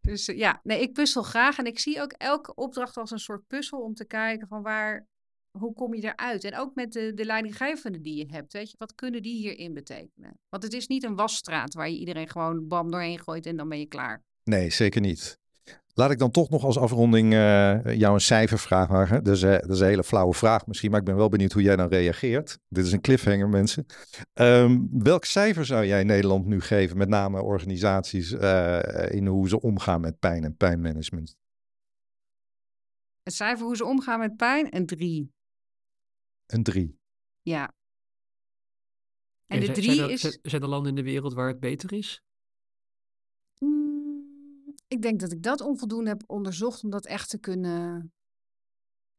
Dus 0.00 0.28
uh, 0.28 0.36
ja, 0.36 0.60
nee, 0.62 0.80
ik 0.80 0.92
puzzel 0.92 1.22
graag 1.22 1.58
en 1.58 1.66
ik 1.66 1.78
zie 1.78 2.00
ook 2.00 2.12
elke 2.12 2.54
opdracht 2.54 2.96
als 2.96 3.10
een 3.10 3.18
soort 3.18 3.46
puzzel 3.46 3.80
om 3.80 3.94
te 3.94 4.06
kijken 4.06 4.48
van 4.48 4.62
waar, 4.62 5.06
hoe 5.58 5.72
kom 5.72 5.94
je 5.94 6.02
eruit? 6.02 6.44
En 6.44 6.56
ook 6.56 6.74
met 6.74 6.92
de, 6.92 7.14
de 7.14 7.24
leidinggevende 7.24 8.00
die 8.00 8.16
je 8.16 8.32
hebt, 8.32 8.52
weet 8.52 8.70
je, 8.70 8.76
wat 8.78 8.94
kunnen 8.94 9.22
die 9.22 9.36
hierin 9.36 9.74
betekenen? 9.74 10.38
Want 10.48 10.62
het 10.62 10.72
is 10.72 10.86
niet 10.86 11.04
een 11.04 11.14
wasstraat 11.14 11.74
waar 11.74 11.90
je 11.90 11.98
iedereen 11.98 12.28
gewoon 12.28 12.68
bam 12.68 12.90
doorheen 12.90 13.20
gooit 13.20 13.46
en 13.46 13.56
dan 13.56 13.68
ben 13.68 13.78
je 13.78 13.86
klaar. 13.86 14.22
Nee, 14.44 14.70
zeker 14.70 15.00
niet. 15.00 15.38
Laat 15.94 16.10
ik 16.10 16.18
dan 16.18 16.30
toch 16.30 16.50
nog 16.50 16.64
als 16.64 16.78
afronding 16.78 17.32
uh, 17.32 17.98
jou 17.98 18.14
een 18.14 18.20
cijfer 18.20 18.58
vragen. 18.58 19.24
Dat 19.24 19.34
is, 19.36 19.42
uh, 19.42 19.50
dat 19.50 19.70
is 19.70 19.80
een 19.80 19.86
hele 19.86 20.04
flauwe 20.04 20.34
vraag 20.34 20.66
misschien, 20.66 20.90
maar 20.90 21.00
ik 21.00 21.06
ben 21.06 21.16
wel 21.16 21.28
benieuwd 21.28 21.52
hoe 21.52 21.62
jij 21.62 21.76
dan 21.76 21.88
reageert. 21.88 22.58
Dit 22.68 22.86
is 22.86 22.92
een 22.92 23.00
cliffhanger, 23.00 23.48
mensen. 23.48 23.86
Um, 24.32 24.88
welk 25.02 25.24
cijfer 25.24 25.66
zou 25.66 25.86
jij 25.86 26.04
Nederland 26.04 26.46
nu 26.46 26.60
geven, 26.60 26.96
met 26.96 27.08
name 27.08 27.42
organisaties, 27.42 28.32
uh, 28.32 28.80
in 29.10 29.26
hoe 29.26 29.48
ze 29.48 29.60
omgaan 29.60 30.00
met 30.00 30.18
pijn 30.18 30.44
en 30.44 30.56
pijnmanagement? 30.56 31.36
Het 33.22 33.34
cijfer 33.34 33.66
hoe 33.66 33.76
ze 33.76 33.84
omgaan 33.84 34.18
met 34.18 34.36
pijn? 34.36 34.76
Een 34.76 34.86
drie. 34.86 35.32
Een 36.46 36.62
drie? 36.62 36.98
Ja. 37.42 37.74
En, 39.46 39.60
de 39.60 39.70
drie 39.70 39.94
zijn 39.94 40.06
er, 40.06 40.10
is... 40.10 40.20
zijn- 40.20 40.38
zijn 40.42 40.62
er 40.62 40.68
landen 40.68 40.88
in 40.88 40.96
de 40.96 41.10
wereld 41.10 41.34
waar 41.34 41.48
het 41.48 41.60
beter 41.60 41.92
is? 41.92 42.22
Ik 44.92 45.02
denk 45.02 45.20
dat 45.20 45.32
ik 45.32 45.42
dat 45.42 45.60
onvoldoende 45.60 46.10
heb 46.10 46.22
onderzocht 46.26 46.84
om 46.84 46.90
dat 46.90 47.06
echt 47.06 47.28
te 47.28 47.38
kunnen 47.38 48.12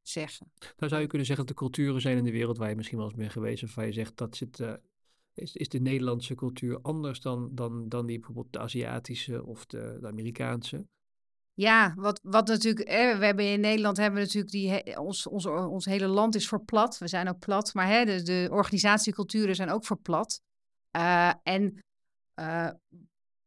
zeggen. 0.01 0.51
Nou 0.77 0.89
zou 0.89 1.01
je 1.01 1.07
kunnen 1.07 1.27
zeggen 1.27 1.45
dat 1.45 1.55
er 1.55 1.61
culturen 1.61 2.01
zijn 2.01 2.17
in 2.17 2.23
de 2.23 2.31
wereld 2.31 2.57
waar 2.57 2.69
je 2.69 2.75
misschien 2.75 2.97
wel 2.97 3.07
eens 3.07 3.15
bent 3.15 3.31
geweest. 3.31 3.63
Of 3.63 3.75
waar 3.75 3.85
je 3.85 3.91
zegt 3.91 4.17
dat 4.17 4.35
zit, 4.35 4.59
eh, 4.59 4.73
is, 5.33 5.55
is 5.55 5.69
de 5.69 5.79
Nederlandse 5.79 6.35
cultuur 6.35 6.79
anders 6.81 7.19
dan, 7.19 7.49
dan, 7.51 7.89
dan 7.89 8.05
die 8.05 8.17
bijvoorbeeld 8.17 8.53
de 8.53 8.59
Aziatische 8.59 9.45
of 9.45 9.65
de, 9.65 9.97
de 10.01 10.07
Amerikaanse. 10.07 10.85
Ja, 11.53 11.93
wat, 11.95 12.19
wat 12.23 12.47
natuurlijk, 12.47 12.89
hè, 12.89 13.17
we 13.17 13.25
hebben 13.25 13.45
in 13.45 13.59
Nederland 13.59 13.97
hebben 13.97 14.19
we 14.19 14.25
natuurlijk 14.25 14.51
die, 14.51 14.69
he- 14.69 14.99
ons, 14.99 15.27
ons, 15.27 15.45
ons 15.45 15.85
hele 15.85 16.07
land 16.07 16.35
is 16.35 16.47
verplat. 16.47 16.97
We 16.97 17.07
zijn 17.07 17.29
ook 17.29 17.39
plat, 17.39 17.73
maar 17.73 17.87
hè, 17.87 18.05
de, 18.05 18.21
de 18.21 18.47
organisatieculturen 18.51 19.55
zijn 19.55 19.69
ook 19.69 19.85
verplat. 19.85 20.41
Eh, 20.91 21.33
en 21.43 21.83
eh, 22.33 22.69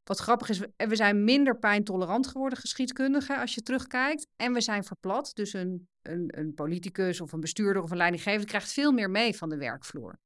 wat 0.09 0.19
grappig 0.19 0.49
is, 0.49 0.59
we, 0.59 0.73
we 0.77 0.97
zijn 0.97 1.25
minder 1.25 1.59
pijntolerant 1.59 2.27
geworden, 2.27 2.59
geschiedkundigen, 2.59 3.41
als 3.41 3.55
je 3.55 3.63
terugkijkt. 3.63 4.27
En 4.37 4.53
we 4.53 4.61
zijn 4.61 4.85
verplat, 4.85 5.31
dus 5.35 5.53
een, 5.53 5.89
een, 6.03 6.39
een 6.39 6.55
politicus 6.55 7.21
of 7.21 7.33
een 7.33 7.41
bestuurder 7.41 7.83
of 7.83 7.91
een 7.91 7.97
leidinggevende 7.97 8.47
krijgt 8.47 8.73
veel 8.73 8.93
meer 8.93 9.11
mee 9.11 9.37
van 9.37 9.49
de 9.49 9.57
werkvloer. 9.57 10.19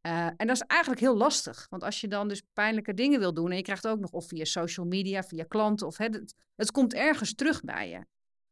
Eh, 0.00 0.26
en 0.26 0.46
dat 0.46 0.56
is 0.56 0.60
eigenlijk 0.60 1.00
heel 1.00 1.16
lastig, 1.16 1.66
want 1.68 1.82
als 1.82 2.00
je 2.00 2.08
dan 2.08 2.28
dus 2.28 2.42
pijnlijke 2.52 2.94
dingen 2.94 3.18
wil 3.18 3.34
doen 3.34 3.50
en 3.50 3.56
je 3.56 3.62
krijgt 3.62 3.86
ook 3.86 3.98
nog 3.98 4.10
of 4.10 4.26
via 4.26 4.44
social 4.44 4.86
media, 4.86 5.22
via 5.22 5.44
klanten, 5.44 5.86
of 5.86 5.96
het, 5.96 6.34
het 6.54 6.70
komt 6.70 6.94
ergens 6.94 7.34
terug 7.34 7.60
bij 7.60 7.88
je. 7.88 8.06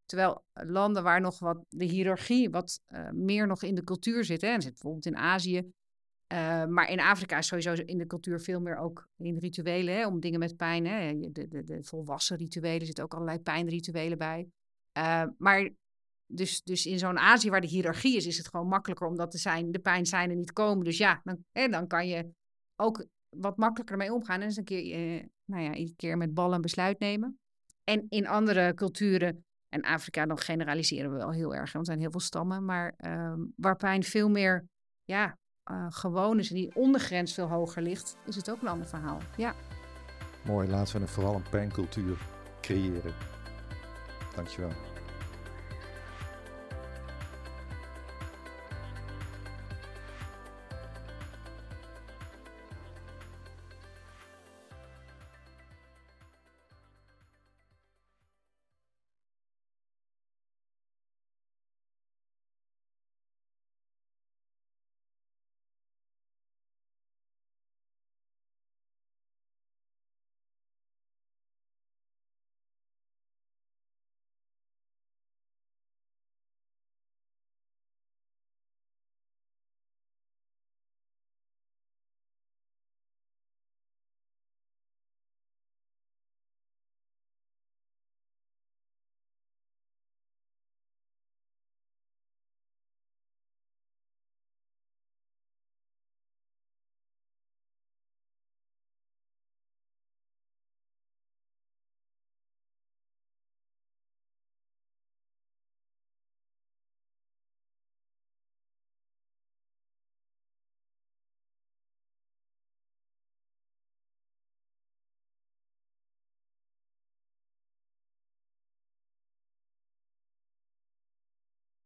Terwijl 0.04 0.44
landen 0.52 1.02
waar 1.02 1.20
nog 1.20 1.38
wat 1.38 1.64
de 1.68 1.84
hiërarchie 1.84 2.50
wat 2.50 2.80
eh, 2.86 3.10
meer 3.10 3.46
nog 3.46 3.62
in 3.62 3.74
de 3.74 3.84
cultuur 3.84 4.24
zit, 4.24 4.40
hè, 4.40 4.48
en 4.48 4.62
zit 4.62 4.72
bijvoorbeeld 4.72 5.06
in 5.06 5.16
Azië, 5.16 5.72
eh, 6.26 6.64
maar 6.64 6.90
in 6.90 7.00
Afrika 7.00 7.38
is 7.38 7.46
sowieso 7.46 7.72
in 7.72 7.98
de 7.98 8.06
cultuur 8.06 8.40
veel 8.40 8.60
meer 8.60 8.76
ook 8.76 9.08
in 9.16 9.38
rituelen, 9.38 9.94
hè, 9.94 10.06
om 10.06 10.20
dingen 10.20 10.38
met 10.38 10.56
pijn. 10.56 10.86
Hè, 10.86 11.20
de, 11.30 11.48
de, 11.48 11.64
de 11.64 11.82
volwassen 11.82 12.36
rituelen, 12.36 12.80
er 12.80 12.86
zitten 12.86 13.04
ook 13.04 13.14
allerlei 13.14 13.38
pijnrituelen 13.38 14.18
bij. 14.18 14.48
Eh, 14.92 15.24
maar 15.38 15.70
dus, 16.26 16.62
dus 16.62 16.86
in 16.86 16.98
zo'n 16.98 17.18
Azië 17.18 17.50
waar 17.50 17.60
de 17.60 17.66
hiërarchie 17.66 18.16
is, 18.16 18.26
is 18.26 18.36
het 18.36 18.48
gewoon 18.48 18.68
makkelijker 18.68 19.06
om 19.06 19.16
dat 19.16 19.30
te 19.30 19.38
zijn. 19.38 19.72
De 19.72 19.78
pijn 19.78 20.06
zijn 20.06 20.30
er 20.30 20.36
niet 20.36 20.52
komen. 20.52 20.84
Dus 20.84 20.98
ja, 20.98 21.20
dan, 21.24 21.44
hè, 21.52 21.68
dan 21.68 21.86
kan 21.86 22.08
je 22.08 22.30
ook 22.76 23.06
wat 23.28 23.56
makkelijker 23.56 23.94
ermee 23.94 24.12
omgaan. 24.12 24.40
En 24.40 24.46
eens 24.46 24.56
een 24.56 24.64
keer, 24.64 24.92
eh, 24.92 25.26
nou 25.44 25.62
ja, 25.62 25.74
iedere 25.74 25.96
keer 25.96 26.16
met 26.16 26.34
ballen 26.34 26.54
een 26.54 26.60
besluit 26.60 26.98
nemen. 26.98 27.38
En 27.84 28.06
in 28.08 28.26
andere 28.26 28.74
culturen, 28.74 29.44
en 29.68 29.82
Afrika, 29.82 30.26
dan 30.26 30.38
generaliseren 30.38 31.10
we 31.10 31.16
wel 31.16 31.32
heel 31.32 31.54
erg, 31.54 31.72
want 31.72 31.86
er 31.86 31.92
zijn 31.92 32.00
heel 32.00 32.10
veel 32.10 32.20
stammen, 32.20 32.64
maar 32.64 32.94
ehm, 32.96 33.40
waar 33.56 33.76
pijn 33.76 34.02
veel 34.02 34.28
meer 34.28 34.64
ja, 35.04 35.38
eh, 35.64 35.86
gewoon 35.88 36.38
is 36.38 36.48
die 36.48 36.74
ondergrens 36.74 37.34
veel 37.34 37.48
hoger 37.48 37.82
ligt, 37.82 38.16
is 38.24 38.36
het 38.36 38.50
ook 38.50 38.62
een 38.62 38.68
ander 38.68 38.86
verhaal. 38.86 39.18
Ja. 39.36 39.54
Mooi, 40.44 40.68
laten 40.68 41.00
we 41.00 41.06
vooral 41.06 41.34
een 41.34 41.48
pijncultuur 41.50 42.18
creëren. 42.60 43.14
Dankjewel. 44.34 44.72